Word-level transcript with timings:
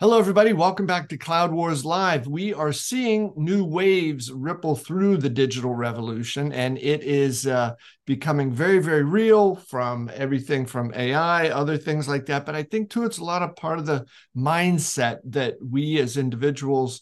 Hello, 0.00 0.16
everybody. 0.16 0.52
Welcome 0.52 0.86
back 0.86 1.08
to 1.08 1.18
Cloud 1.18 1.50
Wars 1.50 1.84
Live. 1.84 2.28
We 2.28 2.54
are 2.54 2.72
seeing 2.72 3.32
new 3.34 3.64
waves 3.64 4.30
ripple 4.30 4.76
through 4.76 5.16
the 5.16 5.28
digital 5.28 5.74
revolution, 5.74 6.52
and 6.52 6.78
it 6.78 7.02
is 7.02 7.48
uh, 7.48 7.74
becoming 8.06 8.52
very, 8.52 8.78
very 8.78 9.02
real 9.02 9.56
from 9.56 10.08
everything 10.14 10.66
from 10.66 10.94
AI, 10.94 11.48
other 11.48 11.76
things 11.76 12.06
like 12.06 12.26
that. 12.26 12.46
But 12.46 12.54
I 12.54 12.62
think, 12.62 12.90
too, 12.90 13.06
it's 13.06 13.18
a 13.18 13.24
lot 13.24 13.42
of 13.42 13.56
part 13.56 13.80
of 13.80 13.86
the 13.86 14.06
mindset 14.36 15.18
that 15.24 15.56
we 15.60 15.98
as 15.98 16.16
individuals 16.16 17.00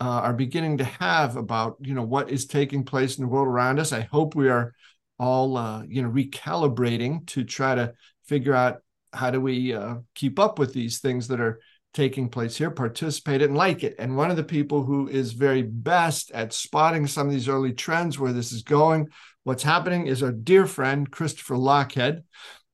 uh, 0.00 0.04
are 0.04 0.32
beginning 0.32 0.78
to 0.78 0.84
have 0.84 1.36
about, 1.36 1.76
you 1.82 1.92
know, 1.92 2.02
what 2.02 2.30
is 2.30 2.46
taking 2.46 2.82
place 2.82 3.18
in 3.18 3.24
the 3.24 3.28
world 3.28 3.48
around 3.48 3.78
us. 3.78 3.92
I 3.92 4.08
hope 4.10 4.34
we 4.34 4.48
are 4.48 4.72
all, 5.18 5.58
uh, 5.58 5.82
you 5.86 6.00
know, 6.00 6.08
recalibrating 6.08 7.26
to 7.26 7.44
try 7.44 7.74
to 7.74 7.92
figure 8.24 8.54
out 8.54 8.78
how 9.12 9.30
do 9.30 9.38
we 9.38 9.74
uh, 9.74 9.96
keep 10.14 10.38
up 10.38 10.58
with 10.58 10.72
these 10.72 11.00
things 11.00 11.28
that 11.28 11.40
are 11.40 11.60
taking 11.98 12.28
place 12.28 12.56
here, 12.56 12.70
participate 12.70 13.42
and 13.42 13.56
like 13.56 13.82
it. 13.82 13.96
And 13.98 14.16
one 14.16 14.30
of 14.30 14.36
the 14.36 14.44
people 14.44 14.84
who 14.84 15.08
is 15.08 15.32
very 15.32 15.62
best 15.62 16.30
at 16.30 16.52
spotting 16.52 17.08
some 17.08 17.26
of 17.26 17.32
these 17.32 17.48
early 17.48 17.72
trends 17.72 18.20
where 18.20 18.32
this 18.32 18.52
is 18.52 18.62
going, 18.62 19.08
what's 19.42 19.64
happening 19.64 20.06
is 20.06 20.22
our 20.22 20.30
dear 20.30 20.64
friend, 20.64 21.10
Christopher 21.10 21.56
Lochhead, 21.56 22.22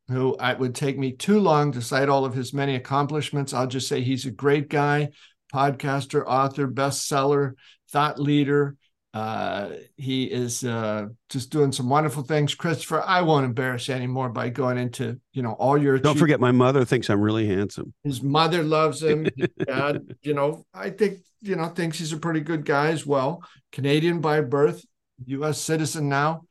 who 0.08 0.36
it 0.38 0.58
would 0.58 0.74
take 0.74 0.98
me 0.98 1.12
too 1.12 1.40
long 1.40 1.72
to 1.72 1.80
cite 1.80 2.10
all 2.10 2.26
of 2.26 2.34
his 2.34 2.52
many 2.52 2.74
accomplishments. 2.74 3.54
I'll 3.54 3.66
just 3.66 3.88
say 3.88 4.02
he's 4.02 4.26
a 4.26 4.30
great 4.30 4.68
guy, 4.68 5.12
podcaster, 5.54 6.22
author, 6.26 6.68
bestseller, 6.68 7.54
thought 7.90 8.20
leader, 8.20 8.76
uh, 9.14 9.68
he 9.96 10.24
is 10.24 10.64
uh, 10.64 11.06
just 11.30 11.50
doing 11.50 11.70
some 11.70 11.88
wonderful 11.88 12.24
things. 12.24 12.56
Christopher, 12.56 13.00
I 13.00 13.22
won't 13.22 13.44
embarrass 13.44 13.86
you 13.86 13.94
anymore 13.94 14.28
by 14.28 14.48
going 14.48 14.76
into 14.76 15.20
you 15.32 15.42
know 15.42 15.52
all 15.52 15.78
your. 15.78 16.00
Don't 16.00 16.18
forget, 16.18 16.40
my 16.40 16.50
mother 16.50 16.84
thinks 16.84 17.08
I'm 17.08 17.20
really 17.20 17.46
handsome. 17.46 17.94
His 18.02 18.24
mother 18.24 18.64
loves 18.64 19.00
him. 19.04 19.28
dad, 19.66 20.16
you 20.22 20.34
know, 20.34 20.66
I 20.74 20.90
think 20.90 21.20
you 21.42 21.54
know 21.54 21.68
thinks 21.68 22.00
he's 22.00 22.12
a 22.12 22.16
pretty 22.16 22.40
good 22.40 22.64
guy 22.64 22.88
as 22.88 23.06
well. 23.06 23.44
Canadian 23.70 24.20
by 24.20 24.40
birth, 24.40 24.84
U.S. 25.26 25.60
citizen 25.60 26.08
now, 26.08 26.42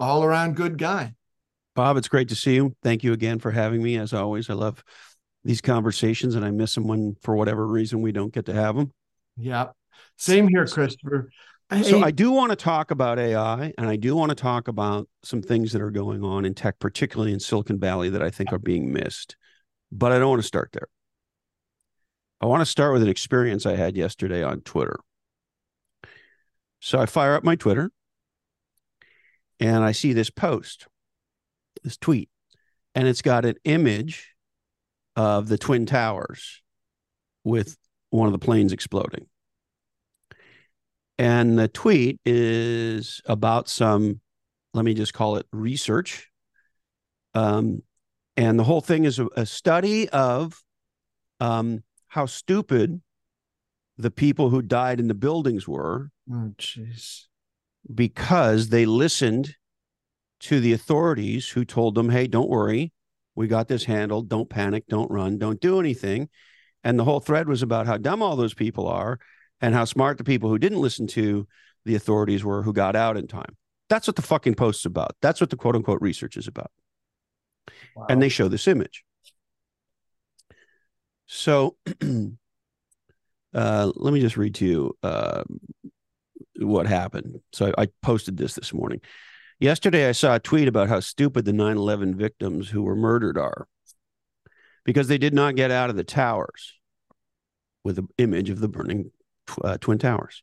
all 0.00 0.24
around 0.24 0.56
good 0.56 0.78
guy. 0.78 1.12
Bob, 1.74 1.98
it's 1.98 2.08
great 2.08 2.30
to 2.30 2.34
see 2.34 2.54
you. 2.54 2.74
Thank 2.82 3.04
you 3.04 3.12
again 3.12 3.38
for 3.38 3.50
having 3.50 3.82
me. 3.82 3.98
As 3.98 4.14
always, 4.14 4.48
I 4.48 4.54
love 4.54 4.82
these 5.44 5.60
conversations, 5.60 6.36
and 6.36 6.44
I 6.44 6.52
miss 6.52 6.74
them 6.74 6.86
when, 6.86 7.16
for 7.20 7.36
whatever 7.36 7.66
reason, 7.66 8.00
we 8.00 8.12
don't 8.12 8.32
get 8.32 8.46
to 8.46 8.54
have 8.54 8.76
them. 8.76 8.94
Yeah, 9.36 9.66
same 10.16 10.48
here, 10.48 10.66
Christopher. 10.66 11.28
So 11.82 12.00
I 12.02 12.12
do 12.12 12.30
want 12.30 12.50
to 12.50 12.56
talk 12.56 12.92
about 12.92 13.18
AI 13.18 13.72
and 13.76 13.88
I 13.88 13.96
do 13.96 14.14
want 14.14 14.30
to 14.30 14.36
talk 14.36 14.68
about 14.68 15.08
some 15.24 15.42
things 15.42 15.72
that 15.72 15.82
are 15.82 15.90
going 15.90 16.22
on 16.22 16.44
in 16.44 16.54
tech, 16.54 16.78
particularly 16.78 17.32
in 17.32 17.40
Silicon 17.40 17.80
Valley, 17.80 18.08
that 18.08 18.22
I 18.22 18.30
think 18.30 18.52
are 18.52 18.58
being 18.58 18.92
missed. 18.92 19.36
But 19.90 20.12
I 20.12 20.20
don't 20.20 20.30
want 20.30 20.42
to 20.42 20.46
start 20.46 20.70
there. 20.72 20.86
I 22.40 22.46
want 22.46 22.60
to 22.60 22.66
start 22.66 22.92
with 22.92 23.02
an 23.02 23.08
experience 23.08 23.66
I 23.66 23.74
had 23.74 23.96
yesterday 23.96 24.44
on 24.44 24.60
Twitter. 24.60 25.00
So 26.80 27.00
I 27.00 27.06
fire 27.06 27.34
up 27.34 27.42
my 27.42 27.56
Twitter 27.56 27.90
and 29.58 29.82
I 29.82 29.90
see 29.90 30.12
this 30.12 30.30
post, 30.30 30.86
this 31.82 31.96
tweet, 31.96 32.28
and 32.94 33.08
it's 33.08 33.22
got 33.22 33.44
an 33.44 33.56
image 33.64 34.34
of 35.16 35.48
the 35.48 35.58
Twin 35.58 35.84
Towers 35.84 36.62
with 37.42 37.76
one 38.10 38.26
of 38.26 38.32
the 38.32 38.38
planes 38.38 38.72
exploding. 38.72 39.26
And 41.18 41.58
the 41.58 41.68
tweet 41.68 42.20
is 42.24 43.22
about 43.24 43.68
some, 43.68 44.20
let 44.74 44.84
me 44.84 44.92
just 44.92 45.14
call 45.14 45.36
it 45.36 45.46
research. 45.52 46.28
Um, 47.34 47.82
and 48.36 48.58
the 48.58 48.64
whole 48.64 48.82
thing 48.82 49.04
is 49.04 49.18
a, 49.18 49.26
a 49.36 49.46
study 49.46 50.08
of 50.10 50.62
um, 51.40 51.82
how 52.08 52.26
stupid 52.26 53.00
the 53.96 54.10
people 54.10 54.50
who 54.50 54.60
died 54.60 55.00
in 55.00 55.08
the 55.08 55.14
buildings 55.14 55.66
were. 55.66 56.10
Oh, 56.30 56.52
jeez. 56.58 57.24
Because 57.94 58.68
they 58.68 58.84
listened 58.84 59.54
to 60.40 60.60
the 60.60 60.74
authorities 60.74 61.48
who 61.48 61.64
told 61.64 61.94
them, 61.94 62.10
hey, 62.10 62.26
don't 62.26 62.50
worry. 62.50 62.92
We 63.34 63.46
got 63.48 63.68
this 63.68 63.84
handled. 63.84 64.28
Don't 64.28 64.50
panic. 64.50 64.84
Don't 64.88 65.10
run. 65.10 65.38
Don't 65.38 65.60
do 65.60 65.80
anything. 65.80 66.28
And 66.84 66.98
the 66.98 67.04
whole 67.04 67.20
thread 67.20 67.48
was 67.48 67.62
about 67.62 67.86
how 67.86 67.96
dumb 67.96 68.22
all 68.22 68.36
those 68.36 68.54
people 68.54 68.86
are 68.86 69.18
and 69.60 69.74
how 69.74 69.84
smart 69.84 70.18
the 70.18 70.24
people 70.24 70.50
who 70.50 70.58
didn't 70.58 70.80
listen 70.80 71.06
to 71.08 71.46
the 71.84 71.94
authorities 71.94 72.44
were 72.44 72.62
who 72.62 72.72
got 72.72 72.96
out 72.96 73.16
in 73.16 73.26
time. 73.26 73.56
That's 73.88 74.06
what 74.06 74.16
the 74.16 74.22
fucking 74.22 74.54
post's 74.54 74.84
about. 74.84 75.16
That's 75.22 75.40
what 75.40 75.50
the 75.50 75.56
quote 75.56 75.76
unquote 75.76 76.02
research 76.02 76.36
is 76.36 76.48
about. 76.48 76.70
Wow. 77.94 78.06
And 78.08 78.20
they 78.20 78.28
show 78.28 78.48
this 78.48 78.68
image. 78.68 79.04
So 81.26 81.76
uh, 83.54 83.92
let 83.94 84.12
me 84.12 84.20
just 84.20 84.36
read 84.36 84.54
to 84.56 84.66
you 84.66 84.96
uh, 85.02 85.44
what 86.58 86.86
happened. 86.86 87.40
So 87.52 87.72
I, 87.78 87.82
I 87.82 87.88
posted 88.02 88.36
this 88.36 88.54
this 88.54 88.72
morning. 88.72 89.00
Yesterday, 89.58 90.08
I 90.08 90.12
saw 90.12 90.34
a 90.34 90.40
tweet 90.40 90.68
about 90.68 90.88
how 90.88 91.00
stupid 91.00 91.46
the 91.46 91.52
9 91.52 91.76
11 91.76 92.16
victims 92.16 92.68
who 92.68 92.82
were 92.82 92.96
murdered 92.96 93.38
are 93.38 93.66
because 94.84 95.08
they 95.08 95.18
did 95.18 95.32
not 95.32 95.56
get 95.56 95.70
out 95.70 95.88
of 95.88 95.96
the 95.96 96.04
towers 96.04 96.74
with 97.82 97.98
an 97.98 98.08
image 98.18 98.50
of 98.50 98.60
the 98.60 98.68
burning 98.68 99.10
uh, 99.62 99.78
Twin 99.78 99.98
Towers. 99.98 100.42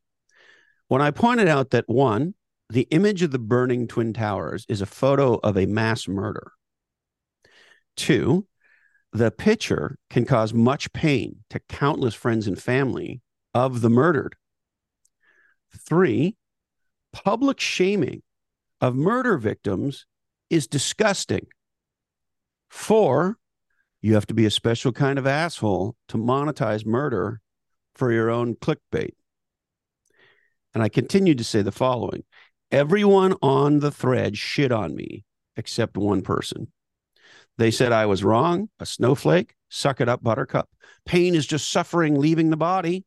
When 0.88 1.02
I 1.02 1.12
pointed 1.12 1.48
out 1.48 1.72
that 1.72 1.88
one, 1.88 2.36
the 2.70 2.88
image 2.92 3.22
of 3.22 3.32
the 3.32 3.40
burning 3.40 3.88
Twin 3.88 4.14
Towers 4.14 4.66
is 4.68 4.82
a 4.82 4.86
photo 4.86 5.36
of 5.36 5.58
a 5.58 5.66
mass 5.66 6.08
murder. 6.08 6.52
Two, 7.96 8.48
the 9.12 9.30
picture 9.30 9.98
can 10.10 10.26
cause 10.26 10.54
much 10.54 10.92
pain 10.92 11.44
to 11.52 11.60
countless 11.70 12.16
friends 12.16 12.48
and 12.48 12.60
family 12.60 13.22
of 13.54 13.82
the 13.82 13.90
murdered. 13.90 14.36
Three, 15.78 16.36
public 17.12 17.60
shaming 17.60 18.24
of 18.82 18.96
murder 18.96 19.38
victims 19.38 20.06
is 20.50 20.68
disgusting. 20.68 21.48
Four, 22.70 23.38
you 24.02 24.16
have 24.16 24.26
to 24.28 24.34
be 24.34 24.46
a 24.46 24.52
special 24.52 24.92
kind 24.92 25.20
of 25.20 25.28
asshole 25.28 25.96
to 26.10 26.18
monetize 26.18 26.86
murder 26.86 27.40
for 27.96 28.12
your 28.12 28.30
own 28.30 28.56
clickbait. 28.56 29.14
And 30.74 30.82
I 30.82 30.90
continued 30.90 31.38
to 31.38 31.44
say 31.44 31.62
the 31.62 31.72
following 31.72 32.24
Everyone 32.72 33.36
on 33.42 33.80
the 33.80 33.92
thread 33.92 34.38
shit 34.38 34.72
on 34.72 34.96
me 34.96 35.26
except 35.56 35.96
one 35.96 36.24
person. 36.24 36.72
They 37.58 37.70
said 37.70 37.92
I 37.92 38.08
was 38.08 38.24
wrong, 38.24 38.70
a 38.80 38.86
snowflake, 38.86 39.54
suck 39.70 40.02
it 40.02 40.10
up, 40.10 40.24
buttercup. 40.24 40.70
Pain 41.06 41.36
is 41.36 41.46
just 41.46 41.70
suffering 41.70 42.16
leaving 42.16 42.50
the 42.50 42.58
body. 42.58 43.06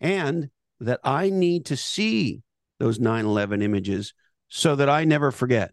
And 0.00 0.50
that 0.80 1.00
I 1.04 1.30
need 1.30 1.66
to 1.66 1.76
see 1.76 2.42
those 2.78 2.98
9 2.98 3.24
11 3.24 3.62
images 3.62 4.14
so 4.48 4.74
that 4.76 4.88
I 4.88 5.04
never 5.04 5.30
forget, 5.30 5.72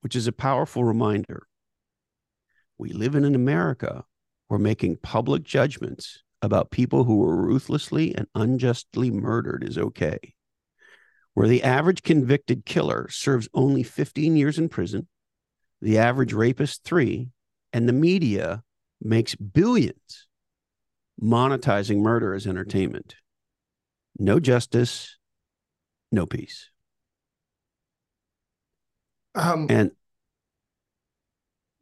which 0.00 0.16
is 0.16 0.26
a 0.26 0.32
powerful 0.32 0.84
reminder. 0.84 1.46
We 2.78 2.90
live 2.92 3.14
in 3.14 3.24
an 3.24 3.34
America 3.34 4.04
were 4.50 4.58
making 4.58 4.96
public 4.96 5.44
judgments 5.44 6.22
about 6.42 6.70
people 6.70 7.04
who 7.04 7.18
were 7.18 7.36
ruthlessly 7.36 8.14
and 8.14 8.26
unjustly 8.34 9.10
murdered 9.10 9.64
is 9.66 9.78
okay. 9.78 10.18
Where 11.34 11.48
the 11.48 11.62
average 11.62 12.02
convicted 12.02 12.66
killer 12.66 13.08
serves 13.08 13.48
only 13.54 13.84
15 13.84 14.36
years 14.36 14.58
in 14.58 14.68
prison, 14.68 15.06
the 15.80 15.98
average 15.98 16.32
rapist 16.32 16.82
three, 16.82 17.28
and 17.72 17.88
the 17.88 17.92
media 17.92 18.64
makes 19.00 19.36
billions 19.36 20.26
monetizing 21.22 21.98
murder 21.98 22.34
as 22.34 22.46
entertainment. 22.46 23.14
No 24.18 24.40
justice, 24.40 25.16
no 26.10 26.26
peace. 26.26 26.70
Um, 29.36 29.68
and 29.70 29.92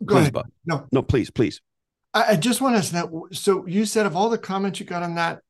go 0.04 0.18
ahead. 0.18 0.34
Bob. 0.34 0.46
No, 0.66 0.86
no, 0.92 1.02
please, 1.02 1.30
please. 1.30 1.62
I, 2.14 2.36
just 2.36 2.60
want 2.60 2.82
to 2.82 2.94
know. 2.94 3.28
So 3.32 3.66
you 3.66 3.84
said 3.84 4.06
of 4.06 4.16
all 4.16 4.30
the 4.30 4.38
comments 4.38 4.80
you 4.80 4.86
got 4.86 5.02
on 5.02 5.16
that, 5.16 5.40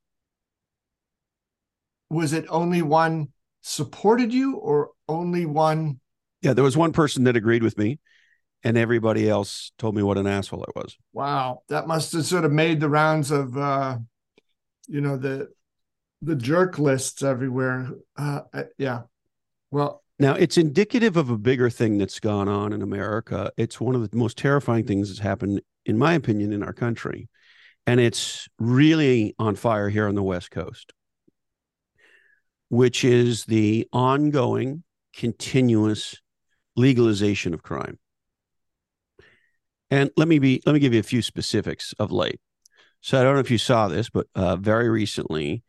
was 2.10 2.32
it 2.32 2.46
only 2.48 2.82
one 2.82 3.28
supported 3.62 4.32
you 4.32 4.56
or 4.56 4.90
only 5.08 5.46
one? 5.46 6.00
Yeah, 6.42 6.52
there 6.52 6.64
was 6.64 6.76
one 6.76 6.92
person 6.92 7.24
that 7.24 7.36
agreed 7.36 7.62
with 7.62 7.78
me, 7.78 7.98
and 8.62 8.76
everybody 8.76 9.28
else 9.28 9.72
told 9.78 9.94
me 9.94 10.02
what 10.02 10.18
an 10.18 10.26
asshole 10.26 10.64
I 10.66 10.78
was. 10.78 10.96
Wow, 11.12 11.62
that 11.68 11.86
must 11.86 12.12
have 12.12 12.24
sort 12.24 12.44
of 12.44 12.52
made 12.52 12.80
the 12.80 12.88
rounds 12.88 13.30
of, 13.30 13.56
uh, 13.56 13.98
you 14.88 15.00
know, 15.00 15.16
the 15.16 15.48
the 16.22 16.36
jerk 16.36 16.78
lists 16.78 17.22
everywhere. 17.22 17.90
Uh, 18.16 18.40
yeah. 18.76 19.02
Well, 19.70 20.02
now 20.18 20.34
it's 20.34 20.58
indicative 20.58 21.16
of 21.16 21.30
a 21.30 21.38
bigger 21.38 21.70
thing 21.70 21.98
that's 21.98 22.18
gone 22.18 22.48
on 22.48 22.72
in 22.72 22.82
America. 22.82 23.52
It's 23.56 23.80
one 23.80 23.94
of 23.94 24.10
the 24.10 24.16
most 24.16 24.36
terrifying 24.36 24.84
things 24.84 25.08
that's 25.08 25.20
happened 25.20 25.60
in 25.88 25.98
my 25.98 26.12
opinion, 26.12 26.52
in 26.52 26.62
our 26.62 26.72
country. 26.72 27.28
And 27.86 27.98
it's 27.98 28.46
really 28.58 29.34
on 29.38 29.56
fire 29.56 29.88
here 29.88 30.06
on 30.06 30.14
the 30.14 30.22
West 30.22 30.50
Coast, 30.50 30.92
which 32.68 33.02
is 33.02 33.46
the 33.46 33.88
ongoing, 33.92 34.84
continuous 35.16 36.20
legalization 36.76 37.54
of 37.54 37.62
crime. 37.62 37.98
And 39.90 40.10
let 40.18 40.28
me 40.28 40.38
be 40.38 40.62
let 40.66 40.74
me 40.74 40.80
give 40.80 40.92
you 40.92 41.00
a 41.00 41.02
few 41.14 41.22
specifics 41.22 41.94
of 41.98 42.12
late. 42.12 42.40
So 43.00 43.18
I 43.18 43.22
don't 43.24 43.34
know 43.34 43.40
if 43.40 43.50
you 43.50 43.58
saw 43.58 43.88
this, 43.88 44.10
but 44.10 44.26
uh, 44.34 44.56
very 44.56 44.90
recently, 44.90 45.62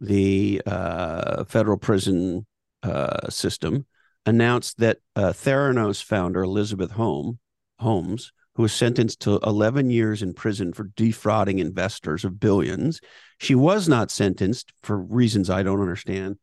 the 0.00 0.62
uh, 0.64 1.44
federal 1.44 1.76
prison 1.76 2.46
uh, 2.82 3.28
system 3.28 3.84
announced 4.24 4.78
that 4.78 4.98
uh, 5.14 5.32
Theranos 5.32 6.02
founder 6.02 6.42
Elizabeth 6.42 6.92
Holmes, 6.92 7.36
Holmes, 7.78 8.32
who 8.56 8.62
was 8.62 8.72
sentenced 8.72 9.20
to 9.20 9.38
11 9.44 9.90
years 9.90 10.22
in 10.22 10.32
prison 10.32 10.72
for 10.72 10.84
defrauding 10.96 11.58
investors 11.58 12.24
of 12.24 12.40
billions, 12.40 13.00
she 13.38 13.54
was 13.54 13.86
not 13.86 14.10
sentenced 14.10 14.72
for 14.82 14.98
reasons 14.98 15.50
I 15.50 15.62
don't 15.62 15.82
understand 15.82 16.38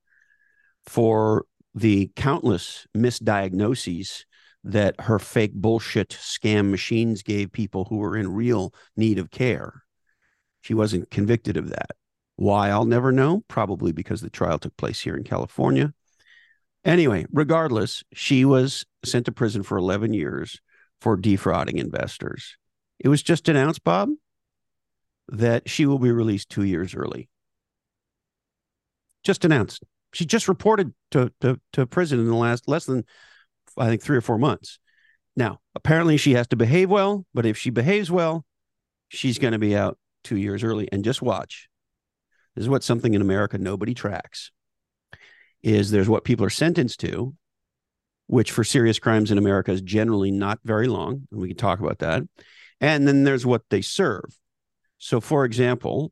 for 0.85 1.45
the 1.73 2.11
countless 2.15 2.85
misdiagnoses 2.95 4.25
that 4.63 4.95
her 5.01 5.17
fake 5.17 5.53
bullshit 5.55 6.09
scam 6.09 6.69
machines 6.69 7.23
gave 7.23 7.51
people 7.51 7.85
who 7.85 7.97
were 7.97 8.15
in 8.15 8.31
real 8.31 8.73
need 8.95 9.17
of 9.17 9.31
care. 9.31 9.83
She 10.61 10.75
wasn't 10.75 11.09
convicted 11.09 11.57
of 11.57 11.69
that. 11.69 11.91
Why, 12.35 12.69
I'll 12.69 12.85
never 12.85 13.11
know. 13.11 13.43
Probably 13.47 13.91
because 13.91 14.21
the 14.21 14.29
trial 14.29 14.59
took 14.59 14.77
place 14.77 15.01
here 15.01 15.15
in 15.17 15.23
California. 15.23 15.93
Anyway, 16.85 17.25
regardless, 17.31 18.03
she 18.13 18.45
was 18.45 18.85
sent 19.03 19.25
to 19.25 19.31
prison 19.31 19.63
for 19.63 19.79
11 19.79 20.13
years 20.13 20.61
for 21.03 21.17
defrauding 21.17 21.79
investors. 21.79 22.55
It 22.97 23.09
was 23.09 23.21
just 23.21 23.49
announced, 23.49 23.83
Bob, 23.83 24.09
that 25.27 25.69
she 25.69 25.85
will 25.85 25.99
be 25.99 26.13
released 26.13 26.49
two 26.49 26.63
years 26.63 26.95
early. 26.95 27.27
Just 29.25 29.43
announced. 29.43 29.83
She 30.13 30.25
just 30.25 30.47
reported 30.47 30.93
to, 31.11 31.29
to, 31.41 31.59
to 31.73 31.85
prison 31.85 32.21
in 32.21 32.27
the 32.27 32.35
last 32.35 32.69
less 32.69 32.85
than, 32.85 33.03
I 33.77 33.89
think, 33.89 34.01
three 34.01 34.15
or 34.15 34.21
four 34.21 34.37
months. 34.37 34.79
Now, 35.35 35.59
apparently 35.75 36.15
she 36.15 36.35
has 36.35 36.47
to 36.47 36.55
behave 36.55 36.89
well, 36.89 37.25
but 37.33 37.45
if 37.45 37.57
she 37.57 37.69
behaves 37.69 38.09
well, 38.09 38.45
she's 39.09 39.39
going 39.39 39.51
to 39.51 39.59
be 39.59 39.75
out 39.75 39.97
two 40.23 40.37
years 40.37 40.63
early. 40.63 40.87
And 40.89 41.03
just 41.03 41.21
watch. 41.21 41.67
This 42.55 42.63
is 42.63 42.69
what 42.69 42.83
something 42.83 43.13
in 43.13 43.21
America 43.21 43.57
nobody 43.57 43.93
tracks 43.93 44.51
is 45.61 45.91
there's 45.91 46.09
what 46.09 46.23
people 46.23 46.45
are 46.45 46.49
sentenced 46.49 47.01
to, 47.01 47.35
which 48.33 48.51
for 48.51 48.63
serious 48.63 48.97
crimes 48.97 49.29
in 49.29 49.37
America 49.37 49.71
is 49.71 49.81
generally 49.81 50.31
not 50.31 50.57
very 50.63 50.87
long. 50.87 51.27
And 51.31 51.39
we 51.39 51.49
can 51.49 51.57
talk 51.57 51.79
about 51.79 51.99
that. 51.99 52.23
And 52.81 53.07
then 53.07 53.25
there's 53.25 53.45
what 53.45 53.61
they 53.69 53.83
serve. 53.83 54.39
So, 54.97 55.21
for 55.21 55.45
example, 55.45 56.11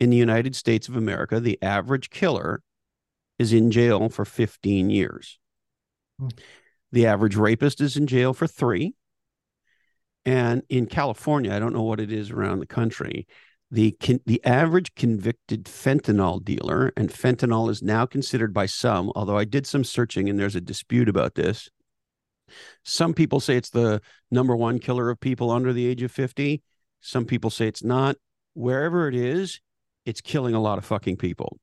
in 0.00 0.08
the 0.08 0.16
United 0.16 0.56
States 0.56 0.88
of 0.88 0.96
America, 0.96 1.40
the 1.40 1.58
average 1.60 2.08
killer 2.08 2.62
is 3.38 3.52
in 3.52 3.70
jail 3.70 4.08
for 4.08 4.24
15 4.24 4.88
years. 4.88 5.38
Hmm. 6.18 6.28
The 6.90 7.04
average 7.04 7.36
rapist 7.36 7.82
is 7.82 7.98
in 7.98 8.06
jail 8.06 8.32
for 8.32 8.46
three. 8.46 8.94
And 10.24 10.62
in 10.70 10.86
California, 10.86 11.52
I 11.52 11.58
don't 11.58 11.74
know 11.74 11.82
what 11.82 12.00
it 12.00 12.10
is 12.10 12.30
around 12.30 12.60
the 12.60 12.66
country, 12.66 13.26
the 13.70 13.96
the 14.24 14.42
average 14.44 14.94
convicted 14.94 15.64
fentanyl 15.64 16.42
dealer 16.42 16.92
and 16.96 17.10
fentanyl 17.10 17.70
is 17.70 17.82
now 17.82 18.06
considered 18.06 18.54
by 18.54 18.64
some 18.64 19.12
although 19.14 19.36
i 19.36 19.44
did 19.44 19.66
some 19.66 19.84
searching 19.84 20.28
and 20.28 20.38
there's 20.38 20.56
a 20.56 20.60
dispute 20.60 21.08
about 21.08 21.34
this. 21.34 21.68
Some 22.82 23.12
people 23.12 23.40
say 23.40 23.58
it's 23.58 23.68
the 23.68 24.00
number 24.30 24.56
one 24.56 24.78
killer 24.78 25.10
of 25.10 25.20
people 25.20 25.50
under 25.50 25.72
the 25.72 25.86
age 25.86 26.02
of 26.02 26.10
50 26.10 26.62
some 27.00 27.26
people 27.26 27.50
say 27.50 27.68
it's 27.68 27.84
not. 27.84 28.16
Wherever 28.54 29.06
it 29.06 29.14
is 29.14 29.60
it's 30.04 30.20
killing 30.22 30.54
a 30.54 30.60
lot 30.60 30.78
of 30.78 30.84
fucking 30.86 31.18
people. 31.18 31.58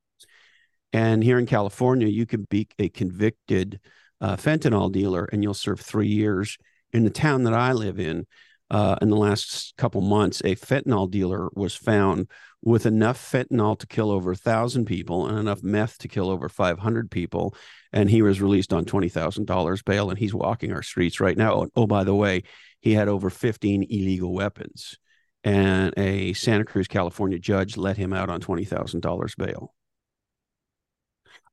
And 0.93 1.23
here 1.23 1.39
in 1.39 1.47
california 1.47 2.07
you 2.07 2.27
can 2.27 2.45
be 2.49 2.67
a 2.77 2.89
convicted 2.89 3.79
uh, 4.21 4.35
fentanyl 4.35 4.91
dealer 4.91 5.27
and 5.31 5.41
you'll 5.41 5.55
serve 5.55 5.79
three 5.79 6.07
years. 6.07 6.57
In 6.93 7.03
the 7.03 7.09
town 7.09 7.43
that 7.43 7.53
i 7.53 7.73
live 7.73 7.99
in 7.99 8.27
uh, 8.71 8.95
in 9.01 9.09
the 9.09 9.15
last 9.15 9.75
couple 9.77 10.01
months, 10.01 10.41
a 10.41 10.55
fentanyl 10.55 11.09
dealer 11.09 11.49
was 11.53 11.75
found 11.75 12.29
with 12.63 12.87
enough 12.87 13.19
fentanyl 13.19 13.77
to 13.77 13.85
kill 13.85 14.09
over 14.09 14.31
a 14.31 14.35
thousand 14.35 14.85
people 14.85 15.27
and 15.27 15.37
enough 15.37 15.61
meth 15.61 15.99
to 15.99 16.07
kill 16.07 16.29
over 16.29 16.49
500 16.49 17.11
people. 17.11 17.55
And 17.93 18.09
he 18.09 18.23
was 18.23 18.41
released 18.41 18.73
on 18.73 18.85
$20,000 18.85 19.85
bail 19.85 20.09
and 20.09 20.17
he's 20.17 20.33
walking 20.33 20.73
our 20.73 20.81
streets 20.81 21.19
right 21.19 21.37
now. 21.37 21.53
Oh, 21.53 21.67
oh, 21.75 21.87
by 21.87 22.03
the 22.03 22.15
way, 22.15 22.43
he 22.81 22.93
had 22.93 23.07
over 23.07 23.29
15 23.29 23.83
illegal 23.83 24.33
weapons. 24.33 24.97
And 25.43 25.93
a 25.95 26.33
Santa 26.33 26.65
Cruz, 26.65 26.87
California 26.87 27.37
judge 27.37 27.77
let 27.77 27.97
him 27.97 28.13
out 28.13 28.31
on 28.31 28.41
$20,000 28.41 29.37
bail. 29.37 29.75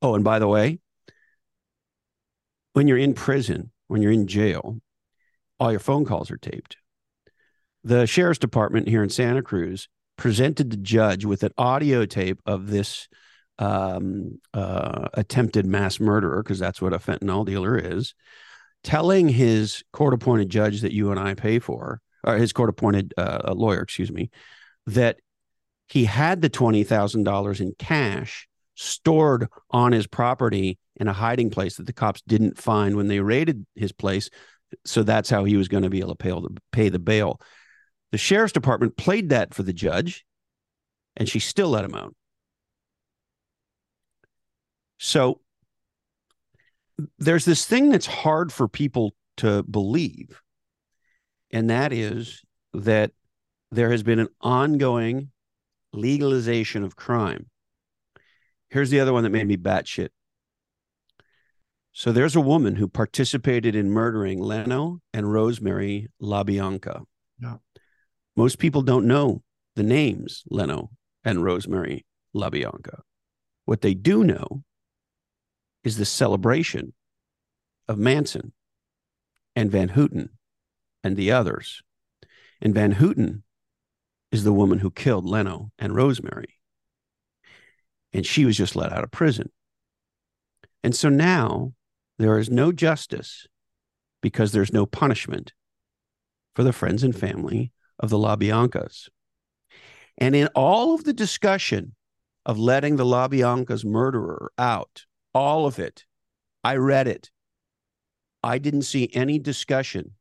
Oh, 0.00 0.14
and 0.14 0.24
by 0.24 0.38
the 0.38 0.48
way, 0.48 0.78
when 2.72 2.88
you're 2.88 2.96
in 2.96 3.12
prison, 3.12 3.70
when 3.88 4.00
you're 4.00 4.12
in 4.12 4.26
jail, 4.26 4.80
all 5.60 5.70
your 5.70 5.78
phone 5.78 6.06
calls 6.06 6.30
are 6.30 6.38
taped 6.38 6.78
the 7.84 8.06
sheriff's 8.06 8.38
department 8.38 8.88
here 8.88 9.02
in 9.02 9.10
Santa 9.10 9.42
Cruz 9.42 9.88
presented 10.16 10.70
the 10.70 10.76
judge 10.76 11.24
with 11.24 11.42
an 11.42 11.52
audio 11.58 12.04
tape 12.04 12.40
of 12.46 12.68
this 12.68 13.08
um, 13.58 14.40
uh, 14.54 15.08
attempted 15.14 15.66
mass 15.66 16.00
murderer, 16.00 16.42
because 16.42 16.58
that's 16.58 16.80
what 16.80 16.92
a 16.92 16.98
fentanyl 16.98 17.46
dealer 17.46 17.76
is, 17.76 18.14
telling 18.84 19.28
his 19.28 19.82
court 19.92 20.14
appointed 20.14 20.48
judge 20.48 20.80
that 20.82 20.92
you 20.92 21.10
and 21.10 21.20
I 21.20 21.34
pay 21.34 21.58
for, 21.58 22.00
or 22.24 22.36
his 22.36 22.52
court 22.52 22.70
appointed 22.70 23.14
uh, 23.16 23.52
lawyer, 23.54 23.82
excuse 23.82 24.12
me, 24.12 24.30
that 24.86 25.18
he 25.88 26.04
had 26.04 26.40
the 26.40 26.50
$20,000 26.50 27.60
in 27.60 27.74
cash 27.78 28.48
stored 28.74 29.48
on 29.70 29.92
his 29.92 30.06
property 30.06 30.78
in 30.96 31.08
a 31.08 31.12
hiding 31.12 31.50
place 31.50 31.76
that 31.76 31.86
the 31.86 31.92
cops 31.92 32.22
didn't 32.26 32.58
find 32.58 32.96
when 32.96 33.08
they 33.08 33.20
raided 33.20 33.66
his 33.74 33.92
place. 33.92 34.30
So 34.86 35.02
that's 35.02 35.28
how 35.28 35.44
he 35.44 35.56
was 35.56 35.68
going 35.68 35.82
to 35.82 35.90
be 35.90 36.00
able 36.00 36.14
to 36.14 36.16
pay, 36.16 36.32
pay 36.72 36.88
the 36.88 36.98
bail. 36.98 37.40
The 38.12 38.18
sheriff's 38.18 38.52
department 38.52 38.96
played 38.96 39.30
that 39.30 39.54
for 39.54 39.62
the 39.62 39.72
judge, 39.72 40.24
and 41.16 41.28
she 41.28 41.40
still 41.40 41.70
let 41.70 41.84
him 41.84 41.94
out. 41.94 42.14
So 44.98 45.40
there's 47.18 47.44
this 47.44 47.64
thing 47.64 47.90
that's 47.90 48.06
hard 48.06 48.52
for 48.52 48.68
people 48.68 49.14
to 49.38 49.62
believe, 49.64 50.40
and 51.50 51.70
that 51.70 51.92
is 51.92 52.42
that 52.74 53.10
there 53.70 53.90
has 53.90 54.02
been 54.02 54.18
an 54.18 54.28
ongoing 54.40 55.30
legalization 55.92 56.84
of 56.84 56.94
crime. 56.94 57.46
Here's 58.68 58.90
the 58.90 59.00
other 59.00 59.12
one 59.12 59.24
that 59.24 59.30
made 59.30 59.48
me 59.48 59.56
batshit. 59.56 60.10
So 61.92 62.12
there's 62.12 62.36
a 62.36 62.40
woman 62.40 62.76
who 62.76 62.88
participated 62.88 63.74
in 63.74 63.90
murdering 63.90 64.40
Leno 64.40 65.00
and 65.12 65.30
Rosemary 65.30 66.08
LaBianca. 66.22 67.04
Yeah. 67.38 67.56
Most 68.36 68.58
people 68.58 68.82
don't 68.82 69.06
know 69.06 69.42
the 69.76 69.82
names 69.82 70.42
Leno 70.50 70.90
and 71.24 71.44
Rosemary 71.44 72.06
LaBianca. 72.34 73.00
What 73.64 73.80
they 73.80 73.94
do 73.94 74.24
know 74.24 74.62
is 75.84 75.96
the 75.96 76.04
celebration 76.04 76.94
of 77.88 77.98
Manson 77.98 78.52
and 79.54 79.70
Van 79.70 79.90
Houten 79.90 80.30
and 81.04 81.16
the 81.16 81.32
others. 81.32 81.82
And 82.60 82.74
Van 82.74 82.92
Houten 82.92 83.42
is 84.30 84.44
the 84.44 84.52
woman 84.52 84.78
who 84.78 84.90
killed 84.90 85.26
Leno 85.26 85.70
and 85.78 85.94
Rosemary. 85.94 86.58
And 88.12 88.24
she 88.24 88.44
was 88.44 88.56
just 88.56 88.76
let 88.76 88.92
out 88.92 89.04
of 89.04 89.10
prison. 89.10 89.50
And 90.82 90.94
so 90.94 91.08
now 91.08 91.72
there 92.18 92.38
is 92.38 92.50
no 92.50 92.72
justice 92.72 93.46
because 94.20 94.52
there's 94.52 94.72
no 94.72 94.86
punishment 94.86 95.52
for 96.54 96.62
the 96.62 96.72
friends 96.72 97.02
and 97.02 97.16
family 97.18 97.72
of 98.02 98.10
the 98.10 98.18
LaBiancas. 98.18 99.08
And 100.18 100.36
in 100.36 100.48
all 100.48 100.94
of 100.94 101.04
the 101.04 101.14
discussion 101.14 101.94
of 102.44 102.58
letting 102.58 102.96
the 102.96 103.04
LaBiancas 103.04 103.84
murderer 103.84 104.52
out, 104.58 105.06
all 105.32 105.66
of 105.66 105.78
it, 105.78 106.04
I 106.62 106.76
read 106.76 107.08
it. 107.08 107.30
I 108.42 108.58
didn't 108.58 108.82
see 108.82 109.08
any 109.14 109.38
discussion 109.38 110.12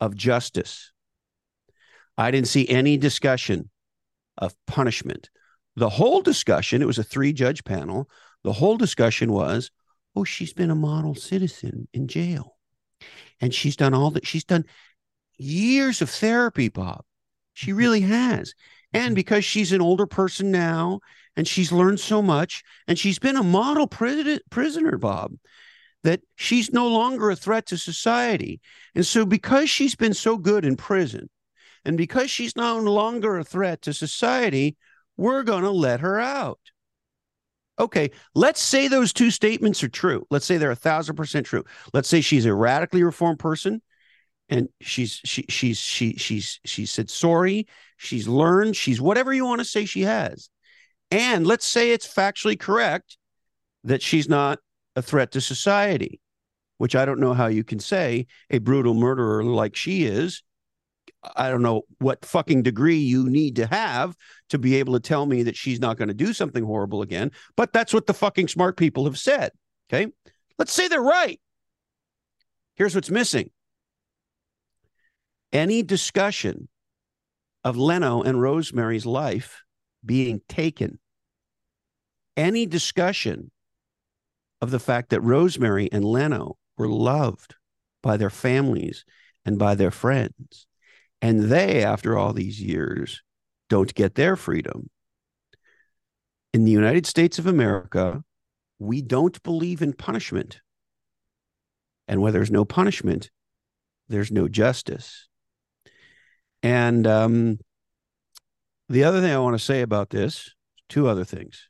of 0.00 0.16
justice. 0.16 0.92
I 2.18 2.30
didn't 2.30 2.48
see 2.48 2.68
any 2.68 2.96
discussion 2.96 3.70
of 4.36 4.54
punishment. 4.66 5.30
The 5.76 5.88
whole 5.88 6.20
discussion, 6.20 6.82
it 6.82 6.86
was 6.86 6.98
a 6.98 7.04
three 7.04 7.32
judge 7.32 7.64
panel. 7.64 8.08
The 8.42 8.52
whole 8.52 8.76
discussion 8.76 9.32
was, 9.32 9.70
oh, 10.14 10.24
she's 10.24 10.52
been 10.52 10.70
a 10.70 10.76
model 10.76 11.14
citizen 11.14 11.88
in 11.92 12.06
jail. 12.08 12.56
And 13.40 13.54
she's 13.54 13.76
done 13.76 13.94
all 13.94 14.10
that. 14.12 14.26
She's 14.26 14.44
done, 14.44 14.64
years 15.38 16.02
of 16.02 16.10
therapy, 16.10 16.68
Bob. 16.68 17.04
She 17.52 17.70
mm-hmm. 17.70 17.78
really 17.78 18.00
has. 18.02 18.54
And 18.92 19.08
mm-hmm. 19.08 19.14
because 19.14 19.44
she's 19.44 19.72
an 19.72 19.80
older 19.80 20.06
person 20.06 20.50
now 20.50 21.00
and 21.36 21.48
she's 21.48 21.72
learned 21.72 22.00
so 22.00 22.22
much 22.22 22.62
and 22.86 22.98
she's 22.98 23.18
been 23.18 23.36
a 23.36 23.42
model 23.42 23.86
prisoner, 23.86 24.98
Bob, 24.98 25.32
that 26.02 26.20
she's 26.36 26.72
no 26.72 26.88
longer 26.88 27.30
a 27.30 27.36
threat 27.36 27.66
to 27.66 27.78
society. 27.78 28.60
And 28.94 29.06
so, 29.06 29.24
because 29.24 29.70
she's 29.70 29.96
been 29.96 30.14
so 30.14 30.36
good 30.36 30.64
in 30.64 30.76
prison 30.76 31.28
and 31.84 31.96
because 31.96 32.30
she's 32.30 32.56
no 32.56 32.78
longer 32.78 33.38
a 33.38 33.44
threat 33.44 33.82
to 33.82 33.92
society, 33.92 34.76
we're 35.16 35.42
going 35.42 35.64
to 35.64 35.70
let 35.70 36.00
her 36.00 36.18
out. 36.18 36.60
Okay, 37.78 38.12
let's 38.34 38.60
say 38.60 38.86
those 38.86 39.12
two 39.12 39.30
statements 39.30 39.82
are 39.82 39.88
true. 39.88 40.24
Let's 40.30 40.46
say 40.46 40.58
they're 40.58 40.70
a 40.70 40.76
thousand 40.76 41.16
percent 41.16 41.46
true. 41.46 41.64
Let's 41.92 42.08
say 42.08 42.20
she's 42.20 42.46
a 42.46 42.54
radically 42.54 43.02
reformed 43.02 43.40
person 43.40 43.82
and 44.48 44.68
she's 44.80 45.20
she 45.24 45.44
she's 45.48 45.78
she 45.78 46.14
she's 46.16 46.60
she 46.64 46.86
said 46.86 47.08
sorry 47.08 47.66
she's 47.96 48.28
learned 48.28 48.76
she's 48.76 49.00
whatever 49.00 49.32
you 49.32 49.44
want 49.44 49.60
to 49.60 49.64
say 49.64 49.84
she 49.84 50.02
has. 50.02 50.48
And 51.10 51.46
let's 51.46 51.66
say 51.66 51.92
it's 51.92 52.12
factually 52.12 52.58
correct 52.58 53.16
that 53.84 54.02
she's 54.02 54.28
not 54.28 54.58
a 54.96 55.02
threat 55.02 55.32
to 55.32 55.40
society 55.40 56.20
which 56.78 56.96
i 56.96 57.04
don't 57.04 57.20
know 57.20 57.34
how 57.34 57.46
you 57.46 57.62
can 57.62 57.78
say 57.78 58.26
a 58.50 58.58
brutal 58.58 58.94
murderer 58.94 59.44
like 59.44 59.76
she 59.76 60.04
is. 60.04 60.42
I 61.36 61.48
don't 61.48 61.62
know 61.62 61.82
what 62.00 62.24
fucking 62.24 62.62
degree 62.64 62.98
you 62.98 63.30
need 63.30 63.56
to 63.56 63.66
have 63.66 64.14
to 64.50 64.58
be 64.58 64.76
able 64.76 64.92
to 64.94 65.00
tell 65.00 65.24
me 65.24 65.44
that 65.44 65.56
she's 65.56 65.80
not 65.80 65.96
going 65.96 66.08
to 66.08 66.14
do 66.14 66.32
something 66.32 66.64
horrible 66.64 67.02
again 67.02 67.30
but 67.56 67.72
that's 67.72 67.94
what 67.94 68.06
the 68.06 68.14
fucking 68.14 68.48
smart 68.48 68.76
people 68.76 69.04
have 69.04 69.18
said 69.18 69.52
okay? 69.92 70.12
Let's 70.58 70.72
say 70.72 70.88
they're 70.88 71.02
right. 71.02 71.40
Here's 72.76 72.94
what's 72.94 73.10
missing 73.10 73.50
any 75.54 75.82
discussion 75.82 76.68
of 77.62 77.76
Leno 77.76 78.22
and 78.22 78.42
Rosemary's 78.42 79.06
life 79.06 79.62
being 80.04 80.42
taken, 80.48 80.98
any 82.36 82.66
discussion 82.66 83.50
of 84.60 84.70
the 84.70 84.80
fact 84.80 85.10
that 85.10 85.20
Rosemary 85.20 85.88
and 85.92 86.04
Leno 86.04 86.58
were 86.76 86.88
loved 86.88 87.54
by 88.02 88.16
their 88.16 88.30
families 88.30 89.04
and 89.46 89.58
by 89.58 89.74
their 89.74 89.92
friends, 89.92 90.66
and 91.22 91.44
they, 91.44 91.84
after 91.84 92.18
all 92.18 92.32
these 92.32 92.60
years, 92.60 93.22
don't 93.70 93.94
get 93.94 94.14
their 94.14 94.36
freedom. 94.36 94.90
In 96.52 96.64
the 96.64 96.70
United 96.70 97.06
States 97.06 97.38
of 97.38 97.46
America, 97.46 98.22
we 98.78 99.00
don't 99.00 99.42
believe 99.42 99.80
in 99.80 99.92
punishment. 99.92 100.60
And 102.06 102.20
where 102.20 102.32
there's 102.32 102.50
no 102.50 102.64
punishment, 102.64 103.30
there's 104.08 104.30
no 104.30 104.48
justice. 104.48 105.28
And 106.64 107.06
um, 107.06 107.58
the 108.88 109.04
other 109.04 109.20
thing 109.20 109.30
I 109.30 109.38
want 109.38 109.54
to 109.54 109.62
say 109.62 109.82
about 109.82 110.08
this, 110.08 110.54
two 110.88 111.06
other 111.06 111.22
things. 111.22 111.68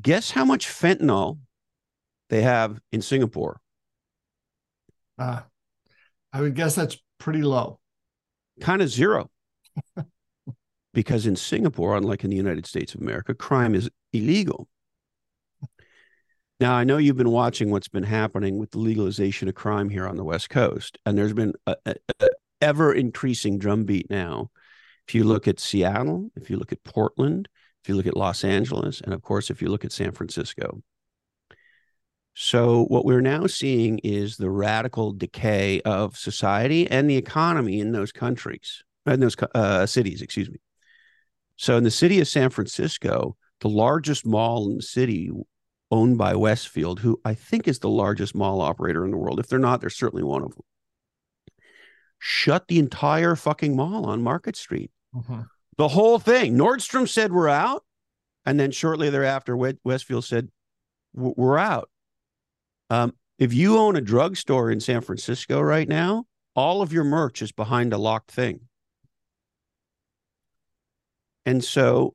Guess 0.00 0.32
how 0.32 0.44
much 0.44 0.66
fentanyl 0.66 1.38
they 2.28 2.42
have 2.42 2.80
in 2.90 3.02
Singapore? 3.02 3.60
Uh, 5.16 5.42
I 6.32 6.40
would 6.40 6.56
guess 6.56 6.74
that's 6.74 6.96
pretty 7.18 7.42
low. 7.42 7.78
Kind 8.60 8.82
of 8.82 8.88
zero. 8.88 9.30
because 10.92 11.24
in 11.24 11.36
Singapore, 11.36 11.96
unlike 11.96 12.24
in 12.24 12.30
the 12.30 12.36
United 12.36 12.66
States 12.66 12.96
of 12.96 13.00
America, 13.00 13.32
crime 13.32 13.76
is 13.76 13.88
illegal. 14.12 14.66
Now, 16.58 16.74
I 16.74 16.82
know 16.82 16.96
you've 16.96 17.16
been 17.16 17.30
watching 17.30 17.70
what's 17.70 17.88
been 17.88 18.02
happening 18.02 18.58
with 18.58 18.72
the 18.72 18.78
legalization 18.78 19.48
of 19.48 19.54
crime 19.54 19.88
here 19.88 20.08
on 20.08 20.16
the 20.16 20.24
West 20.24 20.50
Coast, 20.50 20.98
and 21.06 21.16
there's 21.16 21.32
been 21.32 21.52
a, 21.66 21.76
a, 21.86 22.28
ever 22.62 22.92
increasing 22.94 23.58
drumbeat 23.58 24.08
now. 24.08 24.50
If 25.06 25.14
you 25.14 25.24
look 25.24 25.48
at 25.48 25.60
Seattle, 25.60 26.30
if 26.36 26.48
you 26.48 26.56
look 26.56 26.72
at 26.72 26.84
Portland, 26.84 27.48
if 27.82 27.88
you 27.88 27.96
look 27.96 28.06
at 28.06 28.16
Los 28.16 28.44
Angeles, 28.44 29.00
and 29.00 29.12
of 29.12 29.20
course, 29.22 29.50
if 29.50 29.60
you 29.60 29.68
look 29.68 29.84
at 29.84 29.92
San 29.92 30.12
Francisco. 30.12 30.80
So, 32.34 32.84
what 32.84 33.04
we're 33.04 33.20
now 33.20 33.46
seeing 33.46 33.98
is 33.98 34.36
the 34.36 34.48
radical 34.48 35.12
decay 35.12 35.82
of 35.82 36.16
society 36.16 36.90
and 36.90 37.10
the 37.10 37.16
economy 37.16 37.80
in 37.80 37.92
those 37.92 38.12
countries, 38.12 38.82
in 39.04 39.20
those 39.20 39.36
uh, 39.54 39.84
cities, 39.84 40.22
excuse 40.22 40.48
me. 40.48 40.58
So, 41.56 41.76
in 41.76 41.84
the 41.84 41.90
city 41.90 42.20
of 42.20 42.28
San 42.28 42.48
Francisco, 42.48 43.36
the 43.60 43.68
largest 43.68 44.24
mall 44.24 44.70
in 44.70 44.76
the 44.76 44.82
city, 44.82 45.30
owned 45.90 46.16
by 46.16 46.34
Westfield, 46.34 47.00
who 47.00 47.20
I 47.22 47.34
think 47.34 47.68
is 47.68 47.80
the 47.80 47.90
largest 47.90 48.34
mall 48.34 48.62
operator 48.62 49.04
in 49.04 49.10
the 49.10 49.18
world. 49.18 49.38
If 49.38 49.48
they're 49.48 49.58
not, 49.58 49.82
they're 49.82 49.90
certainly 49.90 50.22
one 50.22 50.42
of 50.42 50.52
them 50.52 50.64
shut 52.24 52.68
the 52.68 52.78
entire 52.78 53.34
fucking 53.34 53.74
mall 53.74 54.06
on 54.06 54.22
Market 54.22 54.54
Street. 54.54 54.92
Mm-hmm. 55.12 55.40
The 55.76 55.88
whole 55.88 56.20
thing. 56.20 56.56
Nordstrom 56.56 57.08
said 57.08 57.32
we're 57.32 57.48
out. 57.48 57.84
And 58.46 58.60
then 58.60 58.70
shortly 58.70 59.10
thereafter, 59.10 59.56
Westfield 59.56 60.24
said, 60.24 60.48
we're 61.14 61.58
out. 61.58 61.90
Um, 62.90 63.14
if 63.38 63.52
you 63.52 63.76
own 63.76 63.96
a 63.96 64.00
drugstore 64.00 64.70
in 64.70 64.78
San 64.78 65.00
Francisco 65.00 65.60
right 65.60 65.88
now, 65.88 66.24
all 66.54 66.80
of 66.80 66.92
your 66.92 67.04
merch 67.04 67.42
is 67.42 67.50
behind 67.50 67.92
a 67.92 67.98
locked 67.98 68.30
thing. 68.30 68.60
And 71.44 71.62
so, 71.64 72.14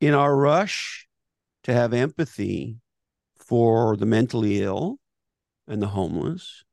in 0.00 0.12
our 0.12 0.36
rush 0.36 1.08
to 1.64 1.72
have 1.72 1.94
empathy 1.94 2.76
for 3.36 3.96
the 3.96 4.06
mentally 4.06 4.62
ill 4.62 4.98
and 5.66 5.80
the 5.80 5.88
homeless, 5.88 6.64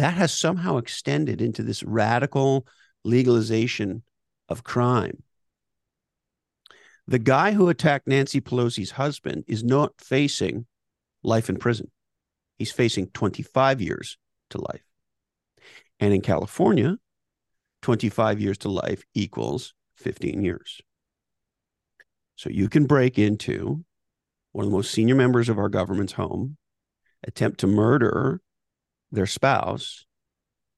that 0.00 0.14
has 0.14 0.32
somehow 0.32 0.78
extended 0.78 1.42
into 1.42 1.62
this 1.62 1.82
radical 1.82 2.66
legalization 3.04 4.02
of 4.48 4.64
crime. 4.64 5.22
The 7.06 7.18
guy 7.18 7.52
who 7.52 7.68
attacked 7.68 8.06
Nancy 8.06 8.40
Pelosi's 8.40 8.92
husband 8.92 9.44
is 9.46 9.62
not 9.62 9.92
facing 10.00 10.66
life 11.22 11.50
in 11.50 11.56
prison. 11.56 11.90
He's 12.56 12.72
facing 12.72 13.08
25 13.08 13.82
years 13.82 14.16
to 14.50 14.58
life. 14.58 14.84
And 15.98 16.14
in 16.14 16.22
California, 16.22 16.96
25 17.82 18.40
years 18.40 18.58
to 18.58 18.70
life 18.70 19.04
equals 19.14 19.74
15 19.96 20.42
years. 20.42 20.80
So 22.36 22.48
you 22.48 22.70
can 22.70 22.86
break 22.86 23.18
into 23.18 23.84
one 24.52 24.64
of 24.64 24.70
the 24.70 24.76
most 24.76 24.92
senior 24.92 25.14
members 25.14 25.50
of 25.50 25.58
our 25.58 25.68
government's 25.68 26.14
home, 26.14 26.56
attempt 27.22 27.60
to 27.60 27.66
murder 27.66 28.40
their 29.12 29.26
spouse. 29.26 30.06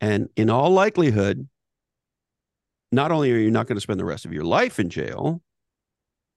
And 0.01 0.29
in 0.37 0.51
all 0.51 0.71
likelihood, 0.71 1.49
not 2.91 3.13
only 3.13 3.33
are 3.33 3.39
you 3.39 3.51
not 3.51 3.67
going 3.67 3.77
to 3.77 3.81
spend 3.81 4.01
the 4.01 4.05
rest 4.05 4.25
of 4.25 4.33
your 4.33 4.45
life 4.45 4.79
in 4.79 4.91
jail, 4.91 5.43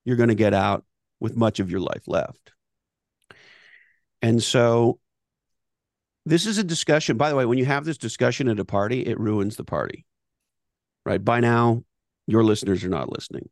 you're 0.06 0.16
going 0.16 0.30
to 0.30 0.36
get 0.36 0.54
out 0.54 0.86
with 1.20 1.36
much 1.36 1.60
of 1.60 1.70
your 1.70 1.80
life 1.80 2.04
left. 2.08 2.52
And 4.22 4.42
so 4.42 5.00
this 6.26 6.46
is 6.46 6.58
a 6.58 6.64
discussion. 6.64 7.18
By 7.18 7.30
the 7.30 7.36
way, 7.36 7.46
when 7.46 7.58
you 7.58 7.66
have 7.66 7.86
this 7.86 7.98
discussion 7.98 8.48
at 8.48 8.60
a 8.60 8.66
party, 8.66 9.02
it 9.02 9.20
ruins 9.20 9.56
the 9.56 9.64
party. 9.64 10.06
Right? 11.06 11.24
By 11.24 11.40
now, 11.40 11.84
your 12.28 12.44
listeners 12.44 12.84
are 12.84 12.90
not 12.90 13.12
listening. 13.12 13.50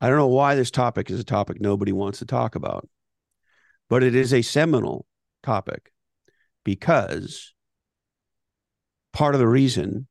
I 0.00 0.08
don't 0.08 0.16
know 0.16 0.28
why 0.28 0.54
this 0.54 0.70
topic 0.70 1.10
is 1.10 1.20
a 1.20 1.24
topic 1.24 1.60
nobody 1.60 1.92
wants 1.92 2.20
to 2.20 2.24
talk 2.24 2.54
about, 2.54 2.88
but 3.90 4.02
it 4.02 4.14
is 4.14 4.32
a 4.32 4.42
seminal 4.42 5.06
topic 5.42 5.92
because 6.64 7.54
part 9.12 9.34
of 9.34 9.40
the 9.40 9.48
reason 9.48 10.06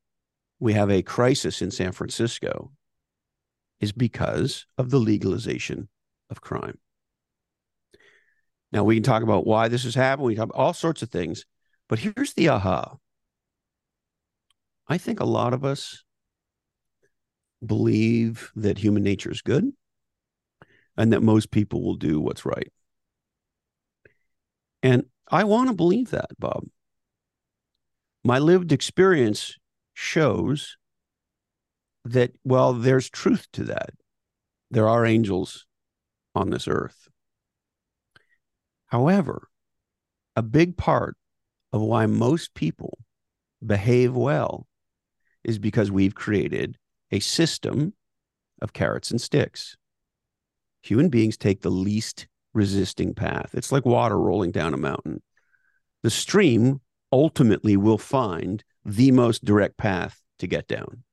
we 0.58 0.72
have 0.72 0.90
a 0.90 1.02
crisis 1.02 1.62
in 1.62 1.70
San 1.70 1.92
Francisco 1.92 2.72
is 3.80 3.92
because 3.92 4.66
of 4.76 4.90
the 4.90 4.98
legalization 4.98 5.88
of 6.30 6.40
crime. 6.40 6.78
Now, 8.72 8.84
we 8.84 8.96
can 8.96 9.02
talk 9.02 9.22
about 9.22 9.46
why 9.46 9.68
this 9.68 9.84
has 9.84 9.94
happened. 9.94 10.26
We 10.26 10.34
talk 10.34 10.50
about 10.50 10.58
all 10.60 10.74
sorts 10.74 11.02
of 11.02 11.10
things. 11.10 11.44
But 11.88 12.00
here's 12.00 12.34
the 12.34 12.48
aha 12.50 12.96
I 14.86 14.98
think 14.98 15.20
a 15.20 15.24
lot 15.24 15.52
of 15.52 15.64
us 15.64 16.02
believe 17.64 18.52
that 18.56 18.78
human 18.78 19.02
nature 19.02 19.30
is 19.30 19.42
good 19.42 19.72
and 20.96 21.12
that 21.12 21.22
most 21.22 21.50
people 21.50 21.82
will 21.82 21.96
do 21.96 22.20
what's 22.20 22.44
right. 22.44 22.72
And 24.82 25.04
I 25.30 25.44
want 25.44 25.68
to 25.68 25.74
believe 25.74 26.10
that, 26.10 26.30
Bob. 26.38 26.64
My 28.24 28.38
lived 28.38 28.72
experience 28.72 29.56
shows 29.94 30.76
that, 32.04 32.32
well, 32.44 32.72
there's 32.72 33.10
truth 33.10 33.46
to 33.52 33.64
that. 33.64 33.90
There 34.70 34.88
are 34.88 35.04
angels 35.04 35.66
on 36.34 36.50
this 36.50 36.66
earth. 36.68 37.08
However, 38.86 39.48
a 40.36 40.42
big 40.42 40.76
part 40.76 41.16
of 41.72 41.80
why 41.80 42.06
most 42.06 42.54
people 42.54 42.98
behave 43.64 44.14
well 44.14 44.66
is 45.44 45.58
because 45.58 45.90
we've 45.90 46.14
created 46.14 46.78
a 47.10 47.20
system 47.20 47.94
of 48.60 48.72
carrots 48.72 49.10
and 49.10 49.20
sticks. 49.20 49.76
Human 50.82 51.08
beings 51.08 51.36
take 51.36 51.60
the 51.60 51.70
least 51.70 52.28
resisting 52.54 53.14
path. 53.14 53.50
It's 53.54 53.72
like 53.72 53.84
water 53.84 54.18
rolling 54.18 54.50
down 54.50 54.74
a 54.74 54.78
mountain. 54.78 55.22
The 56.02 56.10
stream 56.10 56.80
ultimately 57.12 57.76
will 57.76 57.98
find 57.98 58.62
the 58.84 59.10
most 59.10 59.44
direct 59.44 59.76
path 59.76 60.20
to 60.38 60.46
get 60.46 60.68
down. 60.68 61.04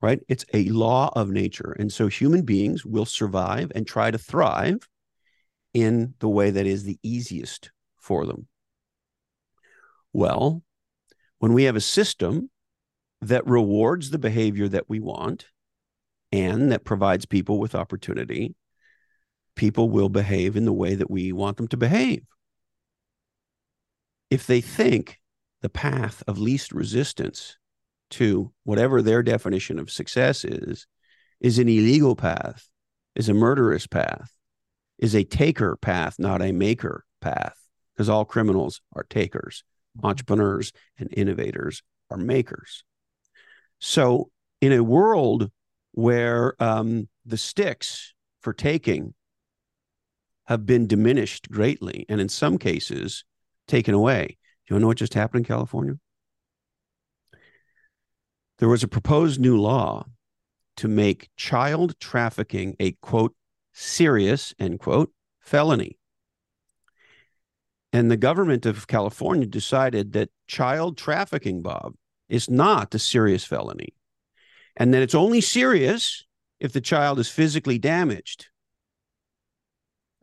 Right? 0.00 0.20
It's 0.28 0.44
a 0.52 0.64
law 0.64 1.12
of 1.14 1.30
nature. 1.30 1.76
And 1.78 1.92
so 1.92 2.08
human 2.08 2.42
beings 2.42 2.84
will 2.84 3.06
survive 3.06 3.70
and 3.74 3.86
try 3.86 4.10
to 4.10 4.18
thrive 4.18 4.88
in 5.72 6.14
the 6.18 6.28
way 6.28 6.50
that 6.50 6.66
is 6.66 6.82
the 6.82 6.98
easiest 7.02 7.70
for 7.98 8.26
them. 8.26 8.48
Well, 10.12 10.62
when 11.38 11.52
we 11.52 11.64
have 11.64 11.76
a 11.76 11.80
system 11.80 12.50
that 13.20 13.46
rewards 13.46 14.10
the 14.10 14.18
behavior 14.18 14.68
that 14.68 14.88
we 14.88 15.00
want 15.00 15.46
and 16.32 16.72
that 16.72 16.84
provides 16.84 17.24
people 17.24 17.58
with 17.58 17.74
opportunity, 17.74 18.54
people 19.56 19.90
will 19.90 20.08
behave 20.08 20.56
in 20.56 20.64
the 20.64 20.72
way 20.72 20.94
that 20.94 21.10
we 21.10 21.32
want 21.32 21.56
them 21.56 21.68
to 21.68 21.76
behave. 21.76 22.24
If 24.30 24.46
they 24.46 24.60
think 24.60 25.18
the 25.60 25.68
path 25.68 26.22
of 26.26 26.38
least 26.38 26.72
resistance 26.72 27.58
to 28.10 28.52
whatever 28.64 29.00
their 29.00 29.22
definition 29.22 29.78
of 29.78 29.90
success 29.90 30.44
is, 30.44 30.86
is 31.40 31.58
an 31.58 31.68
illegal 31.68 32.16
path, 32.16 32.68
is 33.14 33.28
a 33.28 33.34
murderous 33.34 33.86
path, 33.86 34.30
is 34.98 35.14
a 35.14 35.24
taker 35.24 35.76
path, 35.76 36.18
not 36.18 36.42
a 36.42 36.52
maker 36.52 37.04
path, 37.20 37.56
because 37.94 38.08
all 38.08 38.24
criminals 38.24 38.80
are 38.94 39.04
takers. 39.04 39.64
Mm-hmm. 39.96 40.06
Entrepreneurs 40.06 40.72
and 40.98 41.08
innovators 41.12 41.82
are 42.10 42.16
makers. 42.16 42.84
So, 43.78 44.30
in 44.60 44.72
a 44.72 44.84
world 44.84 45.50
where 45.92 46.54
um, 46.62 47.08
the 47.26 47.36
sticks 47.36 48.14
for 48.40 48.52
taking 48.52 49.14
have 50.46 50.66
been 50.66 50.86
diminished 50.86 51.50
greatly, 51.50 52.04
and 52.08 52.20
in 52.20 52.28
some 52.28 52.58
cases 52.58 53.24
taken 53.68 53.94
away. 53.94 54.38
Do 54.66 54.74
you 54.74 54.80
know 54.80 54.88
what 54.88 54.96
just 54.98 55.14
happened 55.14 55.44
in 55.46 55.48
California? 55.48 55.94
There 58.58 58.68
was 58.68 58.82
a 58.82 58.88
proposed 58.88 59.40
new 59.40 59.56
law 59.56 60.06
to 60.76 60.88
make 60.88 61.30
child 61.36 61.98
trafficking 62.00 62.76
a 62.78 62.92
quote 63.02 63.34
serious 63.72 64.54
end 64.58 64.80
quote 64.80 65.12
felony. 65.40 65.98
And 67.92 68.10
the 68.10 68.16
government 68.16 68.64
of 68.64 68.86
California 68.86 69.46
decided 69.46 70.12
that 70.12 70.30
child 70.46 70.96
trafficking, 70.96 71.62
Bob, 71.62 71.94
is 72.28 72.48
not 72.48 72.94
a 72.94 72.98
serious 72.98 73.44
felony. 73.44 73.94
And 74.76 74.94
that 74.94 75.02
it's 75.02 75.14
only 75.14 75.42
serious 75.42 76.24
if 76.58 76.72
the 76.72 76.80
child 76.80 77.18
is 77.18 77.28
physically 77.28 77.78
damaged, 77.78 78.48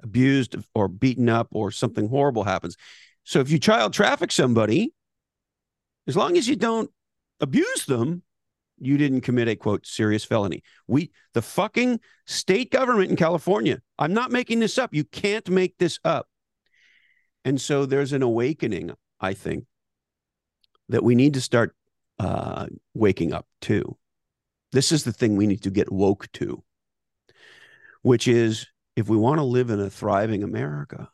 abused, 0.01 0.55
or 0.73 0.87
beaten 0.87 1.29
up, 1.29 1.47
or 1.51 1.71
something 1.71 2.09
horrible 2.09 2.43
happens. 2.43 2.77
So 3.23 3.39
if 3.39 3.49
you 3.49 3.59
child 3.59 3.93
traffic 3.93 4.31
somebody, 4.31 4.93
as 6.07 6.15
long 6.15 6.37
as 6.37 6.47
you 6.47 6.55
don't 6.55 6.89
abuse 7.39 7.85
them, 7.85 8.23
you 8.79 8.97
didn't 8.97 9.21
commit 9.21 9.47
a 9.47 9.55
quote 9.55 9.85
serious 9.85 10.23
felony. 10.23 10.63
We, 10.87 11.11
the 11.33 11.41
fucking 11.41 11.99
state 12.25 12.71
government 12.71 13.11
in 13.11 13.17
California, 13.17 13.81
I'm 13.97 14.13
not 14.13 14.31
making 14.31 14.59
this 14.59 14.77
up. 14.77 14.93
You 14.93 15.03
can't 15.03 15.47
make 15.49 15.77
this 15.77 15.99
up. 16.03 16.27
And 17.45 17.59
so 17.59 17.85
there's 17.85 18.13
an 18.13 18.21
awakening, 18.21 18.91
I 19.19 19.33
think, 19.33 19.65
that 20.87 21.03
we 21.03 21.15
need 21.15 21.33
to 21.35 21.41
start 21.41 21.75
uh, 22.19 22.67
waking 22.93 23.33
up 23.33 23.45
to. 23.61 23.97
This 24.71 24.91
is 24.91 25.03
the 25.03 25.13
thing 25.13 25.35
we 25.35 25.47
need 25.47 25.63
to 25.63 25.71
get 25.71 25.91
woke 25.91 26.31
to, 26.33 26.63
which 28.01 28.27
is 28.27 28.67
if 28.99 29.07
we 29.07 29.15
want 29.15 29.37
to 29.37 29.43
live 29.43 29.69
in 29.69 29.79
a 29.79 29.89
thriving 29.89 30.43
America, 30.43 31.09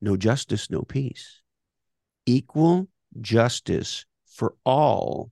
no 0.00 0.16
justice, 0.16 0.70
no 0.70 0.80
peace. 0.80 1.42
Equal 2.24 2.88
justice 3.20 4.06
for 4.26 4.54
all 4.64 5.30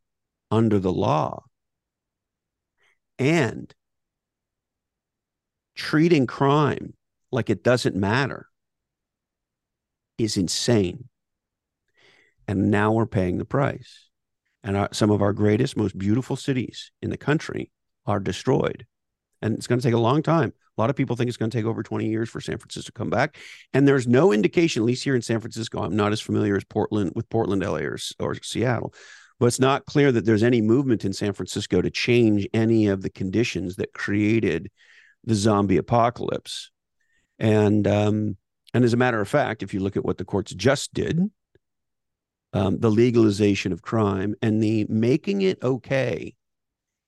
under 0.51 0.79
the 0.79 0.93
law. 0.93 1.45
And 3.19 3.75
treating 5.75 6.27
crime 6.27 6.93
like 7.33 7.49
it 7.49 7.65
doesn't 7.65 7.97
matter 7.97 8.49
is 10.19 10.37
insane. 10.37 11.09
And 12.47 12.71
now 12.71 12.93
we're 12.93 13.07
paying 13.07 13.39
the 13.39 13.47
price. 13.47 14.11
And 14.63 14.77
our, 14.77 14.91
some 14.93 15.11
of 15.11 15.23
our 15.23 15.33
greatest, 15.33 15.79
most 15.79 15.97
beautiful 15.97 16.37
cities 16.37 16.91
in 17.01 17.09
the 17.09 17.17
country 17.17 17.71
are 18.05 18.21
destroyed. 18.21 18.85
And 19.41 19.55
it's 19.55 19.67
going 19.67 19.81
to 19.81 19.83
take 19.83 19.95
a 19.95 19.99
long 19.99 20.23
time. 20.23 20.53
A 20.77 20.81
lot 20.81 20.91
of 20.91 20.97
people 20.97 21.17
think 21.17 21.29
it's 21.29 21.37
going 21.37 21.51
to 21.51 21.57
take 21.57 21.65
over 21.65 21.83
20 21.83 22.07
years 22.07 22.29
for 22.29 22.41
San 22.41 22.59
Francisco 22.59 22.89
to 22.89 22.93
come 22.93 23.09
back. 23.09 23.39
And 23.73 23.89
there's 23.89 24.07
no 24.07 24.33
indication, 24.33 24.83
at 24.83 24.87
least 24.87 25.05
here 25.05 25.15
in 25.15 25.23
San 25.23 25.41
Francisco, 25.41 25.83
I'm 25.83 25.97
not 25.97 26.13
as 26.13 26.21
familiar 26.21 26.57
as 26.57 26.65
Portland 26.65 27.13
with 27.15 27.29
Portland, 27.31 27.63
LA, 27.63 27.79
or, 27.79 27.99
or 28.19 28.35
Seattle, 28.43 28.93
but 29.41 29.47
it's 29.47 29.61
not 29.61 29.87
clear 29.87 30.13
that 30.13 30.25
there's 30.25 30.43
any 30.43 30.61
movement 30.61 31.05
in 31.05 31.13
San 31.13 31.33
Francisco 31.33 31.81
to 31.81 31.91
change 31.91 32.47
any 32.53 32.89
of 32.89 33.03
the 33.03 33.11
conditions 33.11 33.77
that 33.77 33.95
created 33.95 34.71
the 35.25 35.35
zombie 35.35 35.79
apocalypse. 35.79 36.71
And 37.39 37.87
um, 37.87 38.37
and 38.73 38.85
as 38.85 38.93
a 38.93 38.99
matter 38.99 39.21
of 39.21 39.29
fact, 39.29 39.63
if 39.63 39.73
you 39.73 39.81
look 39.81 39.97
at 39.97 40.05
what 40.05 40.19
the 40.19 40.25
courts 40.25 40.55
just 40.55 40.93
did, 40.93 41.21
um, 42.53 42.79
the 42.79 42.91
legalization 42.91 43.73
of 43.73 43.83
crime 43.83 44.35
and 44.41 44.63
the 44.63 44.87
making 44.89 45.43
it 45.43 45.59
okay, 45.63 46.35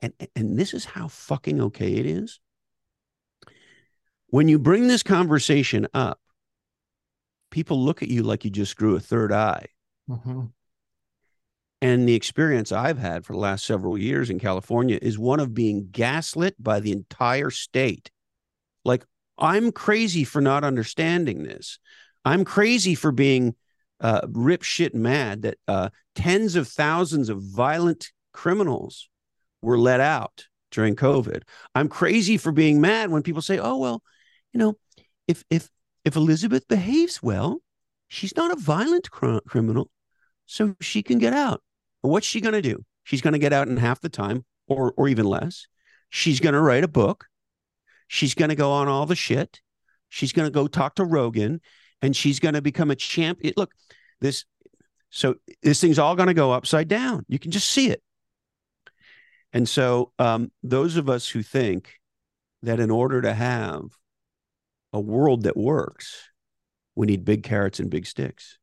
and 0.02 0.12
and 0.36 0.58
this 0.58 0.74
is 0.74 0.84
how 0.84 1.08
fucking 1.08 1.60
okay 1.60 1.94
it 1.94 2.06
is. 2.06 2.40
When 4.28 4.48
you 4.48 4.58
bring 4.58 4.88
this 4.88 5.02
conversation 5.02 5.86
up, 5.94 6.20
people 7.50 7.82
look 7.82 8.02
at 8.02 8.08
you 8.08 8.22
like 8.22 8.44
you 8.44 8.50
just 8.50 8.76
grew 8.76 8.96
a 8.96 9.00
third 9.00 9.32
eye. 9.32 9.66
Mm-hmm. 10.08 10.44
And 11.80 12.08
the 12.08 12.14
experience 12.14 12.72
I've 12.72 12.98
had 12.98 13.24
for 13.24 13.32
the 13.32 13.38
last 13.38 13.64
several 13.64 13.96
years 13.96 14.30
in 14.30 14.38
California 14.38 14.98
is 15.00 15.18
one 15.18 15.40
of 15.40 15.54
being 15.54 15.88
gaslit 15.90 16.62
by 16.62 16.80
the 16.80 16.92
entire 16.92 17.50
state. 17.50 18.10
Like, 18.84 19.04
I'm 19.38 19.70
crazy 19.70 20.24
for 20.24 20.40
not 20.40 20.64
understanding 20.64 21.44
this. 21.44 21.78
I'm 22.24 22.44
crazy 22.44 22.94
for 22.96 23.12
being 23.12 23.54
uh, 24.00 24.22
rip 24.28 24.62
shit 24.62 24.94
mad 24.94 25.42
that 25.42 25.58
uh, 25.68 25.90
tens 26.14 26.56
of 26.56 26.68
thousands 26.68 27.28
of 27.28 27.42
violent 27.42 28.10
criminals 28.32 29.08
were 29.62 29.78
let 29.78 30.00
out 30.00 30.46
during 30.70 30.96
COVID. 30.96 31.42
I'm 31.74 31.88
crazy 31.88 32.36
for 32.36 32.52
being 32.52 32.80
mad 32.80 33.10
when 33.10 33.22
people 33.22 33.42
say, 33.42 33.58
"Oh 33.58 33.76
well, 33.76 34.02
you 34.52 34.58
know, 34.58 34.74
if 35.26 35.44
if 35.50 35.70
if 36.04 36.16
Elizabeth 36.16 36.66
behaves 36.68 37.22
well, 37.22 37.60
she's 38.08 38.36
not 38.36 38.50
a 38.50 38.56
violent 38.56 39.10
cr- 39.10 39.38
criminal, 39.46 39.90
so 40.46 40.74
she 40.80 41.02
can 41.02 41.18
get 41.18 41.32
out." 41.32 41.62
what's 42.00 42.26
she 42.26 42.40
going 42.40 42.54
to 42.54 42.62
do? 42.62 42.84
She's 43.02 43.20
going 43.20 43.32
to 43.32 43.40
get 43.40 43.52
out 43.52 43.68
in 43.68 43.76
half 43.76 44.00
the 44.00 44.08
time, 44.08 44.44
or 44.66 44.94
or 44.96 45.08
even 45.08 45.26
less. 45.26 45.66
She's 46.08 46.40
going 46.40 46.54
to 46.54 46.60
write 46.60 46.84
a 46.84 46.88
book 46.88 47.26
She's 48.08 48.34
going 48.34 48.48
to 48.48 48.56
go 48.56 48.72
on 48.72 48.88
all 48.88 49.06
the 49.06 49.14
shit. 49.14 49.60
She's 50.08 50.32
going 50.32 50.46
to 50.46 50.52
go 50.52 50.66
talk 50.66 50.96
to 50.96 51.04
Rogan 51.04 51.60
and 52.02 52.16
she's 52.16 52.40
going 52.40 52.54
to 52.54 52.62
become 52.62 52.90
a 52.90 52.96
champion. 52.96 53.54
Look, 53.56 53.72
this, 54.20 54.46
so 55.10 55.36
this 55.62 55.80
thing's 55.80 55.98
all 55.98 56.16
going 56.16 56.28
to 56.28 56.34
go 56.34 56.50
upside 56.50 56.88
down. 56.88 57.24
You 57.28 57.38
can 57.38 57.50
just 57.50 57.68
see 57.68 57.90
it. 57.90 58.02
And 59.52 59.68
so, 59.68 60.12
um, 60.18 60.50
those 60.62 60.96
of 60.96 61.08
us 61.08 61.28
who 61.28 61.42
think 61.42 61.94
that 62.62 62.80
in 62.80 62.90
order 62.90 63.22
to 63.22 63.32
have 63.32 63.82
a 64.92 65.00
world 65.00 65.42
that 65.42 65.56
works, 65.56 66.28
we 66.94 67.06
need 67.06 67.24
big 67.24 67.42
carrots 67.42 67.80
and 67.80 67.90
big 67.90 68.06
sticks. 68.06 68.58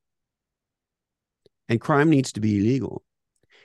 And 1.69 1.81
crime 1.81 2.09
needs 2.09 2.31
to 2.33 2.39
be 2.39 2.57
illegal. 2.57 3.03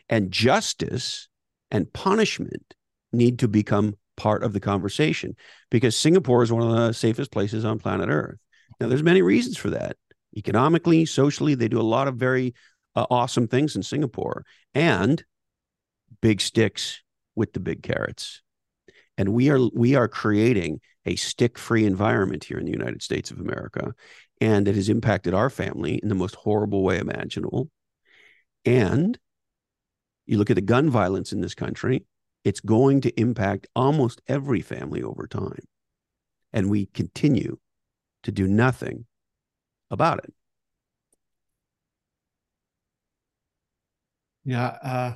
And 0.09 0.31
justice 0.31 1.29
and 1.71 1.93
punishment 1.93 2.75
need 3.13 3.39
to 3.41 3.49
become 3.49 3.97
part 4.17 4.43
of 4.43 4.53
the 4.53 4.61
conversation 4.61 5.35
because 5.71 5.97
Singapore 5.97 6.43
is 6.43 6.53
one 6.53 6.63
of 6.63 6.77
the 6.77 6.93
safest 6.93 7.31
places 7.31 7.65
on 7.65 7.79
planet 7.79 8.09
Earth. 8.11 8.39
Now, 8.79 8.89
there's 8.89 9.03
many 9.03 9.23
reasons 9.23 9.57
for 9.57 9.71
that. 9.71 9.97
Economically, 10.37 11.07
socially, 11.07 11.55
they 11.55 11.69
do 11.69 11.81
a 11.81 11.83
lot 11.83 12.09
of 12.09 12.17
very 12.17 12.55
uh, 12.95 13.07
awesome 13.11 13.49
things 13.49 13.77
in 13.77 13.83
Singapore 13.83 14.45
and 14.75 15.25
big 16.21 16.41
sticks 16.41 17.03
with 17.35 17.53
the 17.53 17.61
big 17.61 17.83
carrots. 17.83 18.43
And 19.17 19.31
we 19.31 19.51
are 19.51 19.61
we 19.75 19.95
are 19.95 20.09
creating 20.09 20.81
a 21.07 21.17
stick-free 21.17 21.85
environment 21.87 22.45
here 22.45 22.59
in 22.59 22.65
the 22.67 22.73
United 22.73 23.03
States 23.03 23.31
of 23.31 23.41
America, 23.41 23.95
and 24.41 24.69
it 24.69 24.75
has 24.75 24.89
impacted 24.89 25.35
our 25.35 25.51
family 25.51 25.95
in 26.03 26.09
the 26.09 26.15
most 26.15 26.35
horrible 26.35 26.83
way 26.83 26.99
imaginable. 26.99 27.71
And 28.65 29.19
you 30.27 30.39
look 30.39 30.51
at 30.51 30.57
the 30.57 30.63
gun 30.63 30.91
violence 30.91 31.33
in 31.33 31.41
this 31.41 31.55
country, 31.55 32.05
it's 32.45 32.61
going 32.61 33.01
to 33.03 33.21
impact 33.21 33.67
almost 33.75 34.23
every 34.29 34.61
family 34.61 35.03
over 35.03 35.27
time. 35.27 35.65
And 36.53 36.71
we 36.71 36.87
continue 36.87 37.59
to 38.23 38.33
do 38.33 38.47
nothing 38.47 39.07
about 39.91 40.19
it. 40.19 40.33
Yeah. 44.45 44.67
Uh, 44.83 45.15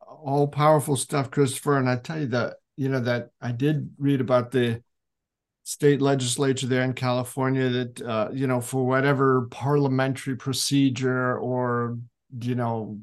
all 0.00 0.48
powerful 0.48 0.96
stuff, 0.96 1.30
Christopher. 1.30 1.76
And 1.76 1.88
I 1.88 1.96
tell 1.96 2.20
you 2.20 2.26
that, 2.28 2.56
you 2.78 2.88
know, 2.88 3.00
that 3.00 3.30
I 3.40 3.50
did 3.50 3.90
read 3.98 4.20
about 4.20 4.52
the 4.52 4.84
state 5.64 6.00
legislature 6.00 6.68
there 6.68 6.84
in 6.84 6.92
California 6.92 7.68
that, 7.68 8.02
uh, 8.02 8.28
you 8.32 8.46
know, 8.46 8.60
for 8.60 8.86
whatever 8.86 9.48
parliamentary 9.50 10.36
procedure 10.36 11.36
or, 11.36 11.98
you 12.40 12.54
know, 12.54 13.00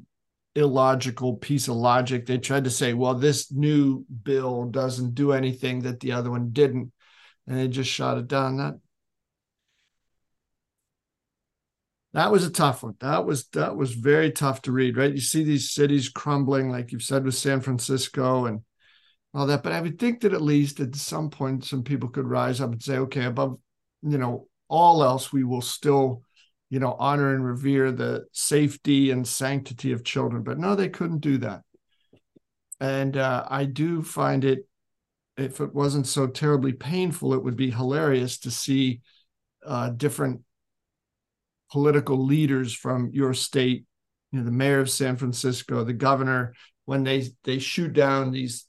illogical 0.54 1.34
piece 1.34 1.68
of 1.68 1.76
logic. 1.76 2.24
They 2.24 2.38
tried 2.38 2.64
to 2.64 2.70
say, 2.70 2.94
well, 2.94 3.12
this 3.12 3.52
new 3.52 4.06
bill 4.22 4.64
doesn't 4.64 5.14
do 5.14 5.32
anything 5.32 5.82
that 5.82 6.00
the 6.00 6.12
other 6.12 6.30
one 6.30 6.52
didn't. 6.52 6.90
And 7.46 7.58
they 7.58 7.68
just 7.68 7.90
shot 7.90 8.16
it 8.16 8.28
down. 8.28 8.56
That 8.56 8.74
that 12.14 12.32
was 12.32 12.46
a 12.46 12.50
tough 12.50 12.82
one. 12.82 12.94
That 13.00 13.26
was 13.26 13.46
that 13.48 13.76
was 13.76 13.92
very 13.92 14.32
tough 14.32 14.62
to 14.62 14.72
read, 14.72 14.96
right? 14.96 15.12
You 15.12 15.20
see 15.20 15.44
these 15.44 15.70
cities 15.70 16.08
crumbling, 16.08 16.70
like 16.70 16.92
you've 16.92 17.02
said 17.02 17.26
with 17.26 17.34
San 17.34 17.60
Francisco 17.60 18.46
and 18.46 18.62
all 19.36 19.46
that. 19.46 19.62
But 19.62 19.72
I 19.72 19.80
would 19.80 19.98
think 19.98 20.20
that 20.20 20.32
at 20.32 20.42
least 20.42 20.80
at 20.80 20.94
some 20.96 21.30
point 21.30 21.64
some 21.64 21.82
people 21.82 22.08
could 22.08 22.26
rise 22.26 22.60
up 22.60 22.72
and 22.72 22.82
say, 22.82 22.98
okay, 22.98 23.24
above, 23.24 23.58
you 24.02 24.18
know, 24.18 24.48
all 24.68 25.04
else, 25.04 25.32
we 25.32 25.44
will 25.44 25.62
still 25.62 26.22
you 26.68 26.80
know, 26.80 26.96
honor 26.98 27.34
and 27.34 27.44
revere 27.44 27.92
the 27.92 28.26
safety 28.32 29.10
and 29.10 29.26
sanctity 29.26 29.92
of 29.92 30.04
children. 30.04 30.42
But 30.42 30.58
no, 30.58 30.74
they 30.74 30.88
couldn't 30.88 31.20
do 31.20 31.38
that. 31.38 31.62
And 32.80 33.16
uh, 33.16 33.46
I 33.48 33.64
do 33.64 34.02
find 34.02 34.44
it, 34.44 34.66
if 35.36 35.60
it 35.60 35.74
wasn't 35.74 36.06
so 36.06 36.26
terribly 36.26 36.72
painful, 36.72 37.34
it 37.34 37.44
would 37.44 37.56
be 37.56 37.70
hilarious 37.70 38.38
to 38.38 38.50
see 38.50 39.00
uh, 39.64 39.90
different 39.90 40.42
political 41.70 42.24
leaders 42.24 42.72
from 42.72 43.10
your 43.12 43.32
state, 43.34 43.84
you 44.32 44.38
know, 44.38 44.44
the 44.44 44.50
mayor 44.50 44.80
of 44.80 44.90
San 44.90 45.16
Francisco, 45.16 45.84
the 45.84 45.92
governor, 45.92 46.54
when 46.84 47.04
they 47.04 47.28
they 47.44 47.58
shoot 47.58 47.92
down 47.92 48.30
these 48.30 48.66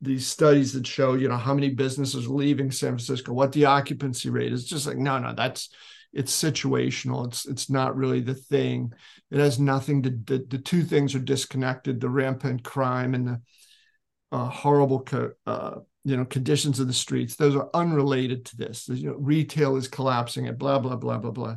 these 0.00 0.26
studies 0.26 0.72
that 0.74 0.86
show, 0.86 1.14
you 1.14 1.28
know, 1.28 1.36
how 1.36 1.54
many 1.54 1.70
businesses 1.70 2.26
are 2.26 2.30
leaving 2.30 2.70
San 2.70 2.90
Francisco, 2.90 3.32
what 3.32 3.52
the 3.52 3.64
occupancy 3.64 4.30
rate 4.30 4.52
is. 4.52 4.64
Just 4.64 4.86
like, 4.86 4.96
no, 4.96 5.18
no, 5.18 5.34
that's 5.34 5.70
it's 6.12 6.32
situational. 6.32 7.26
It's 7.26 7.46
it's 7.46 7.68
not 7.68 7.96
really 7.96 8.20
the 8.20 8.34
thing. 8.34 8.92
It 9.30 9.38
has 9.38 9.58
nothing 9.58 10.02
to 10.02 10.10
the, 10.10 10.44
the 10.48 10.58
two 10.58 10.82
things 10.82 11.14
are 11.14 11.20
disconnected: 11.20 12.00
the 12.00 12.08
rampant 12.08 12.64
crime 12.64 13.14
and 13.14 13.28
the 13.28 13.40
uh, 14.32 14.48
horrible 14.48 15.00
co- 15.00 15.32
uh, 15.46 15.76
you 16.04 16.16
know 16.16 16.24
conditions 16.24 16.80
of 16.80 16.86
the 16.86 16.92
streets. 16.92 17.36
Those 17.36 17.56
are 17.56 17.68
unrelated 17.74 18.46
to 18.46 18.56
this. 18.56 18.88
You 18.88 19.10
know, 19.10 19.16
retail 19.18 19.76
is 19.76 19.88
collapsing. 19.88 20.46
It 20.46 20.58
blah 20.58 20.78
blah 20.78 20.96
blah 20.96 21.18
blah 21.18 21.32
blah. 21.32 21.56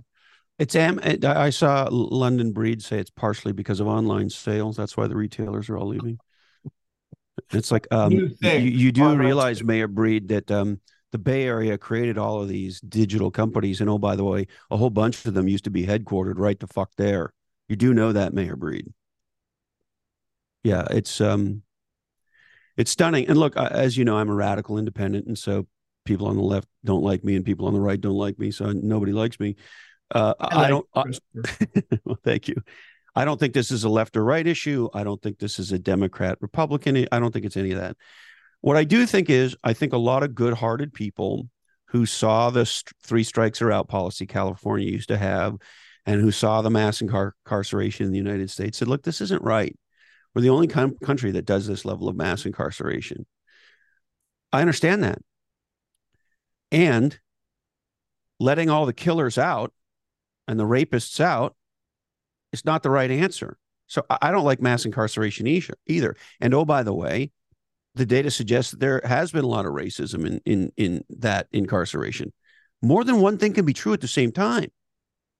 It's 0.59 0.75
am. 0.75 0.99
I 1.23 1.49
saw 1.49 1.87
London 1.89 2.51
Breed 2.51 2.83
say 2.83 2.99
it's 2.99 3.09
partially 3.09 3.53
because 3.53 3.79
of 3.79 3.87
online 3.87 4.29
sales. 4.29 4.77
That's 4.77 4.97
why 4.97 5.07
the 5.07 5.15
retailers 5.15 5.69
are 5.69 5.77
all 5.77 5.87
leaving. 5.87 6.19
It's 7.53 7.71
like 7.71 7.87
um, 7.91 8.11
you, 8.11 8.35
you, 8.41 8.91
do 8.91 9.15
realize, 9.15 9.63
Mayor 9.63 9.87
Breed, 9.87 10.29
that 10.29 10.49
um, 10.51 10.79
the 11.11 11.17
Bay 11.17 11.43
Area 11.43 11.77
created 11.77 12.17
all 12.17 12.41
of 12.41 12.47
these 12.47 12.79
digital 12.81 13.31
companies, 13.31 13.81
and 13.81 13.89
oh, 13.89 13.97
by 13.97 14.15
the 14.15 14.23
way, 14.23 14.47
a 14.69 14.77
whole 14.77 14.89
bunch 14.89 15.25
of 15.25 15.33
them 15.33 15.47
used 15.47 15.65
to 15.65 15.69
be 15.69 15.85
headquartered 15.85 16.37
right 16.37 16.59
the 16.59 16.67
fuck 16.67 16.91
there. 16.97 17.33
You 17.67 17.75
do 17.75 17.93
know 17.93 18.11
that, 18.13 18.33
Mayor 18.33 18.55
Breed. 18.55 18.93
Yeah, 20.63 20.85
it's 20.91 21.19
um, 21.19 21.63
it's 22.77 22.91
stunning. 22.91 23.27
And 23.27 23.37
look, 23.37 23.57
as 23.57 23.97
you 23.97 24.05
know, 24.05 24.17
I'm 24.17 24.29
a 24.29 24.35
radical 24.35 24.77
independent, 24.77 25.27
and 25.27 25.37
so 25.37 25.67
people 26.05 26.27
on 26.27 26.37
the 26.37 26.43
left 26.43 26.67
don't 26.85 27.03
like 27.03 27.23
me, 27.23 27.35
and 27.35 27.45
people 27.45 27.67
on 27.67 27.73
the 27.73 27.81
right 27.81 27.99
don't 27.99 28.15
like 28.15 28.39
me, 28.39 28.51
so 28.51 28.71
nobody 28.71 29.11
likes 29.11 29.39
me. 29.39 29.55
Uh, 30.13 30.33
I, 30.39 30.65
I, 30.65 30.67
don't. 30.67 30.87
I, 30.93 31.03
well, 32.05 32.19
thank 32.23 32.47
you. 32.47 32.55
I 33.15 33.25
don't 33.25 33.39
think 33.39 33.53
this 33.53 33.71
is 33.71 33.83
a 33.83 33.89
left 33.89 34.15
or 34.15 34.23
right 34.23 34.45
issue. 34.45 34.89
I 34.93 35.03
don't 35.03 35.21
think 35.21 35.37
this 35.37 35.59
is 35.59 35.71
a 35.71 35.79
Democrat 35.79 36.37
Republican. 36.41 37.07
I 37.11 37.19
don't 37.19 37.31
think 37.31 37.45
it's 37.45 37.57
any 37.57 37.71
of 37.71 37.79
that. 37.79 37.97
What 38.61 38.77
I 38.77 38.83
do 38.83 39.05
think 39.05 39.29
is, 39.29 39.55
I 39.63 39.73
think 39.73 39.93
a 39.93 39.97
lot 39.97 40.23
of 40.23 40.35
good 40.35 40.53
hearted 40.53 40.93
people 40.93 41.49
who 41.87 42.05
saw 42.05 42.49
the 42.49 42.65
three 43.03 43.23
strikes 43.23 43.61
are 43.61 43.71
out 43.71 43.89
policy 43.89 44.25
California 44.25 44.89
used 44.89 45.09
to 45.09 45.17
have 45.17 45.57
and 46.05 46.21
who 46.21 46.31
saw 46.31 46.61
the 46.61 46.69
mass 46.69 47.01
incar- 47.01 47.33
incarceration 47.45 48.05
in 48.05 48.11
the 48.11 48.17
United 48.17 48.49
States 48.49 48.77
said, 48.77 48.87
look, 48.87 49.03
this 49.03 49.19
isn't 49.21 49.43
right. 49.43 49.77
We're 50.33 50.41
the 50.41 50.49
only 50.49 50.67
com- 50.67 50.97
country 51.03 51.31
that 51.31 51.45
does 51.45 51.67
this 51.67 51.83
level 51.83 52.07
of 52.07 52.15
mass 52.15 52.45
incarceration. 52.45 53.25
I 54.53 54.61
understand 54.61 55.03
that. 55.03 55.19
And 56.71 57.19
letting 58.39 58.69
all 58.69 58.85
the 58.85 58.93
killers 58.93 59.37
out 59.37 59.73
and 60.47 60.59
the 60.59 60.63
rapists 60.63 61.19
out 61.19 61.55
is 62.51 62.65
not 62.65 62.83
the 62.83 62.89
right 62.89 63.11
answer. 63.11 63.57
So 63.87 64.05
I 64.09 64.31
don't 64.31 64.45
like 64.45 64.61
mass 64.61 64.85
incarceration 64.85 65.47
either. 65.47 66.15
And 66.39 66.53
oh, 66.53 66.63
by 66.63 66.83
the 66.83 66.93
way, 66.93 67.31
the 67.95 68.05
data 68.05 68.31
suggests 68.31 68.71
that 68.71 68.79
there 68.79 69.01
has 69.03 69.31
been 69.31 69.43
a 69.43 69.49
lot 69.49 69.65
of 69.65 69.73
racism 69.73 70.25
in 70.25 70.41
in 70.45 70.71
in 70.77 71.03
that 71.09 71.47
incarceration. 71.51 72.31
More 72.81 73.03
than 73.03 73.19
one 73.19 73.37
thing 73.37 73.53
can 73.53 73.65
be 73.65 73.73
true 73.73 73.93
at 73.93 74.01
the 74.01 74.07
same 74.07 74.31
time. 74.31 74.71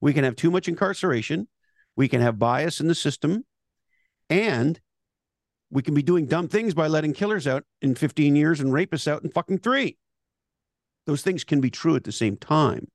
We 0.01 0.13
can 0.13 0.23
have 0.23 0.35
too 0.35 0.51
much 0.51 0.67
incarceration, 0.67 1.47
we 1.95 2.07
can 2.07 2.21
have 2.21 2.39
bias 2.39 2.79
in 2.79 2.87
the 2.87 2.95
system, 2.95 3.45
and 4.29 4.79
we 5.69 5.81
can 5.81 5.93
be 5.93 6.03
doing 6.03 6.25
dumb 6.25 6.49
things 6.49 6.73
by 6.73 6.87
letting 6.87 7.13
killers 7.13 7.47
out 7.47 7.63
in 7.81 7.95
15 7.95 8.35
years 8.35 8.59
and 8.59 8.73
rapists 8.73 9.07
out 9.07 9.23
in 9.23 9.31
fucking 9.31 9.59
three. 9.59 9.97
Those 11.05 11.21
things 11.21 11.43
can 11.43 11.61
be 11.61 11.69
true 11.69 11.95
at 11.95 12.03
the 12.03 12.11
same 12.11 12.35
time. 12.35 12.87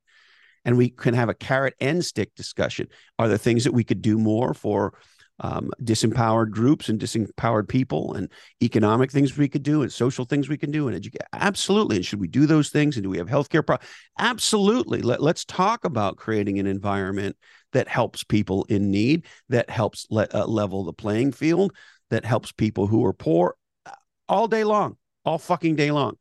And 0.67 0.77
we 0.77 0.91
can 0.91 1.15
have 1.15 1.31
a 1.31 1.35
carrot 1.35 1.75
and 1.81 2.05
stick 2.05 2.35
discussion. 2.35 2.89
Are 3.19 3.29
there 3.29 3.39
things 3.39 3.65
that 3.65 3.73
we 3.73 3.85
could 3.85 4.03
do 4.03 4.19
more 4.19 4.53
for 4.53 4.93
um, 5.41 5.71
disempowered 5.83 6.51
groups 6.51 6.89
and 6.89 7.01
disempowered 7.01 7.69
people 7.69 8.15
and 8.15 8.31
economic 8.63 9.11
things 9.11 9.37
we 9.37 9.49
could 9.49 9.63
do 9.63 9.83
and 9.83 9.93
social 9.93 10.25
things 10.25 10.49
we 10.49 10.57
can 10.57 10.71
do 10.71 10.89
and 10.89 10.97
educate 10.97 11.23
absolutely. 11.33 11.97
And 11.97 12.05
should 12.05 12.21
we 12.21 12.29
do 12.29 12.47
those 12.47 12.71
things? 12.71 12.97
And 12.97 13.05
do 13.05 13.11
we 13.11 13.19
have 13.19 13.29
healthcare 13.29 13.67
pro- 13.67 13.79
absolutely. 14.19 15.03
Let, 15.03 15.23
let's 15.23 15.45
talk 15.45 15.85
about 15.85 16.17
creating 16.17 16.59
an 16.59 16.67
environment 16.67 17.37
that 17.73 17.89
helps 17.89 18.25
people 18.25 18.65
in 18.69 18.91
need 18.91 19.27
that 19.49 19.69
helps 19.69 20.07
le- 20.11 20.29
uh, 20.33 20.47
level 20.47 20.85
the 20.85 20.93
playing 20.93 21.33
field 21.33 21.73
that 22.11 22.25
helps 22.25 22.53
people 22.53 22.87
who 22.87 23.05
are 23.05 23.13
poor 23.13 23.57
uh, 23.85 23.91
all 24.29 24.49
day 24.49 24.65
long 24.65 24.97
all 25.25 25.39
fucking 25.39 25.77
day 25.77 25.91
long. 25.91 26.17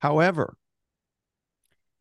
However 0.00 0.56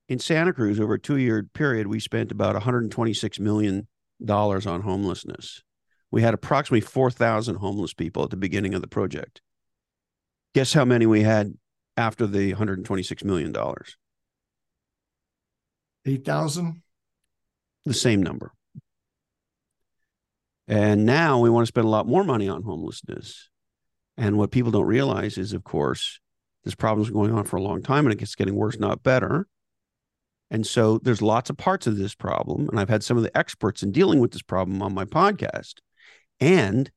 in 0.10 0.20
Santa 0.20 0.52
Cruz 0.52 0.80
over 0.80 0.96
a 0.96 1.00
two 1.00 1.18
year 1.18 1.44
period 1.54 1.88
we 1.88 2.02
spent 2.02 2.32
about 2.32 2.56
126 2.56 3.40
million 3.40 3.88
dollars 4.22 4.68
on 4.68 4.82
homelessness 4.82 5.64
we 6.12 6.22
had 6.22 6.34
approximately 6.34 6.82
4,000 6.82 7.56
homeless 7.56 7.94
people 7.94 8.24
at 8.24 8.30
the 8.30 8.38
beginning 8.38 8.74
of 8.74 8.82
the 8.82 8.88
project. 8.88 9.42
Guess 10.56 10.74
how 10.74 10.86
many 10.86 11.06
we 11.06 11.22
had 11.22 11.54
after 11.96 12.26
the 12.26 12.54
$126 12.54 13.24
million? 13.24 13.56
8,000? 16.06 16.82
The 17.86 17.94
same 17.94 18.24
number. 18.24 18.52
And 20.68 21.06
now 21.06 21.40
we 21.40 21.50
want 21.50 21.64
to 21.66 21.70
spend 21.70 21.86
a 21.86 21.90
lot 21.90 22.08
more 22.08 22.24
money 22.24 22.48
on 22.48 22.64
homelessness. 22.64 23.50
And 24.18 24.38
what 24.38 24.52
people 24.52 24.72
don't 24.72 24.86
realize 24.86 25.38
is, 25.38 25.54
of 25.54 25.64
course, 25.64 26.20
this 26.64 26.76
problem's 26.76 27.10
going 27.10 27.32
on 27.32 27.46
for 27.46 27.58
a 27.58 27.62
long 27.62 27.82
time 27.82 28.06
and 28.06 28.14
it 28.14 28.20
gets 28.20 28.36
getting 28.36 28.56
worse, 28.56 28.80
not 28.80 29.02
better. 29.02 29.48
And 30.52 30.66
so 30.66 30.98
there's 30.98 31.22
lots 31.22 31.50
of 31.50 31.58
parts 31.58 31.86
of 31.88 31.98
this 31.98 32.16
problem. 32.16 32.68
And 32.70 32.80
I've 32.80 32.90
had 32.90 33.04
some 33.04 33.18
of 33.18 33.24
the 33.24 33.38
experts 33.38 33.84
in 33.84 33.92
dealing 33.92 34.20
with 34.20 34.32
this 34.32 34.42
problem 34.42 34.82
on 34.82 34.94
my 34.94 35.06
podcast. 35.06 35.76
And 36.40 36.90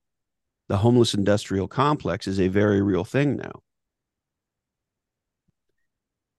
the 0.68 0.78
homeless 0.78 1.14
industrial 1.14 1.68
complex 1.68 2.26
is 2.26 2.40
a 2.40 2.48
very 2.48 2.80
real 2.80 3.04
thing 3.04 3.36
now. 3.36 3.62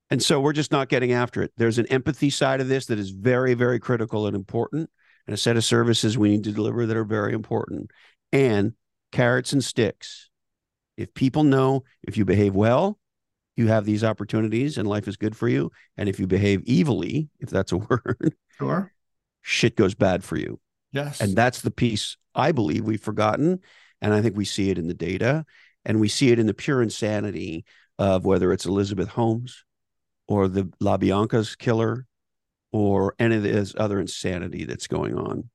And 0.10 0.22
so 0.22 0.40
we're 0.40 0.54
just 0.54 0.72
not 0.72 0.90
getting 0.90 1.12
after 1.12 1.42
it. 1.42 1.52
There's 1.58 1.80
an 1.80 1.88
empathy 1.88 2.30
side 2.30 2.62
of 2.62 2.68
this 2.68 2.86
that 2.88 3.00
is 3.00 3.10
very, 3.10 3.54
very 3.54 3.80
critical 3.80 4.28
and 4.28 4.36
important, 4.36 4.90
and 5.26 5.34
a 5.34 5.38
set 5.38 5.58
of 5.58 5.64
services 5.64 6.18
we 6.18 6.30
need 6.30 6.44
to 6.44 6.52
deliver 6.52 6.86
that 6.86 6.98
are 6.98 7.04
very 7.04 7.34
important. 7.34 7.90
And 8.32 8.74
carrots 9.12 9.54
and 9.54 9.64
sticks. 9.64 10.30
If 10.98 11.14
people 11.14 11.44
know 11.44 11.84
if 12.04 12.18
you 12.18 12.26
behave 12.26 12.54
well, 12.54 13.00
you 13.56 13.68
have 13.68 13.86
these 13.86 14.04
opportunities 14.04 14.78
and 14.78 14.88
life 14.88 15.08
is 15.08 15.18
good 15.18 15.36
for 15.36 15.48
you. 15.48 15.72
And 15.98 16.10
if 16.10 16.20
you 16.20 16.28
behave 16.28 16.64
evilly, 16.68 17.30
if 17.40 17.50
that's 17.50 17.72
a 17.72 17.78
word, 17.90 18.36
sure, 18.58 18.92
shit 19.42 19.76
goes 19.76 19.96
bad 19.96 20.24
for 20.24 20.38
you. 20.38 20.60
Yes. 20.92 21.22
And 21.22 21.36
that's 21.36 21.62
the 21.62 21.72
piece 21.72 22.18
I 22.36 22.52
believe 22.52 22.86
we've 22.86 23.02
forgotten. 23.02 23.60
And 24.02 24.14
I 24.14 24.22
think 24.22 24.36
we 24.36 24.46
see 24.46 24.70
it 24.70 24.78
in 24.78 24.88
the 24.88 24.94
data 24.94 25.46
and 25.86 26.00
we 26.00 26.08
see 26.08 26.32
it 26.32 26.40
in 26.40 26.48
the 26.48 26.54
pure 26.54 26.82
insanity 26.82 27.66
of 27.98 28.26
whether 28.26 28.52
it's 28.52 28.66
Elizabeth 28.66 29.10
Holmes 29.10 29.64
or 30.28 30.48
the 30.48 30.64
LaBianca's 30.82 31.56
killer 31.56 32.06
or 32.72 33.16
any 33.20 33.36
of 33.36 33.44
this 33.44 33.74
other 33.78 34.00
insanity 34.00 34.66
that's 34.66 34.88
going 34.88 35.16
on. 35.16 35.50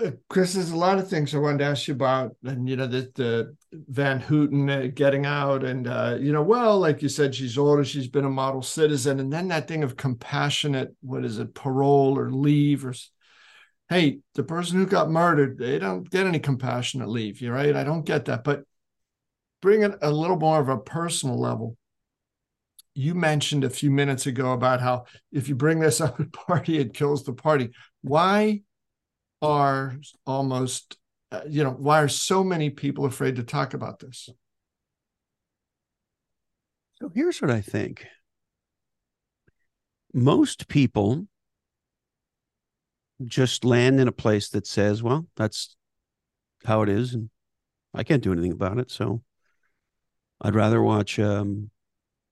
Uh, 0.00 0.10
Chris, 0.30 0.54
there's 0.54 0.70
a 0.70 0.76
lot 0.76 0.98
of 0.98 1.08
things 1.08 1.34
I 1.34 1.38
wanted 1.38 1.58
to 1.58 1.64
ask 1.64 1.86
you 1.86 1.94
about, 1.94 2.34
and 2.44 2.66
you 2.68 2.76
know, 2.76 2.86
the, 2.86 3.12
the 3.14 3.56
Van 3.72 4.20
Houten 4.20 4.70
uh, 4.70 4.88
getting 4.94 5.26
out, 5.26 5.64
and 5.64 5.86
uh, 5.86 6.16
you 6.18 6.32
know, 6.32 6.42
well, 6.42 6.78
like 6.78 7.02
you 7.02 7.10
said, 7.10 7.34
she's 7.34 7.58
older, 7.58 7.84
she's 7.84 8.08
been 8.08 8.24
a 8.24 8.30
model 8.30 8.62
citizen, 8.62 9.20
and 9.20 9.30
then 9.30 9.48
that 9.48 9.68
thing 9.68 9.82
of 9.82 9.96
compassionate, 9.96 10.94
what 11.02 11.26
is 11.26 11.38
it, 11.38 11.54
parole 11.54 12.18
or 12.18 12.30
leave 12.30 12.86
or 12.86 12.94
hey, 13.92 14.20
the 14.34 14.42
person 14.42 14.78
who 14.78 14.86
got 14.86 15.10
murdered, 15.10 15.58
they 15.58 15.78
don't 15.78 16.08
get 16.08 16.26
any 16.26 16.38
compassionate 16.38 17.08
leave. 17.08 17.42
You're 17.42 17.54
right. 17.54 17.76
I 17.76 17.84
don't 17.84 18.06
get 18.06 18.24
that. 18.24 18.42
But 18.42 18.64
bring 19.60 19.82
it 19.82 19.98
a 20.00 20.10
little 20.10 20.38
more 20.38 20.60
of 20.60 20.70
a 20.70 20.78
personal 20.78 21.38
level. 21.38 21.76
You 22.94 23.14
mentioned 23.14 23.64
a 23.64 23.70
few 23.70 23.90
minutes 23.90 24.26
ago 24.26 24.52
about 24.52 24.80
how 24.80 25.04
if 25.30 25.48
you 25.48 25.54
bring 25.54 25.78
this 25.78 26.00
up 26.00 26.18
at 26.20 26.32
party, 26.32 26.78
it 26.78 26.94
kills 26.94 27.24
the 27.24 27.34
party. 27.34 27.70
Why 28.00 28.62
are 29.42 29.96
almost, 30.26 30.96
uh, 31.32 31.42
you 31.48 31.64
know, 31.64 31.72
why 31.72 32.00
are 32.00 32.08
so 32.08 32.44
many 32.44 32.70
people 32.70 33.04
afraid 33.04 33.36
to 33.36 33.42
talk 33.42 33.74
about 33.74 33.98
this? 33.98 34.28
So 36.94 37.10
here's 37.12 37.42
what 37.42 37.50
I 37.50 37.60
think. 37.60 38.06
Most 40.14 40.68
people 40.68 41.26
just 43.24 43.64
land 43.64 44.00
in 44.00 44.08
a 44.08 44.12
place 44.12 44.48
that 44.50 44.66
says, 44.66 45.02
well, 45.02 45.26
that's 45.36 45.76
how 46.64 46.82
it 46.82 46.88
is. 46.88 47.14
And 47.14 47.30
I 47.92 48.04
can't 48.04 48.22
do 48.22 48.32
anything 48.32 48.52
about 48.52 48.78
it. 48.78 48.90
So 48.90 49.22
I'd 50.40 50.54
rather 50.54 50.82
watch 50.82 51.18
um, 51.18 51.70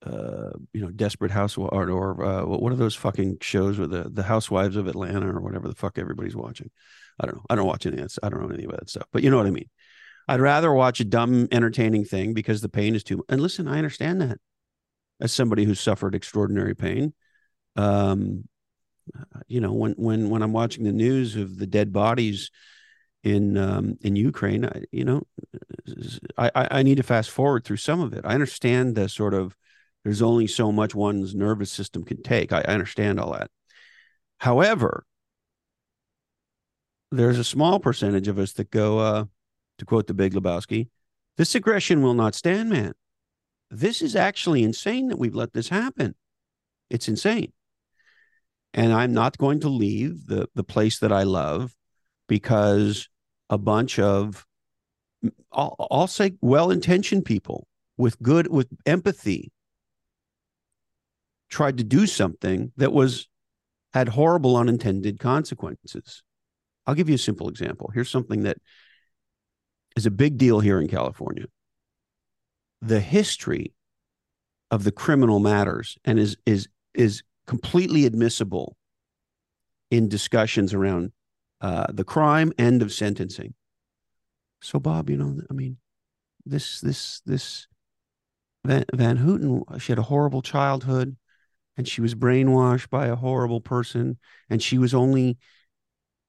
uh, 0.05 0.51
you 0.73 0.81
know, 0.81 0.91
Desperate 0.91 1.31
Housewives 1.31 1.71
or, 1.73 1.91
or 1.91 2.25
uh, 2.25 2.45
what 2.45 2.73
are 2.73 2.77
those 2.77 2.95
fucking 2.95 3.39
shows 3.41 3.79
with 3.79 3.91
the 3.91 4.09
the 4.09 4.23
Housewives 4.23 4.77
of 4.77 4.87
Atlanta 4.87 5.29
or 5.29 5.41
whatever 5.41 5.69
the 5.69 5.75
fuck 5.75 5.99
everybody's 5.99 6.37
watching. 6.37 6.71
I 7.19 7.27
don't 7.27 7.37
know. 7.37 7.45
I 7.51 7.55
don't 7.55 7.67
watch 7.67 7.87
any 7.87 7.99
of 7.99 8.09
that. 8.09 8.19
I 8.23 8.29
don't 8.31 8.41
know 8.41 8.55
any 8.55 8.65
of 8.65 8.71
that 8.71 8.89
stuff, 8.89 9.07
but 9.13 9.23
you 9.23 9.31
know 9.31 9.37
what 9.37 9.47
I 9.47 9.51
mean. 9.51 9.69
I'd 10.27 10.41
rather 10.41 10.73
watch 10.73 11.01
a 11.01 11.05
dumb, 11.05 11.49
entertaining 11.51 12.05
thing 12.05 12.35
because 12.35 12.61
the 12.61 12.69
pain 12.69 12.95
is 12.95 13.03
too. 13.03 13.19
much. 13.19 13.27
And 13.29 13.41
listen, 13.41 13.69
I 13.69 13.79
understand 13.79 14.21
that 14.21 14.39
as 15.21 15.33
somebody 15.33 15.65
who's 15.65 15.81
suffered 15.81 16.15
extraordinary 16.15 16.75
pain. 16.75 17.13
Um, 17.77 18.45
you 19.49 19.61
know, 19.61 19.73
when 19.73 19.93
when 19.93 20.31
when 20.31 20.43
I'm 20.43 20.53
watching 20.53 20.85
the 20.85 20.93
news 20.93 21.37
of 21.37 21.59
the 21.59 21.67
dead 21.67 21.93
bodies 21.93 22.51
in 23.23 23.57
um, 23.57 23.99
in 24.01 24.17
Ukraine, 24.17 24.65
I, 24.65 24.85
you 24.93 25.05
know, 25.05 25.23
I 26.39 26.51
I 26.55 26.83
need 26.83 26.97
to 26.97 27.03
fast 27.03 27.31
forward 27.31 27.65
through 27.65 27.79
some 27.79 28.01
of 28.01 28.13
it. 28.15 28.25
I 28.25 28.35
understand 28.35 28.95
the 28.95 29.09
sort 29.09 29.35
of 29.35 29.57
there's 30.05 30.23
only 30.23 30.47
so 30.47 30.73
much 30.73 30.95
one's 30.95 31.35
nervous 31.35 31.71
system 31.71 32.05
can 32.05 32.23
take. 32.23 32.53
I, 32.53 32.61
I 32.61 32.73
understand 32.73 33.21
all 33.21 33.33
that. 33.33 33.51
However, 34.39 35.05
there's 37.11 37.39
a 37.39 37.45
small 37.45 37.81
percentage 37.81 38.29
of 38.29 38.39
us 38.39 38.53
that 38.55 38.71
go, 38.71 38.99
uh, 38.99 39.25
to 39.79 39.85
quote 39.85 40.07
the 40.07 40.15
Big 40.15 40.33
Lebowski, 40.33 40.89
this 41.37 41.55
aggression 41.55 42.03
will 42.03 42.15
not 42.15 42.35
stand, 42.35 42.71
man. 42.71 42.93
This 43.71 44.03
is 44.03 44.17
actually 44.17 44.63
insane 44.63 45.09
that 45.09 45.19
we've 45.19 45.35
let 45.35 45.53
this 45.53 45.69
happen. 45.69 46.15
It's 46.89 47.09
insane. 47.09 47.53
And 48.73 48.93
I'm 48.93 49.13
not 49.13 49.39
going 49.39 49.61
to 49.61 49.69
leave 49.69 50.27
the, 50.27 50.49
the 50.55 50.65
place 50.65 50.99
that 51.01 51.13
I 51.13 51.25
love 51.25 51.75
because 52.29 53.09
a 53.49 53.59
bunch 53.59 53.99
of, 53.99 54.47
I'll, 55.53 55.77
I'll 55.91 56.07
say, 56.07 56.33
well 56.41 56.71
intentioned 56.71 57.25
people 57.25 57.67
with 57.97 58.21
good, 58.23 58.49
with 58.49 58.69
empathy 58.87 59.53
tried 61.51 61.79
to 61.79 61.85
do 61.85 62.07
something 62.07 62.73
that 62.77 62.93
was 62.93 63.29
had 63.93 64.09
horrible 64.09 64.57
unintended 64.57 65.19
consequences. 65.19 66.23
I'll 66.87 66.95
give 66.95 67.09
you 67.09 67.17
a 67.17 67.19
simple 67.19 67.49
example. 67.49 67.91
Here's 67.93 68.11
something 68.11 68.45
that 68.45 68.59
is 69.97 70.07
a 70.07 70.11
big 70.11 70.39
deal 70.39 70.61
here 70.61 70.81
in 70.81 70.89
California. 70.89 71.47
The 72.81 73.01
history 73.01 73.75
of 74.71 74.85
the 74.85 74.93
criminal 74.93 75.41
matters 75.41 75.99
and 76.05 76.19
is 76.19 76.37
is 76.47 76.69
is 76.95 77.23
completely 77.47 78.07
admissible 78.07 78.77
in 79.91 80.09
discussions 80.09 80.73
around 80.73 81.13
uh, 81.61 81.87
the 81.93 82.05
crime 82.05 82.53
end 82.59 82.81
of 82.81 82.93
sentencing. 82.93 83.55
So, 84.63 84.79
Bob, 84.79 85.11
you 85.11 85.17
know, 85.17 85.41
I 85.51 85.53
mean, 85.53 85.79
this 86.47 86.81
this 86.81 87.21
this 87.27 87.67
Van, 88.65 88.85
Van 88.95 89.17
Houten, 89.17 89.65
she 89.79 89.93
had 89.93 89.99
a 89.99 90.03
horrible 90.03 90.43
childhood 90.43 91.17
and 91.81 91.89
she 91.89 92.03
was 92.03 92.15
brainwashed 92.15 92.91
by 92.91 93.07
a 93.07 93.17
horrible 93.17 93.63
person 93.63 94.19
and 94.51 94.63
she 94.63 94.77
was 94.77 94.93
only 94.93 95.39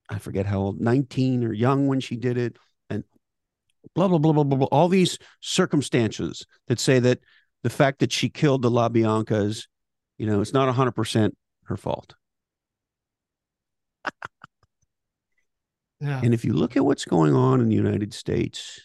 i 0.08 0.18
forget 0.18 0.46
how 0.46 0.60
old 0.60 0.80
19 0.80 1.44
or 1.44 1.52
young 1.52 1.88
when 1.88 2.00
she 2.00 2.16
did 2.16 2.38
it 2.38 2.56
and 2.90 3.04
blah 3.94 4.08
blah 4.08 4.18
blah 4.18 4.32
blah 4.32 4.46
blah, 4.46 4.60
blah. 4.60 4.68
all 4.72 4.88
these 4.88 5.20
circumstances 5.42 6.46
that 6.70 6.80
say 6.80 7.00
that 7.00 7.20
the 7.64 7.70
fact 7.70 8.00
that 8.00 8.14
she 8.14 8.30
killed 8.30 8.62
the 8.62 8.72
LaBiancas 8.72 9.68
you 10.18 10.26
know 10.26 10.40
it's 10.40 10.54
not 10.54 10.74
100% 10.74 11.32
her 11.66 11.76
fault 11.76 12.16
yeah. 16.00 16.22
and 16.24 16.34
if 16.34 16.46
you 16.46 16.54
look 16.54 16.78
at 16.78 16.86
what's 16.86 17.04
going 17.04 17.36
on 17.36 17.60
in 17.60 17.68
the 17.68 17.76
united 17.76 18.14
states 18.14 18.80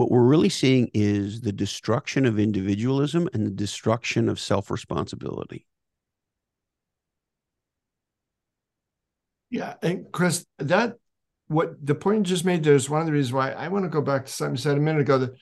what 0.00 0.10
we're 0.10 0.22
really 0.22 0.48
seeing 0.48 0.90
is 0.94 1.42
the 1.42 1.52
destruction 1.52 2.24
of 2.24 2.38
individualism 2.38 3.28
and 3.34 3.46
the 3.46 3.50
destruction 3.50 4.30
of 4.30 4.40
self 4.40 4.70
responsibility. 4.70 5.66
Yeah. 9.50 9.74
And 9.82 10.10
Chris, 10.10 10.46
that 10.58 10.96
what 11.48 11.84
the 11.84 11.94
point 11.94 12.18
you 12.18 12.24
just 12.24 12.46
made 12.46 12.64
there 12.64 12.74
is 12.74 12.88
one 12.88 13.02
of 13.02 13.06
the 13.06 13.12
reasons 13.12 13.34
why 13.34 13.50
I 13.50 13.68
want 13.68 13.84
to 13.84 13.90
go 13.90 14.00
back 14.00 14.24
to 14.24 14.32
something 14.32 14.54
you 14.54 14.62
said 14.62 14.78
a 14.78 14.80
minute 14.80 15.02
ago 15.02 15.18
that 15.18 15.34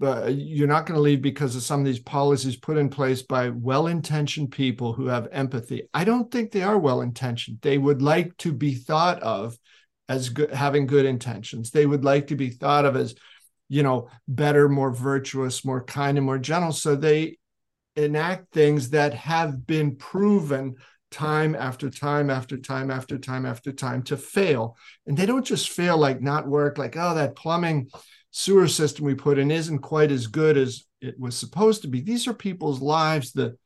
but 0.00 0.24
uh, 0.24 0.26
you're 0.28 0.66
not 0.66 0.86
going 0.86 0.96
to 0.96 1.02
leave 1.02 1.22
because 1.22 1.54
of 1.54 1.62
some 1.62 1.78
of 1.78 1.86
these 1.86 2.00
policies 2.00 2.56
put 2.56 2.78
in 2.78 2.88
place 2.88 3.22
by 3.22 3.50
well-intentioned 3.50 4.50
people 4.50 4.94
who 4.94 5.08
have 5.08 5.28
empathy. 5.30 5.82
I 5.92 6.04
don't 6.04 6.32
think 6.32 6.50
they 6.50 6.62
are 6.62 6.78
well-intentioned. 6.78 7.58
They 7.60 7.76
would 7.76 8.00
like 8.00 8.34
to 8.38 8.52
be 8.52 8.74
thought 8.74 9.22
of 9.22 9.58
as 10.08 10.30
good, 10.30 10.50
having 10.52 10.86
good 10.86 11.04
intentions. 11.04 11.70
They 11.70 11.84
would 11.84 12.02
like 12.02 12.28
to 12.28 12.34
be 12.34 12.48
thought 12.48 12.86
of 12.86 12.96
as 12.96 13.14
you 13.70 13.84
know, 13.84 14.10
better, 14.26 14.68
more 14.68 14.92
virtuous, 14.92 15.64
more 15.64 15.82
kind, 15.82 16.18
and 16.18 16.26
more 16.26 16.38
gentle. 16.38 16.72
So 16.72 16.96
they 16.96 17.38
enact 17.94 18.52
things 18.52 18.90
that 18.90 19.14
have 19.14 19.66
been 19.66 19.96
proven 19.96 20.74
time 21.10 21.54
after 21.54 21.88
time 21.88 22.30
after 22.30 22.58
time 22.58 22.90
after 22.90 23.16
time 23.16 23.46
after 23.46 23.72
time 23.72 24.02
to 24.02 24.16
fail. 24.16 24.76
And 25.06 25.16
they 25.16 25.24
don't 25.24 25.46
just 25.46 25.70
fail 25.70 25.96
like 25.96 26.20
not 26.20 26.48
work, 26.48 26.78
like, 26.78 26.96
oh, 26.96 27.14
that 27.14 27.36
plumbing 27.36 27.90
sewer 28.32 28.66
system 28.68 29.06
we 29.06 29.14
put 29.14 29.38
in 29.38 29.50
isn't 29.50 29.78
quite 29.78 30.10
as 30.10 30.26
good 30.26 30.56
as 30.56 30.84
it 31.00 31.18
was 31.18 31.36
supposed 31.36 31.82
to 31.82 31.88
be. 31.88 32.00
These 32.00 32.26
are 32.26 32.34
people's 32.34 32.80
lives, 32.80 33.32
the 33.32 33.56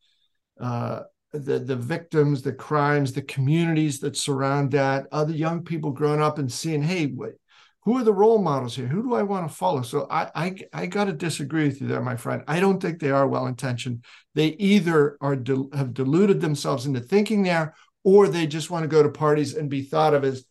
uh, 0.61 1.01
the 1.33 1.59
the 1.59 1.77
victims, 1.77 2.43
the 2.43 2.53
crimes, 2.53 3.12
the 3.12 3.23
communities 3.23 4.01
that 4.01 4.17
surround 4.17 4.71
that, 4.73 5.07
other 5.11 5.33
young 5.33 5.64
people 5.64 5.90
growing 5.90 6.23
up 6.23 6.38
and 6.38 6.53
seeing, 6.53 6.83
hey, 6.83 7.12
who 7.85 7.99
are 7.99 8.05
the 8.05 8.12
role 8.12 8.40
models 8.40 8.75
here? 8.75 8.87
Who 8.87 9.03
do 9.03 9.14
I 9.14 9.23
want 9.23 9.49
to 9.49 9.55
follow? 9.55 9.83
So 9.83 10.07
I 10.11 10.31
I, 10.35 10.57
I 10.73 10.87
got 10.87 11.05
to 11.05 11.12
disagree 11.12 11.68
with 11.68 11.81
you 11.81 11.87
there, 11.87 12.01
my 12.01 12.16
friend. 12.16 12.42
I 12.49 12.61
don't 12.61 12.81
think 12.81 12.99
they 12.99 13.11
are 13.11 13.29
well 13.29 13.47
intentioned. 13.47 14.05
They 14.35 14.49
either 14.49 15.18
are 15.20 15.37
have 15.75 15.94
deluded 15.94 16.40
themselves 16.40 16.87
into 16.87 17.01
thinking 17.01 17.42
there, 17.42 17.75
or 18.03 18.29
they 18.29 18.47
just 18.47 18.70
want 18.70 18.85
to 18.85 18.88
go 18.88 19.03
to 19.03 19.11
parties 19.11 19.55
and 19.55 19.68
be 19.68 19.83
thought 19.83 20.14
of 20.14 20.25
as, 20.25 20.44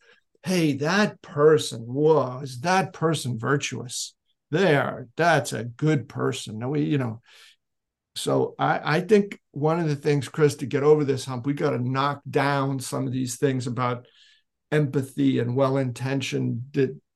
hey, 0.44 0.74
that 0.74 1.22
person, 1.22 1.82
whoa, 1.82 2.40
is 2.40 2.62
that 2.62 2.94
person 2.94 3.40
virtuous? 3.40 4.14
There, 4.52 5.08
that's 5.18 5.54
a 5.54 5.64
good 5.64 6.08
person. 6.08 6.60
No, 6.60 6.70
we, 6.70 6.84
you 6.84 7.00
know. 7.00 7.22
So 8.16 8.54
I, 8.60 8.98
I 8.98 9.02
think 9.02 9.40
one 9.54 9.80
of 9.80 9.90
the 9.90 9.96
things, 9.96 10.30
Chris, 10.30 10.54
to 10.58 10.68
get 10.68 10.84
over 10.84 11.04
this 11.04 11.26
hump, 11.26 11.48
we 11.48 11.54
got 11.54 11.72
to 11.72 11.80
knock 11.80 12.22
down 12.30 12.80
some 12.80 13.08
of 13.08 13.14
these 13.14 13.38
things 13.38 13.66
about 13.66 14.06
empathy 14.72 15.40
and 15.40 15.56
well-intentioned 15.56 16.72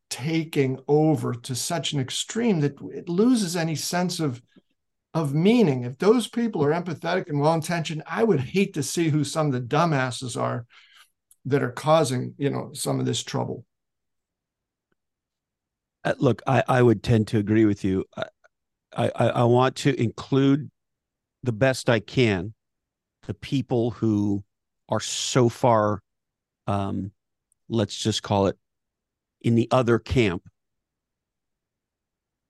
taking 0.09 0.79
over 0.87 1.33
to 1.33 1.55
such 1.55 1.93
an 1.93 1.99
extreme 1.99 2.59
that 2.61 2.79
it 2.93 3.09
loses 3.09 3.55
any 3.55 3.75
sense 3.75 4.19
of 4.19 4.41
of 5.13 5.33
meaning. 5.33 5.83
If 5.83 5.97
those 5.97 6.27
people 6.27 6.63
are 6.63 6.71
empathetic 6.71 7.27
and 7.29 7.39
well 7.39 7.53
intentioned, 7.53 8.03
I 8.05 8.23
would 8.23 8.39
hate 8.39 8.73
to 8.75 8.83
see 8.83 9.09
who 9.09 9.23
some 9.23 9.47
of 9.47 9.53
the 9.53 9.61
dumbasses 9.61 10.39
are 10.39 10.65
that 11.45 11.63
are 11.63 11.71
causing 11.71 12.35
you 12.37 12.49
know 12.49 12.71
some 12.73 12.99
of 12.99 13.05
this 13.05 13.23
trouble. 13.23 13.65
Uh, 16.03 16.13
look, 16.19 16.41
I, 16.45 16.63
I 16.67 16.81
would 16.81 17.03
tend 17.03 17.27
to 17.29 17.37
agree 17.37 17.65
with 17.65 17.83
you. 17.83 18.05
I, 18.15 18.25
I, 18.95 19.09
I 19.29 19.43
want 19.43 19.75
to 19.77 19.99
include 19.99 20.69
the 21.43 21.51
best 21.51 21.89
I 21.89 21.99
can 21.99 22.53
the 23.27 23.33
people 23.33 23.91
who 23.91 24.43
are 24.89 25.01
so 25.01 25.49
far, 25.49 26.01
um, 26.65 27.11
let's 27.69 27.95
just 27.95 28.23
call 28.23 28.47
it 28.47 28.57
in 29.47 29.55
the 29.55 29.69
other 29.71 29.97
camp 29.97 30.43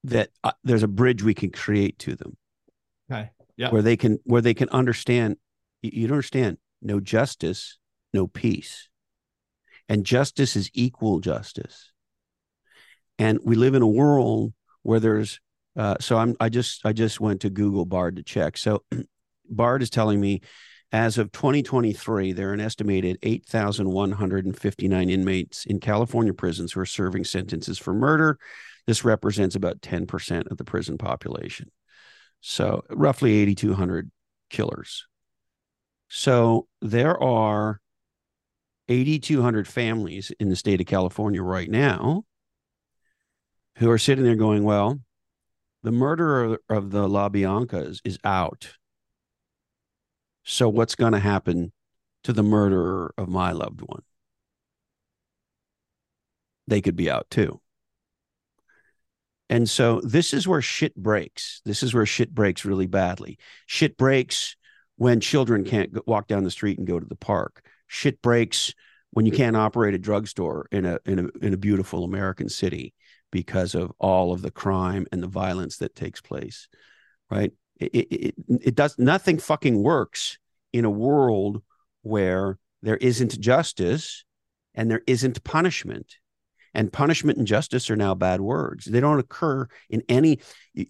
that 0.04 0.32
uh, 0.44 0.52
there's 0.64 0.82
a 0.82 0.88
bridge 0.88 1.22
we 1.22 1.36
can 1.36 1.52
create 1.52 2.00
to 2.00 2.16
them. 2.16 2.36
Okay. 3.12 3.30
Yeah. 3.56 3.70
Where 3.70 3.84
they 3.84 3.96
can 3.96 4.18
where 4.24 4.42
they 4.42 4.56
can 4.56 4.68
understand 4.70 5.38
you, 5.84 5.92
you 5.94 6.08
don't 6.08 6.16
understand 6.16 6.58
no 6.82 7.00
justice, 7.00 7.78
no 8.16 8.26
peace. 8.26 8.90
And 9.88 10.08
justice 10.08 10.56
is 10.56 10.72
equal 10.74 11.20
justice. 11.20 11.92
And 13.20 13.40
we 13.44 13.56
live 13.56 13.76
in 13.76 13.84
a 13.84 13.88
world 13.88 14.54
where 14.82 15.00
there's 15.00 15.40
uh, 15.76 15.98
so 16.00 16.18
I'm 16.18 16.36
I 16.40 16.50
just 16.50 16.84
I 16.84 16.94
just 16.94 17.22
went 17.22 17.42
to 17.42 17.52
Google 17.52 17.86
Bard 17.86 18.16
to 18.16 18.24
check. 18.24 18.58
So 18.58 18.84
Bard 19.48 19.84
is 19.84 19.92
telling 19.92 20.20
me 20.20 20.42
as 20.92 21.18
of 21.18 21.32
2023, 21.32 22.32
there 22.32 22.50
are 22.50 22.54
an 22.54 22.62
estimated 22.62 23.18
8,159 23.22 25.10
inmates 25.10 25.66
in 25.66 25.80
California 25.80 26.34
prisons 26.34 26.72
who 26.72 26.80
are 26.80 26.86
serving 26.86 27.26
sentences 27.26 27.78
for 27.78 27.94
murder. 27.94 28.38
This 28.86 29.04
represents 29.04 29.56
about 29.56 29.82
10% 29.82 30.50
of 30.50 30.58
the 30.58 30.64
prison 30.64 30.98
population. 30.98 31.72
So, 32.40 32.84
roughly 32.90 33.34
8,200 33.36 34.10
killers. 34.50 35.06
So, 36.08 36.68
there 36.82 37.22
are 37.22 37.82
8,200 38.88 39.68
families 39.68 40.32
in 40.40 40.48
the 40.48 40.56
state 40.56 40.80
of 40.80 40.88
California 40.88 41.44
right 41.44 41.70
now 41.70 42.24
who 43.78 43.90
are 43.90 43.98
sitting 43.98 44.24
there 44.24 44.36
going, 44.36 44.64
Well, 44.64 45.02
the 45.84 45.92
murderer 45.92 46.60
of 46.70 46.92
the 46.92 47.08
LaBiancas 47.10 48.00
is 48.06 48.18
out 48.24 48.70
so, 50.50 50.70
what's 50.70 50.96
going 50.96 51.12
to 51.12 51.20
happen 51.20 51.74
to 52.24 52.32
the 52.32 52.42
murderer 52.42 53.14
of 53.18 53.28
my 53.28 53.52
loved 53.52 53.82
one? 53.82 54.04
They 56.68 56.80
could 56.80 56.96
be 56.96 57.12
out 57.12 57.30
too. 57.30 57.60
And 59.50 59.70
so 59.70 60.00
this 60.02 60.34
is 60.34 60.48
where 60.48 60.62
shit 60.62 60.96
breaks. 60.96 61.62
This 61.66 61.84
is 61.84 61.94
where 61.94 62.06
shit 62.06 62.34
breaks 62.34 62.64
really 62.64 62.88
badly. 62.88 63.38
Shit 63.66 63.98
breaks 63.98 64.56
when 64.96 65.20
children 65.20 65.66
can't 65.66 66.06
walk 66.08 66.28
down 66.28 66.44
the 66.44 66.52
street 66.52 66.78
and 66.78 66.88
go 66.88 67.00
to 67.00 67.06
the 67.06 67.16
park. 67.16 67.66
Shit 67.88 68.22
breaks 68.22 68.74
when 69.12 69.26
you 69.26 69.34
can't 69.34 69.56
operate 69.56 69.94
a 69.94 70.00
drugstore 70.00 70.68
in 70.72 70.86
a 70.86 71.00
in 71.06 71.20
a 71.20 71.46
in 71.46 71.54
a 71.54 71.58
beautiful 71.58 72.06
American 72.06 72.48
city 72.48 72.94
because 73.32 73.76
of 73.76 73.92
all 74.00 74.32
of 74.32 74.42
the 74.42 74.52
crime 74.52 75.08
and 75.12 75.22
the 75.22 75.28
violence 75.28 75.78
that 75.78 75.96
takes 75.96 76.22
place. 76.22 76.70
Right? 77.30 77.52
It, 77.80 77.94
it, 77.96 78.36
it 78.50 78.76
does 78.76 78.98
nothing 78.98 79.38
fucking 79.38 79.82
works 79.82 80.38
in 80.74 80.86
a 80.86 80.90
world 80.90 81.62
where 82.02 82.58
there 82.82 82.98
isn't 82.98 83.40
justice 83.40 84.26
and 84.74 84.90
there 84.90 85.02
isn't 85.08 85.44
punishment 85.44 86.16
and 86.74 86.94
punishment 86.94 87.38
and 87.40 87.48
justice 87.48 87.90
are 87.90 87.96
now 87.96 88.14
bad 88.14 88.40
words. 88.40 88.86
They 88.86 89.00
don't 89.00 89.20
occur 89.20 89.68
in 89.90 90.04
any. 90.08 90.40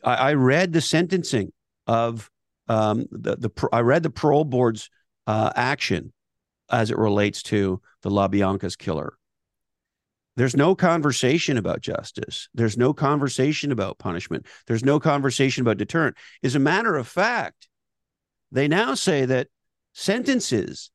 I, 0.04 0.16
I 0.16 0.34
read 0.34 0.74
the 0.74 0.82
sentencing 0.82 1.54
of 1.88 2.30
um, 2.68 3.06
the 3.12 3.38
the. 3.38 3.70
I 3.72 3.80
read 3.80 4.04
the 4.04 4.10
parole 4.10 4.44
board's 4.44 4.90
uh, 5.26 5.52
action 5.56 6.12
as 6.70 6.92
it 6.92 6.98
relates 6.98 7.42
to 7.44 7.82
the 8.02 8.10
LaBianca's 8.10 8.76
killer. 8.76 9.18
There's 10.38 10.56
no 10.56 10.76
conversation 10.76 11.58
about 11.58 11.82
justice. 11.82 12.48
There's 12.54 12.78
no 12.78 12.94
conversation 12.94 13.72
about 13.72 13.98
punishment. 13.98 14.46
There's 14.68 14.86
no 14.86 15.00
conversation 15.00 15.62
about 15.62 15.78
deterrent. 15.78 16.16
As 16.44 16.54
a 16.54 16.60
matter 16.60 16.96
of 16.96 17.08
fact, 17.08 17.68
they 18.52 18.68
now 18.68 18.94
say 18.94 19.26
that 19.26 19.48
sentences, 19.94 20.92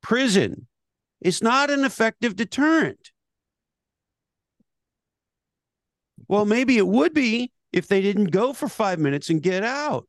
prison, 0.00 0.68
is 1.20 1.42
not 1.42 1.70
an 1.70 1.84
effective 1.84 2.36
deterrent. 2.36 3.10
Well, 6.28 6.44
maybe 6.44 6.78
it 6.78 6.86
would 6.86 7.14
be 7.14 7.50
if 7.72 7.88
they 7.88 8.00
didn't 8.00 8.26
go 8.26 8.52
for 8.52 8.68
five 8.68 9.00
minutes 9.00 9.28
and 9.28 9.42
get 9.42 9.64
out. 9.64 10.06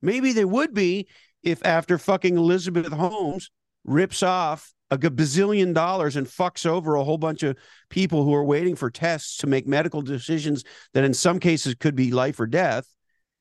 Maybe 0.00 0.32
they 0.32 0.46
would 0.46 0.72
be 0.72 1.06
if 1.42 1.64
after 1.66 1.98
fucking 1.98 2.38
Elizabeth 2.38 2.92
Holmes 2.92 3.50
rips 3.84 4.22
off 4.22 4.72
a 4.92 5.10
bazillion 5.10 5.72
dollars 5.72 6.16
and 6.16 6.26
fucks 6.26 6.66
over 6.66 6.94
a 6.94 7.04
whole 7.04 7.18
bunch 7.18 7.42
of 7.42 7.56
people 7.88 8.24
who 8.24 8.34
are 8.34 8.44
waiting 8.44 8.76
for 8.76 8.90
tests 8.90 9.38
to 9.38 9.46
make 9.46 9.66
medical 9.66 10.02
decisions 10.02 10.64
that 10.92 11.04
in 11.04 11.14
some 11.14 11.40
cases 11.40 11.74
could 11.74 11.94
be 11.94 12.10
life 12.10 12.38
or 12.38 12.46
death. 12.46 12.86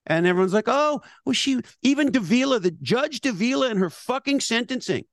And 0.06 0.26
everyone's 0.26 0.54
like, 0.54 0.68
oh, 0.68 1.02
well, 1.26 1.34
she, 1.34 1.62
even 1.82 2.12
Davila, 2.12 2.60
the 2.60 2.72
judge 2.72 3.22
Davila 3.22 3.70
in 3.70 3.78
her 3.78 3.90
fucking 3.90 4.40
sentencing 4.40 5.06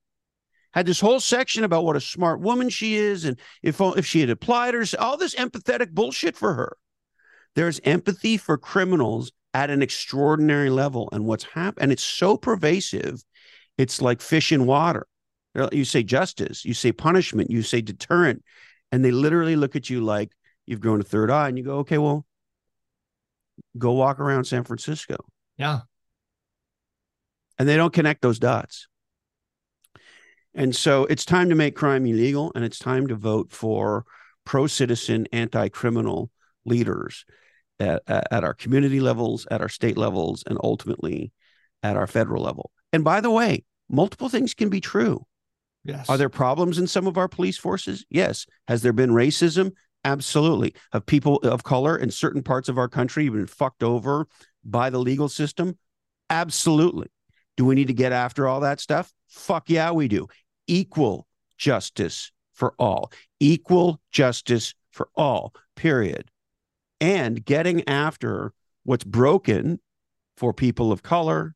had 0.73 0.85
this 0.85 0.99
whole 0.99 1.19
section 1.19 1.63
about 1.63 1.83
what 1.83 1.95
a 1.95 2.01
smart 2.01 2.39
woman 2.39 2.69
she 2.69 2.95
is 2.95 3.25
and 3.25 3.39
if 3.63 3.81
if 3.81 4.05
she 4.05 4.21
had 4.21 4.29
applied 4.29 4.73
her 4.73 4.85
all 4.99 5.17
this 5.17 5.35
empathetic 5.35 5.91
bullshit 5.91 6.35
for 6.35 6.53
her. 6.53 6.77
There's 7.55 7.79
empathy 7.83 8.37
for 8.37 8.57
criminals 8.57 9.31
at 9.53 9.69
an 9.69 9.81
extraordinary 9.81 10.69
level. 10.69 11.09
And 11.11 11.25
what's 11.25 11.43
happened 11.43 11.83
and 11.83 11.91
it's 11.91 12.03
so 12.03 12.37
pervasive 12.37 13.23
it's 13.77 14.01
like 14.01 14.21
fish 14.21 14.51
in 14.51 14.65
water 14.65 15.07
you 15.71 15.85
say 15.85 16.03
justice 16.03 16.63
you 16.65 16.73
say 16.73 16.91
punishment 16.91 17.51
you 17.51 17.61
say 17.61 17.81
deterrent 17.81 18.43
and 18.91 19.03
they 19.03 19.11
literally 19.11 19.55
look 19.55 19.75
at 19.75 19.89
you 19.89 20.01
like 20.01 20.31
you've 20.65 20.81
grown 20.81 20.99
a 20.99 21.03
third 21.03 21.29
eye 21.29 21.47
and 21.47 21.57
you 21.57 21.63
go 21.63 21.79
okay 21.79 21.97
well 21.97 22.25
go 23.77 23.91
walk 23.91 24.19
around 24.19 24.45
san 24.45 24.63
francisco 24.63 25.17
yeah 25.57 25.81
and 27.57 27.67
they 27.67 27.75
don't 27.75 27.93
connect 27.93 28.21
those 28.21 28.39
dots 28.39 28.87
and 30.53 30.75
so 30.75 31.05
it's 31.05 31.25
time 31.25 31.49
to 31.49 31.55
make 31.55 31.75
crime 31.75 32.05
illegal 32.05 32.51
and 32.55 32.63
it's 32.63 32.79
time 32.79 33.07
to 33.07 33.15
vote 33.15 33.51
for 33.51 34.05
pro 34.49 34.65
citizen, 34.65 35.27
anti 35.31 35.69
criminal 35.69 36.31
leaders 36.65 37.23
at, 37.79 38.01
at, 38.07 38.43
our 38.43 38.55
community 38.55 38.99
levels, 38.99 39.47
at 39.51 39.61
our 39.61 39.69
state 39.69 39.95
levels, 39.95 40.43
and 40.47 40.57
ultimately 40.63 41.31
at 41.83 41.95
our 41.95 42.07
federal 42.07 42.41
level. 42.41 42.71
And 42.91 43.03
by 43.03 43.21
the 43.21 43.29
way, 43.29 43.63
multiple 43.89 44.27
things 44.27 44.55
can 44.55 44.69
be 44.69 44.81
true. 44.81 45.25
Yes. 45.89 46.09
Are 46.09 46.17
there 46.17 46.29
problems 46.29 46.77
in 46.77 46.87
some 46.87 47.07
of 47.07 47.17
our 47.17 47.27
police 47.27 47.57
forces? 47.57 48.05
Yes. 48.09 48.45
Has 48.67 48.81
there 48.81 48.93
been 48.93 49.09
racism? 49.09 49.73
Absolutely. 50.05 50.75
Have 50.93 51.05
people 51.05 51.37
of 51.37 51.63
color 51.63 51.97
in 51.97 52.11
certain 52.11 52.43
parts 52.43 52.69
of 52.69 52.77
our 52.77 52.87
country 52.87 53.27
been 53.27 53.47
fucked 53.47 53.83
over 53.83 54.27
by 54.63 54.89
the 54.89 54.99
legal 54.99 55.27
system? 55.27 55.77
Absolutely. 56.29 57.07
Do 57.57 57.65
we 57.65 57.75
need 57.75 57.87
to 57.87 57.93
get 57.93 58.11
after 58.11 58.47
all 58.47 58.61
that 58.61 58.79
stuff? 58.79 59.11
Fuck 59.27 59.69
yeah, 59.69 59.91
we 59.91 60.07
do. 60.07 60.27
Equal 60.67 61.27
justice 61.57 62.31
for 62.53 62.73
all. 62.77 63.11
Equal 63.39 63.99
justice 64.11 64.73
for 64.91 65.09
all, 65.15 65.53
period. 65.75 66.29
And 67.01 67.43
getting 67.43 67.87
after 67.87 68.53
what's 68.83 69.03
broken 69.03 69.79
for 70.37 70.53
people 70.53 70.91
of 70.91 71.03
color 71.03 71.55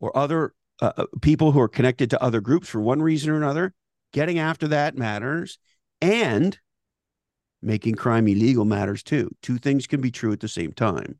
or 0.00 0.16
other 0.16 0.54
uh, 0.80 0.92
uh, 0.96 1.06
people 1.22 1.52
who 1.52 1.60
are 1.60 1.68
connected 1.68 2.10
to 2.10 2.22
other 2.22 2.40
groups 2.40 2.68
for 2.68 2.80
one 2.80 3.02
reason 3.02 3.30
or 3.30 3.36
another, 3.36 3.72
getting 4.12 4.38
after 4.38 4.68
that 4.68 4.96
matters. 4.96 5.58
And 6.00 6.58
making 7.64 7.94
crime 7.94 8.28
illegal 8.28 8.64
matters 8.64 9.02
too. 9.02 9.30
Two 9.42 9.58
things 9.58 9.86
can 9.86 10.00
be 10.00 10.10
true 10.10 10.32
at 10.32 10.40
the 10.40 10.48
same 10.48 10.72
time. 10.72 11.18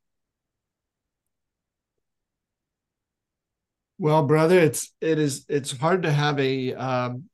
Well, 3.98 4.24
brother, 4.24 4.58
it's 4.58 4.92
it 5.00 5.18
is 5.18 5.46
it's 5.48 5.76
hard 5.76 6.02
to 6.02 6.12
have 6.12 6.38
a 6.38 6.74
um, 6.74 7.24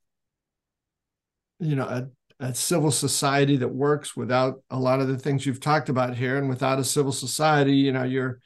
you 1.59 1.75
know 1.75 1.87
a, 1.87 2.09
a 2.39 2.55
civil 2.55 2.91
society 2.91 3.57
that 3.57 3.69
works 3.69 4.17
without 4.17 4.63
a 4.71 4.79
lot 4.79 5.01
of 5.01 5.09
the 5.09 5.19
things 5.19 5.45
you've 5.45 5.61
talked 5.61 5.89
about 5.89 6.17
here, 6.17 6.37
and 6.37 6.49
without 6.49 6.79
a 6.79 6.85
civil 6.85 7.13
society, 7.13 7.73
you 7.77 7.93
know, 7.93 8.05
you're 8.05 8.41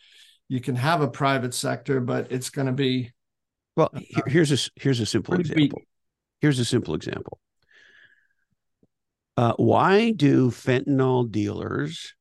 you 0.48 0.60
can 0.60 0.76
have 0.76 1.00
a 1.00 1.08
private 1.08 1.54
sector, 1.54 2.00
but 2.00 2.30
it's 2.30 2.50
going 2.50 2.66
to 2.66 2.72
be 2.72 3.12
well. 3.76 3.90
Uh, 3.94 4.22
here's 4.26 4.52
a 4.52 4.70
here's 4.80 5.00
a 5.00 5.06
simple 5.06 5.34
example. 5.34 5.82
Here's 6.40 6.58
a 6.58 6.64
simple 6.64 6.94
example. 6.94 7.40
Uh, 9.36 9.54
why 9.56 10.12
do 10.12 10.50
fentanyl 10.50 11.30
dealers 11.30 12.14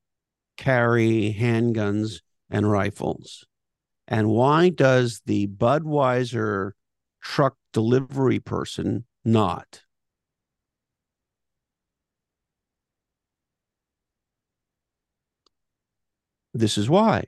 carry 0.58 1.36
handguns 1.38 2.22
and 2.50 2.70
rifles? 2.70 3.46
And 4.08 4.30
why 4.30 4.70
does 4.70 5.22
the 5.26 5.48
Budweiser 5.48 6.72
truck 7.22 7.56
delivery 7.72 8.40
person 8.40 9.06
not? 9.24 9.84
This 16.54 16.78
is 16.78 16.90
why. 16.90 17.26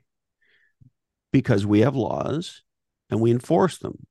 Because 1.32 1.66
we 1.66 1.80
have 1.80 1.96
laws 1.96 2.62
and 3.10 3.20
we 3.20 3.30
enforce 3.30 3.78
them. 3.78 4.06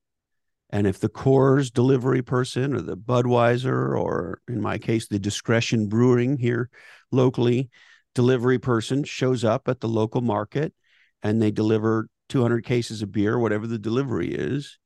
And 0.76 0.88
if 0.88 1.00
the 1.00 1.08
Coors 1.08 1.72
delivery 1.72 2.22
person 2.22 2.74
or 2.74 2.82
the 2.82 2.98
Budweiser, 2.98 3.98
or 3.98 4.42
in 4.50 4.60
my 4.60 4.78
case, 4.78 5.08
the 5.08 5.18
Discretion 5.18 5.88
Brewing 5.88 6.36
here 6.36 6.70
locally, 7.14 7.70
delivery 8.14 8.60
person 8.60 9.06
shows 9.06 9.46
up 9.46 9.70
at 9.70 9.80
the 9.80 9.88
local 9.88 10.20
market 10.20 10.74
and 11.24 11.42
they 11.42 11.50
deliver 11.50 12.10
200 12.28 12.66
cases 12.66 13.02
of 13.02 13.14
beer, 13.14 13.40
whatever 13.40 13.68
the 13.68 13.80
delivery 13.80 14.36
is, 14.36 14.78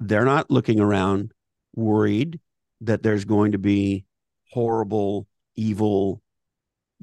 they're 0.00 0.24
not 0.24 0.50
looking 0.50 0.80
around 0.80 1.30
worried 1.72 2.40
that 2.80 3.04
there's 3.04 3.24
going 3.24 3.52
to 3.52 3.58
be 3.58 4.06
horrible, 4.50 5.28
evil 5.54 6.20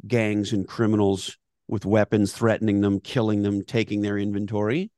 gangs 0.05 0.51
and 0.51 0.67
criminals 0.67 1.37
with 1.69 1.85
weapons 1.85 2.33
threatening 2.33 2.81
them, 2.81 2.99
killing 2.99 3.43
them, 3.43 3.63
taking 3.63 4.01
their 4.01 4.17
inventory. 4.17 4.91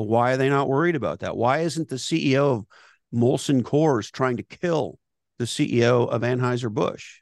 Well, 0.00 0.08
why 0.08 0.32
are 0.32 0.36
they 0.38 0.48
not 0.48 0.66
worried 0.66 0.96
about 0.96 1.18
that? 1.18 1.36
Why 1.36 1.58
isn't 1.58 1.90
the 1.90 1.96
CEO 1.96 2.56
of 2.56 2.64
Molson 3.12 3.60
Coors 3.60 4.10
trying 4.10 4.38
to 4.38 4.42
kill 4.42 4.98
the 5.38 5.44
CEO 5.44 6.08
of 6.08 6.22
Anheuser-Busch? 6.22 7.20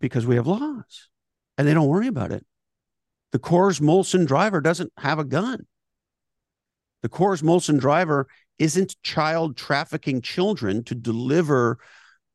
Because 0.00 0.26
we 0.26 0.34
have 0.34 0.48
laws 0.48 1.08
and 1.56 1.68
they 1.68 1.72
don't 1.72 1.86
worry 1.86 2.08
about 2.08 2.32
it. 2.32 2.44
The 3.30 3.38
Coors 3.38 3.80
Molson 3.80 4.26
driver 4.26 4.60
doesn't 4.60 4.92
have 4.96 5.20
a 5.20 5.24
gun. 5.24 5.68
The 7.02 7.08
Coors 7.08 7.44
Molson 7.44 7.78
driver 7.78 8.26
isn't 8.58 9.00
child 9.04 9.56
trafficking 9.56 10.20
children 10.20 10.82
to 10.82 10.96
deliver 10.96 11.78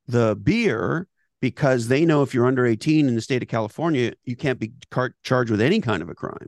the 0.08 0.38
beer 0.42 1.10
because 1.42 1.90
they 1.90 2.06
know 2.06 2.24
if 2.24 2.34
you're 2.34 2.48
under 2.48 2.66
18 2.66 3.10
in 3.10 3.16
the 3.16 3.22
state 3.22 3.44
of 3.44 3.50
California, 3.50 4.14
you 4.24 4.38
can't 4.38 4.58
be 4.58 4.72
car- 4.90 5.16
charged 5.22 5.52
with 5.52 5.60
any 5.60 5.82
kind 5.82 6.02
of 6.02 6.08
a 6.08 6.16
crime. 6.16 6.48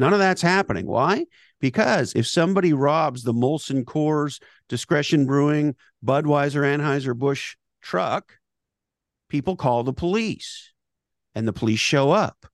None 0.00 0.12
of 0.14 0.18
that's 0.18 0.42
happening. 0.42 0.86
Why? 0.86 1.26
Because 1.60 2.14
if 2.16 2.26
somebody 2.26 2.72
robs 2.72 3.22
the 3.22 3.34
Molson 3.34 3.84
Coors, 3.84 4.42
Discretion 4.68 5.26
Brewing, 5.26 5.76
Budweiser, 6.04 6.62
Anheuser-Busch 6.62 7.56
truck, 7.82 8.38
people 9.28 9.56
call 9.56 9.84
the 9.84 9.92
police 9.92 10.72
and 11.34 11.46
the 11.46 11.52
police 11.52 11.78
show 11.80 12.10
up 12.10 12.46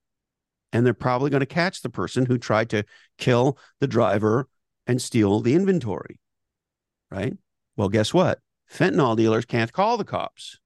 and 0.73 0.85
they're 0.85 0.93
probably 0.95 1.31
going 1.31 1.41
to 1.41 1.47
catch 1.47 1.81
the 1.81 1.89
person 1.89 2.27
who 2.27 2.37
tried 2.37 2.69
to 2.71 2.85
kill 3.17 3.59
the 3.81 3.87
driver 3.87 4.49
and 4.87 5.01
steal 5.01 5.41
the 5.41 5.55
inventory 5.55 6.21
right 7.11 7.35
well 7.77 7.89
guess 7.89 8.13
what 8.13 8.41
fentanyl 8.71 9.17
dealers 9.17 9.47
can't 9.47 9.73
call 9.73 9.97
the 9.97 10.05
cops 10.05 10.59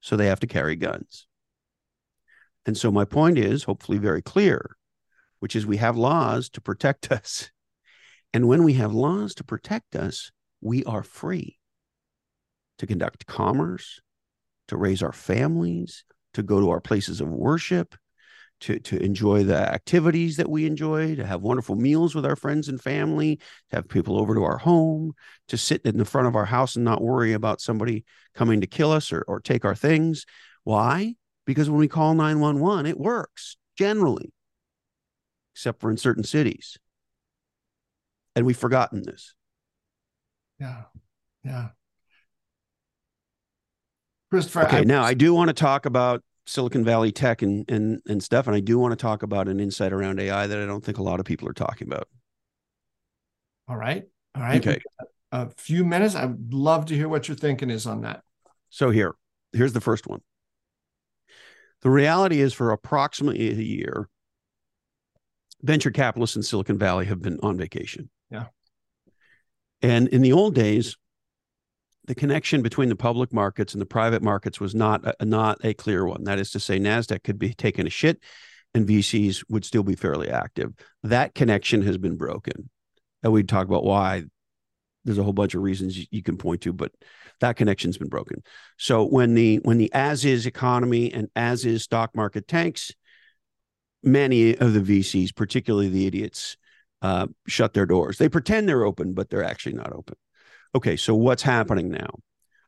So 0.00 0.16
they 0.16 0.26
have 0.26 0.40
to 0.40 0.46
carry 0.46 0.76
guns. 0.76 1.26
And 2.66 2.76
so 2.76 2.90
my 2.90 3.04
point 3.04 3.38
is 3.38 3.64
hopefully 3.64 3.98
very 3.98 4.22
clear, 4.22 4.76
which 5.40 5.56
is 5.56 5.66
we 5.66 5.78
have 5.78 5.96
laws 5.96 6.48
to 6.50 6.60
protect 6.60 7.10
us. 7.12 7.50
And 8.32 8.46
when 8.46 8.62
we 8.62 8.74
have 8.74 8.94
laws 8.94 9.34
to 9.34 9.44
protect 9.44 9.96
us, 9.96 10.30
we 10.60 10.84
are 10.84 11.02
free 11.02 11.58
to 12.78 12.86
conduct 12.86 13.26
commerce, 13.26 14.00
to 14.68 14.76
raise 14.76 15.02
our 15.02 15.12
families, 15.12 16.04
to 16.34 16.42
go 16.42 16.60
to 16.60 16.70
our 16.70 16.80
places 16.80 17.20
of 17.20 17.28
worship, 17.28 17.94
to, 18.60 18.78
to 18.78 19.02
enjoy 19.02 19.42
the 19.42 19.56
activities 19.56 20.36
that 20.36 20.48
we 20.48 20.66
enjoy, 20.66 21.14
to 21.16 21.26
have 21.26 21.40
wonderful 21.40 21.76
meals 21.76 22.14
with 22.14 22.26
our 22.26 22.36
friends 22.36 22.68
and 22.68 22.80
family, 22.80 23.36
to 23.70 23.76
have 23.76 23.88
people 23.88 24.18
over 24.18 24.34
to 24.34 24.44
our 24.44 24.58
home, 24.58 25.12
to 25.48 25.56
sit 25.56 25.82
in 25.84 25.98
the 25.98 26.04
front 26.04 26.28
of 26.28 26.36
our 26.36 26.44
house 26.44 26.76
and 26.76 26.84
not 26.84 27.02
worry 27.02 27.32
about 27.32 27.60
somebody 27.60 28.04
coming 28.34 28.60
to 28.60 28.66
kill 28.66 28.92
us 28.92 29.12
or, 29.12 29.24
or 29.26 29.40
take 29.40 29.64
our 29.64 29.74
things. 29.74 30.26
Why? 30.64 31.14
Because 31.46 31.70
when 31.70 31.80
we 31.80 31.88
call 31.88 32.14
911, 32.14 32.86
it 32.86 32.98
works 32.98 33.56
generally, 33.76 34.32
except 35.60 35.78
for 35.78 35.90
in 35.90 35.98
certain 35.98 36.24
cities. 36.24 36.78
And 38.34 38.46
we've 38.46 38.56
forgotten 38.56 39.02
this. 39.02 39.34
Yeah. 40.58 40.84
Yeah. 41.44 41.68
Christopher. 44.30 44.66
Okay, 44.66 44.78
I, 44.78 44.84
now 44.84 45.02
I 45.02 45.12
do 45.12 45.34
want 45.34 45.48
to 45.48 45.54
talk 45.54 45.84
about 45.84 46.22
Silicon 46.46 46.82
Valley 46.82 47.12
tech 47.12 47.42
and 47.42 47.70
and 47.70 48.00
and 48.08 48.22
stuff, 48.22 48.46
and 48.46 48.56
I 48.56 48.60
do 48.60 48.78
want 48.78 48.92
to 48.92 48.96
talk 48.96 49.22
about 49.22 49.48
an 49.48 49.60
insight 49.60 49.92
around 49.92 50.18
AI 50.18 50.46
that 50.46 50.58
I 50.58 50.64
don't 50.64 50.82
think 50.82 50.96
a 50.96 51.02
lot 51.02 51.20
of 51.20 51.26
people 51.26 51.46
are 51.46 51.52
talking 51.52 51.88
about. 51.88 52.08
All 53.68 53.76
right, 53.76 54.04
all 54.34 54.42
right. 54.42 54.66
Okay, 54.66 54.80
a 55.30 55.50
few 55.58 55.84
minutes. 55.84 56.14
I'd 56.14 56.54
love 56.54 56.86
to 56.86 56.94
hear 56.94 57.08
what 57.08 57.28
your 57.28 57.36
thinking 57.36 57.68
is 57.68 57.86
on 57.86 58.02
that. 58.02 58.22
So 58.70 58.90
here, 58.90 59.14
here's 59.52 59.74
the 59.74 59.80
first 59.80 60.06
one. 60.06 60.20
The 61.82 61.90
reality 61.90 62.40
is, 62.40 62.54
for 62.54 62.70
approximately 62.70 63.50
a 63.50 63.54
year, 63.54 64.08
venture 65.62 65.90
capitalists 65.90 66.36
in 66.36 66.42
Silicon 66.42 66.78
Valley 66.78 67.06
have 67.06 67.20
been 67.20 67.38
on 67.42 67.56
vacation. 67.56 68.10
Yeah. 68.30 68.46
And 69.82 70.08
in 70.08 70.22
the 70.22 70.32
old 70.32 70.54
days, 70.54 70.96
the 72.06 72.14
connection 72.14 72.62
between 72.62 72.88
the 72.88 72.96
public 72.96 73.32
markets 73.32 73.72
and 73.72 73.80
the 73.80 73.86
private 73.86 74.22
markets 74.22 74.58
was 74.58 74.74
not 74.74 75.14
a, 75.20 75.24
not 75.24 75.58
a 75.64 75.74
clear 75.74 76.04
one. 76.04 76.24
That 76.24 76.38
is 76.38 76.50
to 76.52 76.60
say, 76.60 76.78
Nasdaq 76.78 77.22
could 77.22 77.38
be 77.38 77.54
taking 77.54 77.86
a 77.86 77.90
shit, 77.90 78.20
and 78.74 78.86
VCs 78.86 79.44
would 79.48 79.64
still 79.64 79.82
be 79.82 79.94
fairly 79.94 80.28
active. 80.28 80.72
That 81.02 81.34
connection 81.34 81.82
has 81.82 81.98
been 81.98 82.16
broken, 82.16 82.70
and 83.22 83.32
we 83.32 83.42
talk 83.42 83.66
about 83.66 83.84
why. 83.84 84.24
There's 85.04 85.18
a 85.18 85.22
whole 85.22 85.32
bunch 85.32 85.54
of 85.54 85.62
reasons 85.62 86.06
you 86.10 86.22
can 86.22 86.36
point 86.36 86.60
to, 86.62 86.74
but 86.74 86.92
that 87.40 87.56
connection's 87.56 87.96
been 87.96 88.10
broken. 88.10 88.42
So 88.76 89.04
when 89.04 89.34
the 89.34 89.56
when 89.62 89.78
the 89.78 89.90
as 89.94 90.26
is 90.26 90.44
economy 90.44 91.10
and 91.10 91.28
as 91.34 91.64
is 91.64 91.84
stock 91.84 92.14
market 92.14 92.46
tanks, 92.46 92.92
many 94.02 94.56
of 94.56 94.72
the 94.72 94.80
VCs, 94.80 95.34
particularly 95.34 95.88
the 95.88 96.06
idiots, 96.06 96.56
uh, 97.02 97.26
shut 97.46 97.74
their 97.74 97.86
doors. 97.86 98.18
They 98.18 98.28
pretend 98.28 98.68
they're 98.68 98.84
open, 98.84 99.14
but 99.14 99.30
they're 99.30 99.44
actually 99.44 99.74
not 99.74 99.92
open. 99.92 100.16
Okay, 100.74 100.96
so 100.96 101.14
what's 101.14 101.42
happening 101.42 101.90
now? 101.90 102.18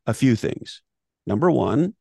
A 0.06 0.14
few 0.14 0.34
things. 0.36 0.82
Number 1.26 1.50
one, 1.50 1.94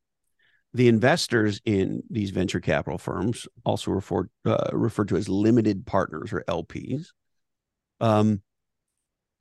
the 0.74 0.88
investors 0.88 1.62
in 1.66 2.02
these 2.10 2.32
venture 2.32 2.60
capital 2.60 2.98
firms, 2.98 3.48
also 3.66 3.92
referred 3.92 4.30
uh, 4.46 4.70
referred 4.72 5.10
to 5.10 5.18
as 5.18 5.28
limited 5.28 5.86
partners 5.86 6.32
or 6.32 6.44
LPs, 6.48 7.08
um, 8.00 8.42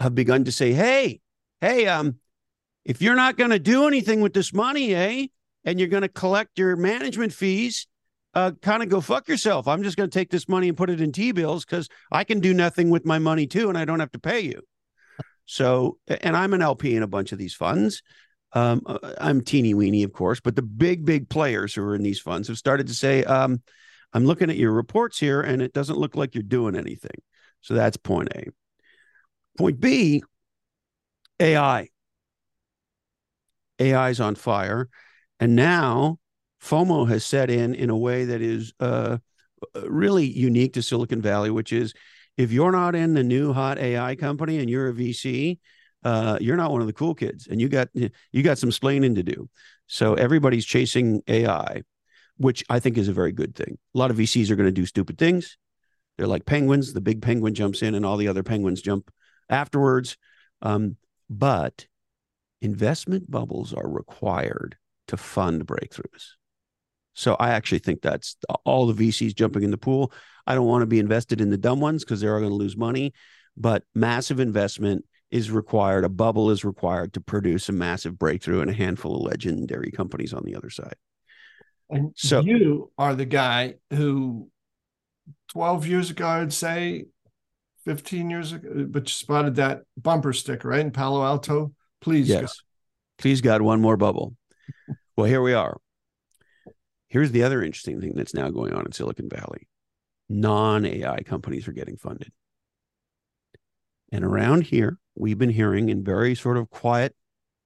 have 0.00 0.14
begun 0.14 0.44
to 0.44 0.52
say, 0.52 0.72
"Hey, 0.72 1.20
hey, 1.60 1.86
um, 1.86 2.16
if 2.84 3.00
you're 3.00 3.14
not 3.14 3.36
going 3.36 3.50
to 3.50 3.58
do 3.58 3.86
anything 3.86 4.20
with 4.20 4.34
this 4.34 4.52
money, 4.52 4.94
eh, 4.94 5.26
and 5.64 5.78
you're 5.78 5.88
going 5.88 6.02
to 6.02 6.08
collect 6.08 6.58
your 6.58 6.76
management 6.76 7.32
fees, 7.32 7.86
uh, 8.34 8.52
kind 8.62 8.82
of 8.82 8.88
go 8.88 9.00
fuck 9.00 9.28
yourself. 9.28 9.66
I'm 9.66 9.82
just 9.82 9.96
going 9.96 10.08
to 10.08 10.18
take 10.18 10.30
this 10.30 10.48
money 10.48 10.68
and 10.68 10.76
put 10.76 10.90
it 10.90 11.00
in 11.00 11.12
T 11.12 11.32
bills 11.32 11.64
because 11.64 11.88
I 12.12 12.24
can 12.24 12.40
do 12.40 12.54
nothing 12.54 12.90
with 12.90 13.04
my 13.04 13.18
money 13.18 13.46
too, 13.46 13.68
and 13.68 13.76
I 13.76 13.84
don't 13.84 14.00
have 14.00 14.12
to 14.12 14.20
pay 14.20 14.40
you." 14.40 14.62
So, 15.50 15.98
and 16.06 16.36
I'm 16.36 16.54
an 16.54 16.62
LP 16.62 16.94
in 16.94 17.02
a 17.02 17.08
bunch 17.08 17.32
of 17.32 17.38
these 17.38 17.54
funds. 17.54 18.02
Um, 18.52 18.82
uh, 18.86 18.98
I'm 19.20 19.42
teeny 19.42 19.74
weeny, 19.74 20.04
of 20.04 20.12
course, 20.12 20.38
but 20.38 20.54
the 20.54 20.62
big, 20.62 21.04
big 21.04 21.28
players 21.28 21.74
who 21.74 21.82
are 21.82 21.96
in 21.96 22.04
these 22.04 22.20
funds 22.20 22.46
have 22.46 22.56
started 22.56 22.86
to 22.86 22.94
say, 22.94 23.24
um, 23.24 23.60
I'm 24.12 24.24
looking 24.24 24.48
at 24.48 24.56
your 24.56 24.70
reports 24.70 25.18
here 25.18 25.40
and 25.40 25.60
it 25.60 25.72
doesn't 25.72 25.98
look 25.98 26.14
like 26.14 26.36
you're 26.36 26.44
doing 26.44 26.76
anything. 26.76 27.20
So 27.62 27.74
that's 27.74 27.96
point 27.96 28.28
A. 28.34 28.46
Point 29.58 29.80
B, 29.80 30.22
AI. 31.40 31.88
AI 33.80 34.10
is 34.10 34.20
on 34.20 34.36
fire. 34.36 34.88
And 35.40 35.56
now 35.56 36.19
FOMO 36.62 37.08
has 37.08 37.24
set 37.24 37.50
in 37.50 37.74
in 37.74 37.90
a 37.90 37.96
way 37.96 38.24
that 38.26 38.40
is 38.40 38.72
uh, 38.80 39.18
really 39.84 40.26
unique 40.26 40.74
to 40.74 40.82
Silicon 40.82 41.22
Valley, 41.22 41.50
which 41.50 41.72
is 41.72 41.94
if 42.36 42.52
you're 42.52 42.72
not 42.72 42.94
in 42.94 43.14
the 43.14 43.24
new 43.24 43.52
hot 43.52 43.78
AI 43.78 44.14
company 44.16 44.58
and 44.58 44.70
you're 44.70 44.88
a 44.88 44.92
VC, 44.92 45.58
uh, 46.04 46.38
you're 46.40 46.56
not 46.56 46.70
one 46.70 46.80
of 46.80 46.86
the 46.86 46.92
cool 46.92 47.14
kids, 47.14 47.46
and 47.46 47.60
you 47.60 47.68
got 47.68 47.88
you 47.94 48.42
got 48.42 48.58
some 48.58 48.70
splaining 48.70 49.14
to 49.16 49.22
do. 49.22 49.48
So 49.86 50.14
everybody's 50.14 50.64
chasing 50.64 51.22
AI, 51.28 51.82
which 52.36 52.64
I 52.70 52.80
think 52.80 52.96
is 52.96 53.08
a 53.08 53.12
very 53.12 53.32
good 53.32 53.54
thing. 53.54 53.78
A 53.94 53.98
lot 53.98 54.10
of 54.10 54.16
VCs 54.16 54.50
are 54.50 54.56
going 54.56 54.68
to 54.68 54.72
do 54.72 54.86
stupid 54.86 55.18
things. 55.18 55.58
They're 56.16 56.26
like 56.26 56.46
penguins. 56.46 56.92
The 56.92 57.00
big 57.00 57.22
penguin 57.22 57.54
jumps 57.54 57.82
in, 57.82 57.94
and 57.94 58.06
all 58.06 58.16
the 58.16 58.28
other 58.28 58.42
penguins 58.42 58.82
jump 58.82 59.10
afterwards. 59.48 60.16
Um, 60.62 60.96
but 61.28 61.86
investment 62.62 63.30
bubbles 63.30 63.72
are 63.72 63.88
required 63.88 64.76
to 65.08 65.16
fund 65.16 65.66
breakthroughs. 65.66 66.39
So 67.20 67.36
I 67.38 67.50
actually 67.50 67.80
think 67.80 68.00
that's 68.00 68.36
all 68.64 68.86
the 68.86 69.10
VCs 69.10 69.34
jumping 69.34 69.62
in 69.62 69.70
the 69.70 69.76
pool. 69.76 70.10
I 70.46 70.54
don't 70.54 70.66
want 70.66 70.80
to 70.80 70.86
be 70.86 70.98
invested 70.98 71.42
in 71.42 71.50
the 71.50 71.58
dumb 71.58 71.78
ones 71.78 72.02
because 72.02 72.22
they're 72.22 72.38
going 72.38 72.50
to 72.50 72.56
lose 72.56 72.78
money, 72.78 73.12
but 73.58 73.84
massive 73.94 74.40
investment 74.40 75.04
is 75.30 75.50
required. 75.50 76.04
A 76.04 76.08
bubble 76.08 76.50
is 76.50 76.64
required 76.64 77.12
to 77.12 77.20
produce 77.20 77.68
a 77.68 77.72
massive 77.72 78.18
breakthrough 78.18 78.62
and 78.62 78.70
a 78.70 78.74
handful 78.74 79.16
of 79.16 79.22
legendary 79.22 79.90
companies 79.90 80.32
on 80.32 80.44
the 80.44 80.56
other 80.56 80.70
side. 80.70 80.94
And 81.90 82.12
so 82.16 82.40
you 82.40 82.90
are 82.96 83.14
the 83.14 83.26
guy 83.26 83.74
who 83.90 84.48
12 85.48 85.86
years 85.86 86.10
ago, 86.10 86.26
I'd 86.26 86.54
say 86.54 87.04
15 87.84 88.30
years 88.30 88.52
ago, 88.52 88.86
but 88.88 89.02
you 89.02 89.12
spotted 89.12 89.56
that 89.56 89.82
bumper 89.98 90.32
sticker, 90.32 90.68
right? 90.68 90.80
In 90.80 90.90
Palo 90.90 91.22
Alto. 91.22 91.74
Please. 92.00 92.30
Yes. 92.30 92.40
God. 92.40 92.50
Please, 93.18 93.40
God, 93.42 93.60
one 93.60 93.82
more 93.82 93.98
bubble. 93.98 94.36
well, 95.16 95.26
here 95.26 95.42
we 95.42 95.52
are. 95.52 95.76
Here's 97.10 97.32
the 97.32 97.42
other 97.42 97.62
interesting 97.62 98.00
thing 98.00 98.12
that's 98.14 98.34
now 98.34 98.50
going 98.50 98.72
on 98.72 98.86
in 98.86 98.92
Silicon 98.92 99.28
Valley 99.28 99.68
non 100.28 100.86
AI 100.86 101.22
companies 101.24 101.66
are 101.66 101.72
getting 101.72 101.96
funded. 101.96 102.32
And 104.12 104.24
around 104.24 104.62
here, 104.62 104.98
we've 105.16 105.36
been 105.36 105.50
hearing 105.50 105.88
in 105.88 106.04
very 106.04 106.36
sort 106.36 106.56
of 106.56 106.70
quiet 106.70 107.16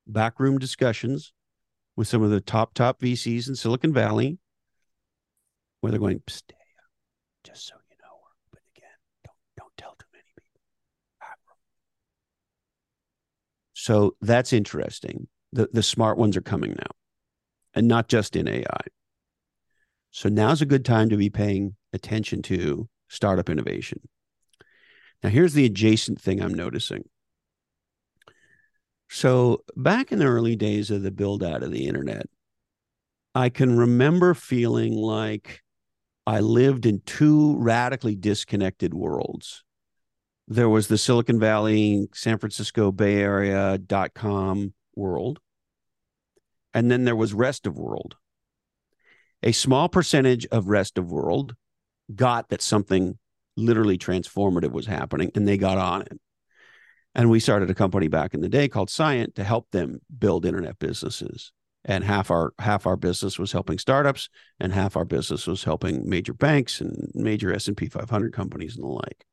backroom 0.07 0.59
discussions 0.59 1.35
with 1.95 2.09
some 2.09 2.23
of 2.23 2.31
the 2.31 2.41
top, 2.41 2.73
top 2.73 3.01
VCs 3.01 3.49
in 3.49 3.55
Silicon 3.55 3.93
Valley, 3.93 4.39
where 5.81 5.91
they're 5.91 6.01
going, 6.01 6.23
stay 6.27 6.55
up, 6.55 6.91
just 7.45 7.67
so 7.67 7.75
you 7.91 7.97
know, 8.03 8.17
but 8.51 8.63
again, 8.75 8.89
don't, 9.25 9.37
don't 9.59 9.77
tell 9.77 9.95
too 9.99 10.07
many 10.13 10.25
people. 10.35 10.61
So 13.75 14.17
that's 14.23 14.55
interesting. 14.55 15.29
The, 15.53 15.69
the 15.71 15.83
smart 15.83 16.17
ones 16.17 16.35
are 16.37 16.43
coming 16.43 16.71
now, 16.71 16.91
and 17.75 17.87
not 17.87 18.09
just 18.09 18.37
in 18.37 18.49
AI. 18.49 18.81
So 20.15 20.29
now's 20.29 20.63
a 20.63 20.67
good 20.67 20.85
time 20.85 21.09
to 21.09 21.17
be 21.17 21.29
paying 21.29 21.75
attention 21.93 22.41
to 22.43 22.89
startup 23.09 23.51
innovation. 23.51 23.99
Now, 25.25 25.29
here's 25.29 25.55
the 25.55 25.65
adjacent 25.65 26.21
thing 26.21 26.41
I'm 26.41 26.55
noticing. 26.55 27.09
So, 29.09 29.65
back 29.75 30.13
in 30.13 30.21
the 30.21 30.27
early 30.27 30.55
days 30.55 30.93
of 30.93 31.03
the 31.03 31.11
build 31.11 31.43
out 31.43 31.65
of 31.65 31.73
the 31.73 31.89
internet, 31.89 32.27
I 33.35 33.49
can 33.49 33.77
remember 33.77 34.35
feeling 34.35 34.95
like 34.95 35.63
I 36.29 36.39
lived 36.39 36.87
in 36.87 37.03
two 37.05 37.57
radically 37.57 38.15
disconnected 38.15 38.95
worlds. 38.95 39.65
There 40.47 40.69
was 40.69 40.87
the 40.87 40.97
Silicon 40.97 41.41
Valley, 41.41 42.07
San 42.15 42.39
Francisco 42.39 42.93
Bay 42.93 43.17
Area 43.17 43.79
dot 43.79 44.15
com 44.15 44.75
world. 44.95 45.41
And 46.73 46.89
then 46.89 47.05
there 47.05 47.17
was 47.17 47.35
rest 47.35 47.67
of 47.67 47.77
world 47.77 48.15
a 49.45 49.53
small 49.53 49.89
percentage 49.89 50.47
of 50.47 50.69
rest 50.69 50.99
of 50.99 51.13
world 51.13 51.55
got 52.13 52.49
that 52.49 52.63
something 52.63 53.19
literally 53.57 53.99
transformative 53.99 54.73
was 54.73 54.87
happening 54.87 55.31
and 55.35 55.47
they 55.47 55.57
got 55.57 55.79
on 55.79 56.03
it. 56.03 56.19
And 57.15 57.31
we 57.31 57.39
started 57.39 57.71
a 57.71 57.75
company 57.75 58.09
back 58.09 58.35
in 58.35 58.41
the 58.41 58.49
day 58.49 58.69
called 58.69 58.89
Scient 58.89 59.37
to 59.37 59.45
help 59.45 59.71
them 59.71 60.01
build 60.19 60.45
internet 60.45 60.79
businesses. 60.81 61.53
And 61.85 62.03
half 62.03 62.31
our 62.31 62.55
half 62.59 62.87
our 62.87 62.97
business 62.97 63.39
was 63.39 63.53
helping 63.53 63.79
startups 63.79 64.31
and 64.59 64.73
half 64.73 64.97
our 64.97 65.05
business 65.05 65.47
was 65.47 65.65
helping 65.65 66.09
major 66.09 66.33
banks 66.33 66.81
and 66.81 67.11
major 67.15 67.53
S&P 67.53 67.89
500 67.89 68.33
companies 68.33 68.77
and 68.77 68.85
the 68.85 68.89
like. 68.89 69.27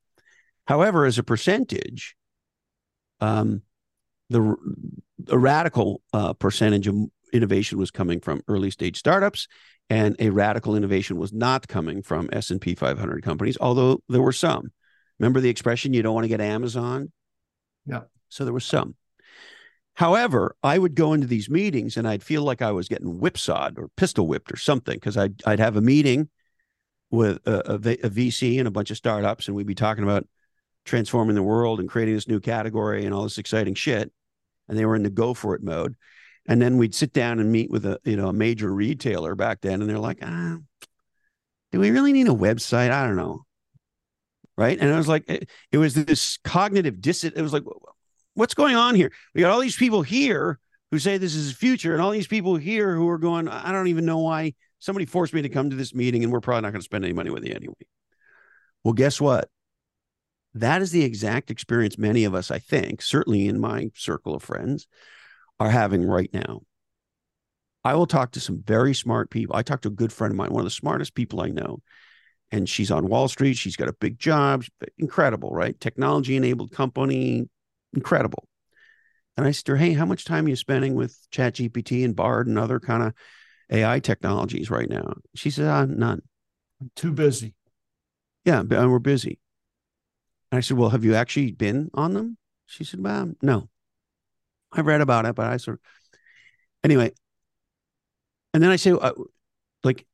However 0.67 1.05
as 1.05 1.17
a 1.17 1.23
percentage 1.23 2.15
um, 3.21 3.61
the 4.29 4.55
radical 5.29 6.01
uh, 6.13 6.33
percentage 6.33 6.87
of 6.87 6.95
innovation 7.31 7.77
was 7.77 7.91
coming 7.91 8.19
from 8.19 8.41
early 8.47 8.71
stage 8.71 8.97
startups 8.97 9.47
and 9.91 10.15
a 10.19 10.29
radical 10.29 10.77
innovation 10.77 11.17
was 11.17 11.33
not 11.33 11.67
coming 11.67 12.01
from 12.01 12.29
S&P 12.31 12.75
500 12.75 13.21
companies 13.21 13.57
although 13.59 14.01
there 14.07 14.21
were 14.21 14.31
some. 14.31 14.71
Remember 15.19 15.41
the 15.41 15.49
expression 15.49 15.93
you 15.93 16.01
don't 16.01 16.15
want 16.15 16.23
to 16.23 16.29
get 16.29 16.39
Amazon? 16.39 17.11
Yeah. 17.85 18.03
So 18.29 18.45
there 18.45 18.53
was 18.53 18.63
some. 18.63 18.95
However 19.95 20.55
I 20.63 20.79
would 20.79 20.95
go 20.95 21.11
into 21.11 21.27
these 21.27 21.49
meetings 21.49 21.97
and 21.97 22.07
I'd 22.07 22.23
feel 22.23 22.43
like 22.43 22.61
I 22.61 22.71
was 22.71 22.87
getting 22.87 23.19
whipsawed 23.19 23.77
or 23.77 23.89
pistol 23.97 24.27
whipped 24.27 24.53
or 24.53 24.55
something 24.55 24.95
because 24.95 25.17
I'd, 25.17 25.41
I'd 25.45 25.59
have 25.59 25.75
a 25.75 25.81
meeting 25.81 26.29
with 27.09 27.45
a, 27.45 27.73
a, 27.73 27.75
a 27.75 28.09
VC 28.09 28.59
and 28.59 28.69
a 28.69 28.71
bunch 28.71 28.91
of 28.91 28.97
startups 28.97 29.47
and 29.47 29.57
we'd 29.57 29.67
be 29.67 29.75
talking 29.75 30.05
about 30.05 30.25
transforming 30.85 31.35
the 31.35 31.43
world 31.43 31.81
and 31.81 31.89
creating 31.89 32.15
this 32.15 32.29
new 32.29 32.39
category 32.39 33.03
and 33.03 33.13
all 33.13 33.23
this 33.23 33.37
exciting 33.37 33.75
shit 33.75 34.09
and 34.69 34.77
they 34.77 34.85
were 34.85 34.95
in 34.95 35.03
the 35.03 35.09
go 35.09 35.33
for 35.33 35.53
it 35.53 35.61
mode 35.61 35.97
and 36.47 36.61
then 36.61 36.77
we'd 36.77 36.95
sit 36.95 37.13
down 37.13 37.39
and 37.39 37.51
meet 37.51 37.69
with 37.69 37.85
a 37.85 37.99
you 38.03 38.15
know 38.15 38.27
a 38.27 38.33
major 38.33 38.73
retailer 38.73 39.35
back 39.35 39.61
then 39.61 39.81
and 39.81 39.89
they're 39.89 39.99
like 39.99 40.19
ah 40.21 40.57
do 41.71 41.79
we 41.79 41.91
really 41.91 42.13
need 42.13 42.27
a 42.27 42.31
website? 42.31 42.91
I 42.91 43.05
don't 43.07 43.15
know. 43.15 43.45
Right? 44.57 44.77
And 44.79 44.93
i 44.93 44.97
was 44.97 45.07
like 45.07 45.27
it, 45.29 45.49
it 45.71 45.77
was 45.77 45.95
this 45.95 46.37
cognitive 46.43 47.01
dis 47.01 47.23
it 47.23 47.35
was 47.37 47.53
like 47.53 47.63
what's 48.35 48.53
going 48.53 48.75
on 48.75 48.95
here? 48.95 49.11
We 49.33 49.41
got 49.41 49.51
all 49.51 49.59
these 49.59 49.77
people 49.77 50.01
here 50.01 50.59
who 50.91 50.99
say 50.99 51.17
this 51.17 51.35
is 51.35 51.49
the 51.49 51.57
future 51.57 51.93
and 51.93 52.01
all 52.01 52.11
these 52.11 52.27
people 52.27 52.57
here 52.57 52.95
who 52.95 53.07
are 53.07 53.17
going 53.17 53.47
i 53.47 53.71
don't 53.71 53.87
even 53.87 54.05
know 54.05 54.19
why 54.19 54.53
somebody 54.79 55.05
forced 55.05 55.33
me 55.33 55.41
to 55.41 55.49
come 55.49 55.69
to 55.69 55.75
this 55.75 55.95
meeting 55.95 56.23
and 56.23 56.33
we're 56.33 56.41
probably 56.41 56.61
not 56.61 56.73
going 56.73 56.81
to 56.81 56.85
spend 56.85 57.05
any 57.05 57.13
money 57.13 57.29
with 57.29 57.45
you 57.45 57.53
anyway. 57.53 57.73
Well 58.83 58.93
guess 58.93 59.21
what? 59.21 59.49
That 60.53 60.81
is 60.81 60.91
the 60.91 61.03
exact 61.03 61.49
experience 61.49 61.97
many 61.97 62.25
of 62.25 62.35
us 62.35 62.51
i 62.51 62.59
think 62.59 63.01
certainly 63.01 63.47
in 63.47 63.59
my 63.59 63.89
circle 63.95 64.35
of 64.35 64.43
friends 64.43 64.85
are 65.61 65.69
having 65.69 66.03
right 66.03 66.29
now. 66.33 66.61
I 67.83 67.93
will 67.93 68.07
talk 68.07 68.31
to 68.31 68.39
some 68.39 68.63
very 68.65 68.95
smart 68.95 69.29
people. 69.29 69.55
I 69.55 69.61
talked 69.61 69.83
to 69.83 69.89
a 69.89 69.91
good 69.91 70.11
friend 70.11 70.31
of 70.31 70.37
mine, 70.37 70.51
one 70.51 70.61
of 70.61 70.65
the 70.65 70.71
smartest 70.71 71.13
people 71.13 71.39
I 71.39 71.49
know, 71.49 71.81
and 72.51 72.67
she's 72.67 72.89
on 72.89 73.07
Wall 73.07 73.27
Street. 73.27 73.57
She's 73.57 73.75
got 73.75 73.87
a 73.87 73.93
big 73.93 74.17
job, 74.17 74.65
incredible, 74.97 75.51
right? 75.51 75.79
Technology 75.79 76.35
enabled 76.35 76.71
company, 76.71 77.47
incredible. 77.93 78.47
And 79.37 79.45
I 79.45 79.51
said 79.51 79.65
to 79.65 79.71
her, 79.73 79.77
Hey, 79.77 79.93
how 79.93 80.05
much 80.05 80.25
time 80.25 80.47
are 80.47 80.49
you 80.49 80.55
spending 80.55 80.95
with 80.95 81.15
ChatGPT 81.31 82.03
and 82.03 82.15
Bard 82.15 82.47
and 82.47 82.57
other 82.57 82.79
kind 82.79 83.03
of 83.03 83.13
AI 83.71 83.99
technologies 83.99 84.71
right 84.71 84.89
now? 84.89 85.13
She 85.35 85.51
said, 85.51 85.67
ah, 85.67 85.85
None. 85.85 86.21
I'm 86.81 86.91
too 86.95 87.11
busy. 87.11 87.53
Yeah, 88.45 88.63
we're 88.63 88.97
busy. 88.97 89.39
And 90.51 90.57
I 90.57 90.61
said, 90.61 90.77
Well, 90.77 90.89
have 90.89 91.05
you 91.05 91.13
actually 91.13 91.51
been 91.51 91.91
on 91.93 92.15
them? 92.15 92.37
She 92.65 92.83
said, 92.83 93.03
Well, 93.03 93.33
no. 93.43 93.69
I 94.71 94.81
read 94.81 95.01
about 95.01 95.25
it, 95.25 95.35
but 95.35 95.47
I 95.47 95.57
sort 95.57 95.75
of 95.75 95.81
anyway. 96.83 97.11
And 98.53 98.61
then 98.61 98.69
I 98.69 98.75
say, 98.75 98.91
uh, 98.91 99.13
like, 99.83 100.05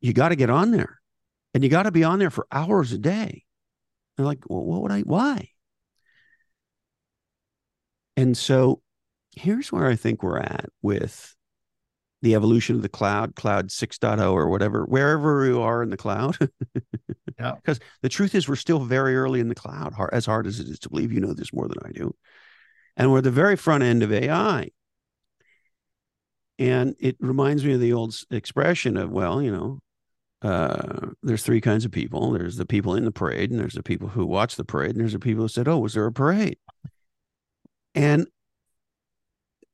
you 0.00 0.12
got 0.12 0.28
to 0.28 0.36
get 0.36 0.50
on 0.50 0.70
there, 0.70 1.00
and 1.54 1.64
you 1.64 1.70
got 1.70 1.84
to 1.84 1.90
be 1.90 2.04
on 2.04 2.18
there 2.18 2.30
for 2.30 2.46
hours 2.52 2.92
a 2.92 2.98
day. 2.98 3.44
And 4.16 4.26
like, 4.26 4.48
well, 4.48 4.64
what 4.64 4.82
would 4.82 4.92
I? 4.92 5.00
Why? 5.00 5.50
And 8.16 8.36
so, 8.36 8.82
here's 9.36 9.70
where 9.72 9.86
I 9.86 9.96
think 9.96 10.22
we're 10.22 10.38
at 10.38 10.66
with 10.82 11.34
the 12.20 12.34
evolution 12.34 12.74
of 12.74 12.82
the 12.82 12.88
cloud, 12.88 13.36
cloud 13.36 13.68
6.0 13.68 14.32
or 14.32 14.48
whatever, 14.48 14.84
wherever 14.84 15.46
you 15.46 15.62
are 15.62 15.82
in 15.82 15.90
the 15.90 15.96
cloud. 15.96 16.36
yeah. 17.38 17.54
Because 17.62 17.78
the 18.02 18.08
truth 18.08 18.34
is, 18.34 18.48
we're 18.48 18.56
still 18.56 18.80
very 18.80 19.16
early 19.16 19.38
in 19.38 19.48
the 19.48 19.54
cloud, 19.54 19.94
as 20.12 20.26
hard 20.26 20.46
as 20.46 20.58
it 20.58 20.68
is 20.68 20.80
to 20.80 20.90
believe. 20.90 21.12
You 21.12 21.20
know 21.20 21.32
this 21.32 21.52
more 21.52 21.68
than 21.68 21.78
I 21.84 21.92
do 21.92 22.14
and 22.98 23.12
we're 23.12 23.18
at 23.18 23.24
the 23.24 23.30
very 23.30 23.56
front 23.56 23.84
end 23.84 24.02
of 24.02 24.12
AI. 24.12 24.68
And 26.58 26.96
it 26.98 27.16
reminds 27.20 27.64
me 27.64 27.72
of 27.74 27.80
the 27.80 27.92
old 27.92 28.20
expression 28.30 28.96
of, 28.96 29.10
well, 29.10 29.40
you 29.40 29.52
know, 29.52 29.78
uh, 30.42 31.10
there's 31.22 31.44
three 31.44 31.60
kinds 31.60 31.84
of 31.84 31.92
people. 31.92 32.32
There's 32.32 32.56
the 32.56 32.66
people 32.66 32.96
in 32.96 33.04
the 33.04 33.12
parade, 33.12 33.52
and 33.52 33.60
there's 33.60 33.74
the 33.74 33.82
people 33.82 34.08
who 34.08 34.26
watch 34.26 34.56
the 34.56 34.64
parade, 34.64 34.90
and 34.90 35.00
there's 35.00 35.12
the 35.12 35.18
people 35.18 35.44
who 35.44 35.48
said, 35.48 35.66
"Oh, 35.66 35.78
was 35.78 35.94
there 35.94 36.06
a 36.06 36.12
parade?" 36.12 36.58
And 37.94 38.28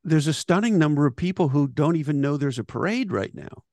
there's 0.04 0.26
a 0.26 0.32
stunning 0.32 0.78
number 0.78 1.06
of 1.06 1.16
people 1.16 1.48
who 1.48 1.68
don't 1.68 1.96
even 1.96 2.20
know 2.20 2.36
there's 2.36 2.58
a 2.58 2.64
parade 2.64 3.12
right 3.12 3.34
now. 3.34 3.64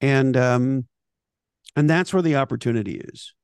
And 0.00 0.36
um, 0.36 0.86
and 1.76 1.88
that's 1.88 2.12
where 2.12 2.22
the 2.22 2.36
opportunity 2.36 2.94
is. 2.94 3.34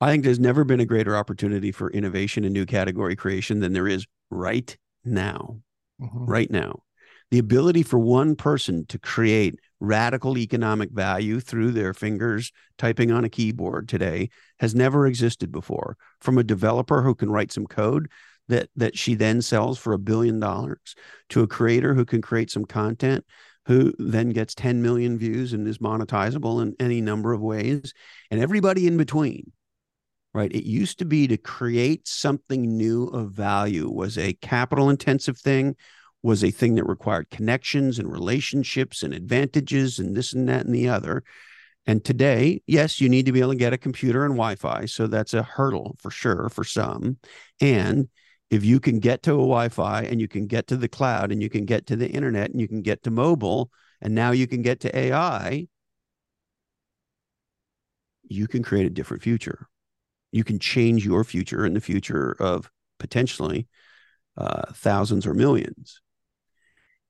I 0.00 0.10
think 0.10 0.24
there's 0.24 0.40
never 0.40 0.64
been 0.64 0.80
a 0.80 0.86
greater 0.86 1.16
opportunity 1.16 1.72
for 1.72 1.90
innovation 1.90 2.44
and 2.44 2.54
new 2.54 2.64
category 2.64 3.16
creation 3.16 3.60
than 3.60 3.72
there 3.72 3.88
is 3.88 4.06
right 4.30 4.76
now. 5.04 5.60
Mm-hmm. 6.00 6.24
Right 6.24 6.50
now. 6.50 6.82
The 7.30 7.38
ability 7.38 7.82
for 7.82 7.98
one 7.98 8.34
person 8.34 8.86
to 8.86 8.98
create 8.98 9.60
radical 9.78 10.36
economic 10.36 10.90
value 10.90 11.38
through 11.38 11.72
their 11.72 11.94
fingers 11.94 12.50
typing 12.76 13.12
on 13.12 13.24
a 13.24 13.28
keyboard 13.28 13.88
today 13.88 14.30
has 14.58 14.74
never 14.74 15.06
existed 15.06 15.52
before. 15.52 15.96
From 16.20 16.38
a 16.38 16.44
developer 16.44 17.02
who 17.02 17.14
can 17.14 17.30
write 17.30 17.52
some 17.52 17.66
code 17.66 18.08
that 18.48 18.68
that 18.76 18.98
she 18.98 19.14
then 19.14 19.40
sells 19.40 19.78
for 19.78 19.92
a 19.92 19.98
billion 19.98 20.40
dollars 20.40 20.96
to 21.28 21.42
a 21.42 21.46
creator 21.46 21.94
who 21.94 22.04
can 22.04 22.20
create 22.20 22.50
some 22.50 22.64
content 22.64 23.24
who 23.66 23.92
then 23.98 24.30
gets 24.30 24.54
10 24.54 24.82
million 24.82 25.16
views 25.16 25.52
and 25.52 25.68
is 25.68 25.78
monetizable 25.78 26.60
in 26.60 26.74
any 26.80 27.00
number 27.00 27.32
of 27.32 27.40
ways 27.40 27.94
and 28.30 28.40
everybody 28.40 28.86
in 28.86 28.96
between 28.96 29.52
right? 30.32 30.52
It 30.52 30.64
used 30.64 30.98
to 31.00 31.04
be 31.04 31.26
to 31.28 31.36
create 31.36 32.06
something 32.06 32.62
new 32.62 33.06
of 33.06 33.32
value 33.32 33.90
was 33.90 34.16
a 34.16 34.34
capital 34.34 34.88
intensive 34.88 35.38
thing, 35.38 35.76
was 36.22 36.44
a 36.44 36.50
thing 36.50 36.76
that 36.76 36.84
required 36.84 37.30
connections 37.30 37.98
and 37.98 38.10
relationships 38.10 39.02
and 39.02 39.12
advantages 39.12 39.98
and 39.98 40.16
this 40.16 40.32
and 40.32 40.48
that 40.48 40.66
and 40.66 40.74
the 40.74 40.88
other. 40.88 41.24
And 41.86 42.04
today, 42.04 42.62
yes, 42.66 43.00
you 43.00 43.08
need 43.08 43.26
to 43.26 43.32
be 43.32 43.40
able 43.40 43.52
to 43.52 43.58
get 43.58 43.72
a 43.72 43.78
computer 43.78 44.24
and 44.24 44.34
Wi 44.34 44.54
Fi. 44.54 44.84
So 44.86 45.06
that's 45.06 45.34
a 45.34 45.42
hurdle 45.42 45.96
for 45.98 46.10
sure 46.10 46.48
for 46.48 46.62
some. 46.62 47.16
And 47.60 48.08
if 48.50 48.64
you 48.64 48.78
can 48.80 49.00
get 49.00 49.22
to 49.24 49.32
a 49.32 49.38
Wi 49.38 49.68
Fi 49.70 50.02
and 50.02 50.20
you 50.20 50.28
can 50.28 50.46
get 50.46 50.66
to 50.68 50.76
the 50.76 50.88
cloud 50.88 51.32
and 51.32 51.42
you 51.42 51.48
can 51.48 51.64
get 51.64 51.86
to 51.86 51.96
the 51.96 52.08
internet 52.08 52.50
and 52.50 52.60
you 52.60 52.68
can 52.68 52.82
get 52.82 53.02
to 53.04 53.10
mobile 53.10 53.70
and 54.00 54.14
now 54.14 54.30
you 54.30 54.46
can 54.46 54.62
get 54.62 54.80
to 54.80 54.96
AI, 54.96 55.66
you 58.28 58.46
can 58.46 58.62
create 58.62 58.86
a 58.86 58.90
different 58.90 59.22
future 59.22 59.68
you 60.32 60.44
can 60.44 60.58
change 60.58 61.04
your 61.04 61.24
future 61.24 61.64
and 61.64 61.74
the 61.74 61.80
future 61.80 62.36
of 62.38 62.70
potentially 62.98 63.66
uh, 64.36 64.72
thousands 64.72 65.26
or 65.26 65.34
millions. 65.34 66.00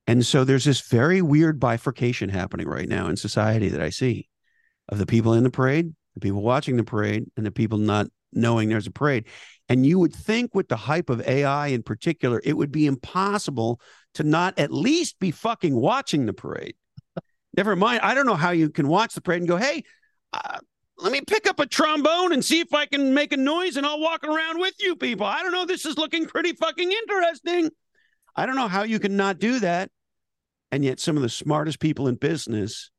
And 0.07 0.25
so 0.25 0.45
there's 0.45 0.64
this 0.64 0.81
very 0.89 1.23
weird 1.23 1.61
bifurcation 1.61 2.31
happening 2.31 2.66
right 2.66 2.89
now 2.89 3.09
in 3.09 3.16
society 3.16 3.68
that 3.68 3.83
I 3.83 3.91
see 3.91 4.29
of 4.89 4.99
the 4.99 5.07
people 5.07 5.35
in 5.35 5.45
the 5.45 5.51
parade, 5.51 5.95
the 6.14 6.21
people 6.21 6.43
watching 6.43 6.77
the 6.77 6.85
parade, 6.85 7.27
and 7.37 7.47
the 7.47 7.53
people 7.53 7.79
not 7.79 8.09
knowing 8.33 8.68
there's 8.68 8.87
a 8.87 8.93
parade. 8.93 9.27
And 9.68 9.87
you 9.87 9.99
would 9.99 10.14
think 10.14 10.55
with 10.55 10.68
the 10.68 10.77
hype 10.77 11.11
of 11.11 11.27
AI 11.29 11.68
in 11.68 11.83
particular, 11.83 12.41
it 12.43 12.57
would 12.57 12.73
be 12.73 12.87
impossible 12.87 13.81
to 14.14 14.25
not 14.25 14.59
at 14.59 14.73
least 14.73 15.18
be 15.21 15.31
fucking 15.31 15.75
watching 15.75 16.27
the 16.27 16.33
parade. 16.33 16.75
Never 17.57 17.77
mind. 17.77 18.01
I 18.03 18.14
don't 18.14 18.27
know 18.27 18.35
how 18.35 18.51
you 18.51 18.71
can 18.71 18.89
watch 18.89 19.14
the 19.14 19.21
parade 19.21 19.43
and 19.43 19.49
go, 19.49 19.57
hey, 19.57 19.85
uh, 20.33 20.59
let 21.03 21.12
me 21.12 21.20
pick 21.20 21.46
up 21.48 21.61
a 21.61 21.66
trombone 21.66 22.32
and 22.32 22.44
see 22.44 22.61
if 22.61 22.74
I 22.74 22.86
can 22.86 23.14
make 23.14 23.32
a 23.32 23.36
noise 23.36 23.76
and 23.76 23.86
I'll 23.86 24.01
walk 24.01 24.24
around 24.24 24.61
with 24.61 24.74
you 24.80 24.96
people. 24.96 25.26
I 25.26 25.42
don't 25.42 25.53
know. 25.53 25.64
This 25.64 25.86
is 25.86 25.96
looking 25.96 26.26
pretty 26.26 26.53
fucking 26.53 26.90
interesting. 26.90 27.70
I 28.36 28.46
don't 28.46 28.57
know 28.57 28.68
how 28.68 28.82
you 28.82 28.98
can 28.98 29.16
not 29.16 29.38
do 29.38 29.61
that. 29.61 29.90
And 30.70 30.84
yet 30.84 31.01
some 31.01 31.16
of 31.16 31.22
the 31.22 31.28
smartest 31.28 31.80
people 31.80 32.07
in 32.07 32.14
business 32.14 32.90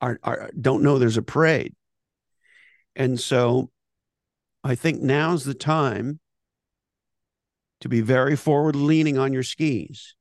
are, 0.00 0.18
are 0.22 0.50
don't 0.60 0.82
know 0.82 0.98
there's 0.98 1.16
a 1.16 1.22
parade. 1.22 1.74
And 2.96 3.18
so 3.18 3.70
I 4.64 4.74
think 4.74 5.00
now's 5.00 5.44
the 5.44 5.54
time 5.54 6.20
to 7.80 7.88
be 7.88 8.00
very 8.00 8.34
forward 8.34 8.74
leaning 8.74 9.18
on 9.18 9.32
your 9.32 9.44
skis 9.44 10.16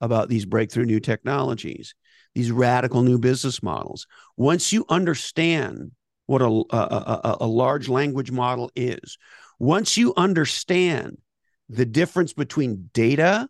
about 0.00 0.28
these 0.28 0.46
breakthrough 0.46 0.86
new 0.86 1.00
technologies, 1.00 1.94
these 2.34 2.50
radical 2.50 3.02
new 3.02 3.18
business 3.18 3.62
models. 3.62 4.06
Once 4.36 4.72
you 4.72 4.86
understand 4.88 5.92
what 6.26 6.42
a, 6.42 6.64
a, 6.70 7.36
a, 7.40 7.46
large 7.46 7.88
language 7.88 8.30
model 8.30 8.70
is. 8.76 9.18
Once 9.58 9.96
you 9.96 10.14
understand 10.16 11.18
the 11.68 11.84
difference 11.84 12.32
between 12.32 12.90
data 12.92 13.48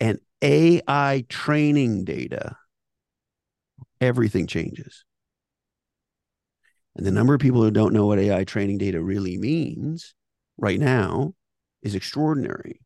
and 0.00 0.18
AI 0.42 1.24
training 1.28 2.04
data, 2.04 2.56
everything 4.00 4.46
changes. 4.46 5.04
And 6.96 7.06
the 7.06 7.10
number 7.10 7.34
of 7.34 7.40
people 7.40 7.62
who 7.62 7.70
don't 7.70 7.94
know 7.94 8.06
what 8.06 8.18
AI 8.18 8.44
training 8.44 8.78
data 8.78 9.00
really 9.00 9.38
means 9.38 10.14
right 10.58 10.78
now 10.78 11.34
is 11.82 11.94
extraordinary. 11.94 12.80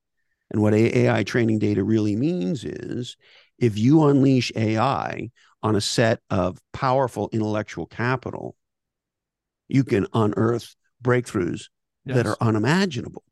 And 0.51 0.63
what 0.63 0.75
AI 0.75 1.25
training 1.25 1.59
data 1.59 1.83
really 1.83 2.15
means 2.15 2.65
is 2.65 3.17
if 3.59 3.77
you 3.77 4.05
unleash 4.05 4.53
AI 4.55 5.31
on 5.63 5.75
a 5.75 5.81
set 5.81 6.21
of 6.31 6.59
powerful 6.73 7.29
intellectual 7.33 7.87
capital, 7.87 8.56
you 9.69 9.85
can 9.85 10.07
unearth 10.13 10.75
breakthroughs 11.03 11.65
yes. 12.05 12.17
that 12.17 12.27
are 12.27 12.37
unimaginable. 12.41 13.25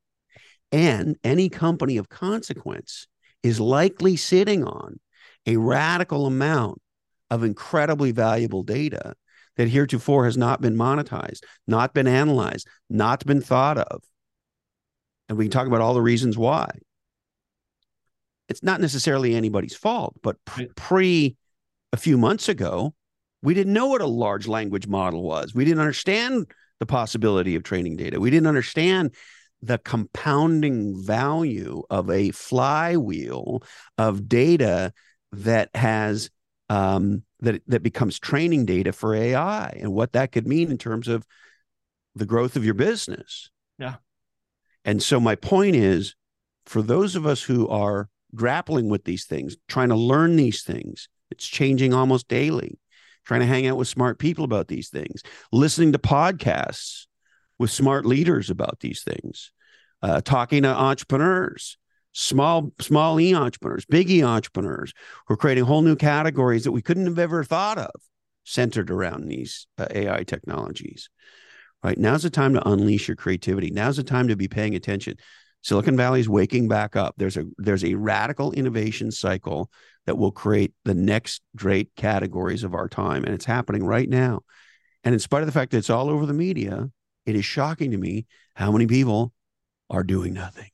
And 0.72 1.16
any 1.22 1.48
company 1.48 1.96
of 1.96 2.08
consequence 2.08 3.06
is 3.42 3.60
likely 3.60 4.16
sitting 4.16 4.64
on 4.64 4.98
a 5.46 5.56
radical 5.56 6.26
amount 6.26 6.80
of 7.30 7.44
incredibly 7.44 8.12
valuable 8.12 8.62
data 8.62 9.14
that 9.56 9.68
heretofore 9.68 10.24
has 10.24 10.36
not 10.36 10.60
been 10.60 10.74
monetized, 10.74 11.40
not 11.66 11.94
been 11.94 12.08
analyzed, 12.08 12.66
not 12.90 13.24
been 13.24 13.40
thought 13.40 13.78
of. 13.78 14.02
And 15.28 15.38
we 15.38 15.44
can 15.44 15.52
talk 15.52 15.66
about 15.66 15.80
all 15.80 15.94
the 15.94 16.02
reasons 16.02 16.36
why. 16.36 16.70
It's 18.48 18.62
not 18.62 18.80
necessarily 18.80 19.34
anybody's 19.34 19.76
fault, 19.76 20.16
but 20.22 20.36
pre 20.76 21.36
a 21.92 21.96
few 21.96 22.18
months 22.18 22.48
ago, 22.48 22.94
we 23.44 23.52
didn't 23.52 23.74
know 23.74 23.88
what 23.88 24.00
a 24.00 24.06
large 24.06 24.48
language 24.48 24.88
model 24.88 25.22
was. 25.22 25.54
We 25.54 25.66
didn't 25.66 25.80
understand 25.80 26.50
the 26.80 26.86
possibility 26.86 27.54
of 27.54 27.62
training 27.62 27.96
data. 27.96 28.18
We 28.18 28.30
didn't 28.30 28.46
understand 28.46 29.14
the 29.60 29.78
compounding 29.78 31.00
value 31.04 31.82
of 31.90 32.08
a 32.10 32.30
flywheel 32.30 33.62
of 33.98 34.28
data 34.28 34.92
that 35.32 35.68
has 35.74 36.30
um, 36.70 37.22
that 37.40 37.62
that 37.66 37.82
becomes 37.82 38.18
training 38.18 38.64
data 38.64 38.92
for 38.92 39.14
AI 39.14 39.78
and 39.78 39.92
what 39.92 40.12
that 40.14 40.32
could 40.32 40.46
mean 40.46 40.70
in 40.70 40.78
terms 40.78 41.06
of 41.06 41.26
the 42.14 42.26
growth 42.26 42.56
of 42.56 42.64
your 42.64 42.74
business. 42.74 43.50
Yeah. 43.78 43.96
And 44.86 45.02
so 45.02 45.20
my 45.20 45.34
point 45.34 45.76
is 45.76 46.14
for 46.64 46.80
those 46.80 47.14
of 47.14 47.26
us 47.26 47.42
who 47.42 47.68
are 47.68 48.08
grappling 48.34 48.88
with 48.88 49.04
these 49.04 49.26
things, 49.26 49.56
trying 49.68 49.90
to 49.90 49.94
learn 49.94 50.36
these 50.36 50.62
things, 50.62 51.08
it's 51.30 51.46
changing 51.46 51.92
almost 51.92 52.28
daily, 52.28 52.78
trying 53.24 53.40
to 53.40 53.46
hang 53.46 53.66
out 53.66 53.76
with 53.76 53.88
smart 53.88 54.18
people 54.18 54.44
about 54.44 54.68
these 54.68 54.88
things, 54.88 55.22
listening 55.52 55.92
to 55.92 55.98
podcasts 55.98 57.06
with 57.58 57.70
smart 57.70 58.04
leaders 58.04 58.50
about 58.50 58.80
these 58.80 59.02
things, 59.02 59.52
uh, 60.02 60.20
talking 60.20 60.62
to 60.62 60.68
entrepreneurs, 60.68 61.78
small 62.12 62.72
small 62.80 63.20
e 63.20 63.34
entrepreneurs, 63.34 63.84
big 63.86 64.10
e 64.10 64.22
entrepreneurs 64.22 64.92
who 65.26 65.34
are 65.34 65.38
creating 65.38 65.64
whole 65.64 65.82
new 65.82 65.96
categories 65.96 66.64
that 66.64 66.72
we 66.72 66.82
couldn't 66.82 67.06
have 67.06 67.18
ever 67.18 67.44
thought 67.44 67.78
of 67.78 67.92
centered 68.44 68.90
around 68.90 69.26
these 69.26 69.66
uh, 69.78 69.86
AI 69.90 70.22
technologies. 70.24 71.08
Right 71.82 71.98
now's 71.98 72.22
the 72.22 72.30
time 72.30 72.54
to 72.54 72.68
unleash 72.68 73.08
your 73.08 73.16
creativity. 73.16 73.70
Now's 73.70 73.96
the 73.96 74.04
time 74.04 74.28
to 74.28 74.36
be 74.36 74.48
paying 74.48 74.74
attention. 74.74 75.16
Silicon 75.64 75.96
Valley 75.96 76.20
is 76.20 76.28
waking 76.28 76.68
back 76.68 76.94
up. 76.94 77.14
There's 77.16 77.38
a 77.38 77.46
there's 77.56 77.84
a 77.84 77.94
radical 77.94 78.52
innovation 78.52 79.10
cycle 79.10 79.70
that 80.04 80.18
will 80.18 80.30
create 80.30 80.74
the 80.84 80.94
next 80.94 81.40
great 81.56 81.90
categories 81.96 82.64
of 82.64 82.74
our 82.74 82.86
time, 82.86 83.24
and 83.24 83.34
it's 83.34 83.46
happening 83.46 83.82
right 83.82 84.08
now. 84.08 84.42
And 85.04 85.14
in 85.14 85.18
spite 85.18 85.40
of 85.40 85.46
the 85.46 85.52
fact 85.52 85.70
that 85.70 85.78
it's 85.78 85.90
all 85.90 86.10
over 86.10 86.26
the 86.26 86.34
media, 86.34 86.90
it 87.24 87.34
is 87.34 87.46
shocking 87.46 87.90
to 87.92 87.96
me 87.96 88.26
how 88.54 88.70
many 88.72 88.86
people 88.86 89.32
are 89.88 90.04
doing 90.04 90.34
nothing. 90.34 90.70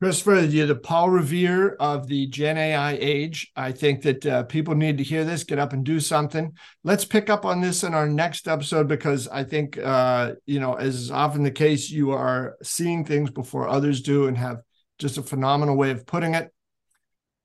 Christopher, 0.00 0.40
you're 0.46 0.66
the 0.66 0.76
Paul 0.76 1.10
Revere 1.10 1.76
of 1.78 2.06
the 2.06 2.26
Gen 2.28 2.56
AI 2.56 2.92
age. 2.92 3.52
I 3.54 3.70
think 3.70 4.00
that 4.02 4.24
uh, 4.24 4.42
people 4.44 4.74
need 4.74 4.96
to 4.96 5.04
hear 5.04 5.24
this, 5.24 5.44
get 5.44 5.58
up 5.58 5.74
and 5.74 5.84
do 5.84 6.00
something. 6.00 6.54
Let's 6.84 7.04
pick 7.04 7.28
up 7.28 7.44
on 7.44 7.60
this 7.60 7.84
in 7.84 7.92
our 7.92 8.08
next 8.08 8.48
episode 8.48 8.88
because 8.88 9.28
I 9.28 9.44
think, 9.44 9.76
uh, 9.76 10.36
you 10.46 10.58
know, 10.58 10.72
as 10.72 10.94
is 10.94 11.10
often 11.10 11.42
the 11.42 11.50
case, 11.50 11.90
you 11.90 12.12
are 12.12 12.56
seeing 12.62 13.04
things 13.04 13.30
before 13.30 13.68
others 13.68 14.00
do 14.00 14.26
and 14.26 14.38
have 14.38 14.62
just 14.98 15.18
a 15.18 15.22
phenomenal 15.22 15.76
way 15.76 15.90
of 15.90 16.06
putting 16.06 16.34
it. 16.34 16.50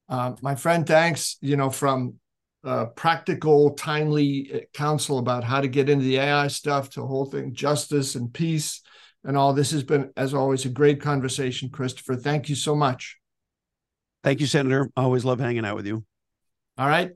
Uh, 0.08 0.36
my 0.41 0.56
friend, 0.56 0.88
thanks, 0.88 1.36
you 1.41 1.58
know, 1.58 1.70
from 1.70 2.14
uh, 2.64 2.86
practical, 2.86 3.72
timely 3.72 4.66
counsel 4.74 5.18
about 5.18 5.43
how 5.43 5.60
to 5.60 5.68
get 5.68 5.89
into 5.89 6.06
the 6.06 6.20
AI 6.20 6.47
stuff 6.47 6.91
to 6.91 7.01
whole 7.01 7.26
thing, 7.26 7.53
justice 7.53 8.16
and 8.16 8.34
peace 8.34 8.82
and 9.26 9.36
all. 9.36 9.53
This 9.53 9.71
has 9.71 9.84
been, 9.84 10.11
as 10.15 10.34
always, 10.34 10.65
a 10.65 10.69
great 10.69 11.01
conversation, 11.01 11.69
Christopher. 11.69 12.15
Thank 12.15 12.47
you 12.47 12.55
so 12.55 12.76
much. 12.76 13.17
Thank 14.23 14.39
you, 14.39 14.47
Senator. 14.47 14.89
I 14.95 15.03
Always 15.03 15.26
love 15.26 15.39
hanging 15.39 15.65
out 15.65 15.76
with 15.76 15.88
you. 15.88 16.05
All 16.78 16.88
right. 16.88 17.11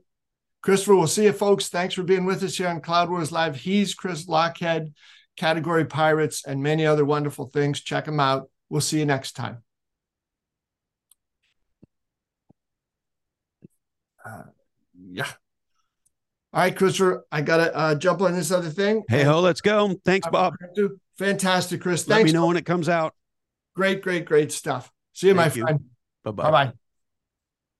Christopher, 0.62 0.96
we'll 0.96 1.06
see 1.06 1.24
you, 1.24 1.32
folks. 1.32 1.68
Thanks 1.68 1.94
for 1.94 2.02
being 2.02 2.26
with 2.26 2.42
us 2.42 2.56
here 2.56 2.68
on 2.68 2.80
Cloud 2.80 3.08
Wars 3.08 3.32
Live. 3.32 3.56
He's 3.56 3.94
Chris 3.94 4.26
Lochhead, 4.26 4.92
Category 5.36 5.86
Pirates, 5.86 6.44
and 6.44 6.62
many 6.62 6.84
other 6.84 7.04
wonderful 7.04 7.46
things. 7.46 7.80
Check 7.80 8.06
him 8.06 8.20
out. 8.20 8.50
We'll 8.68 8.82
see 8.82 8.98
you 8.98 9.06
next 9.06 9.32
time. 9.32 9.62
Uh, 14.24 14.42
yeah. 15.10 15.28
All 16.52 16.60
right, 16.60 16.76
Christopher, 16.76 17.24
I 17.30 17.42
got 17.42 17.58
to 17.58 17.74
uh, 17.74 17.94
jump 17.94 18.20
on 18.22 18.34
this 18.34 18.50
other 18.50 18.70
thing. 18.70 19.04
Hey, 19.08 19.22
ho, 19.22 19.40
let's 19.40 19.60
go. 19.60 19.94
Thanks, 20.04 20.28
Bob. 20.30 20.54
Fantastic, 21.20 21.82
Chris. 21.82 22.08
Let 22.08 22.24
me 22.24 22.32
know 22.32 22.46
when 22.46 22.56
it 22.56 22.64
comes 22.64 22.88
out. 22.88 23.14
Great, 23.76 24.00
great, 24.00 24.24
great 24.24 24.50
stuff. 24.50 24.90
See 25.12 25.26
you, 25.26 25.34
Thank 25.34 25.54
my 25.54 25.56
you. 25.58 25.64
friend. 25.64 25.90
Bye 26.24 26.30
bye. 26.30 26.50
Bye 26.50 26.64
bye. 26.64 26.72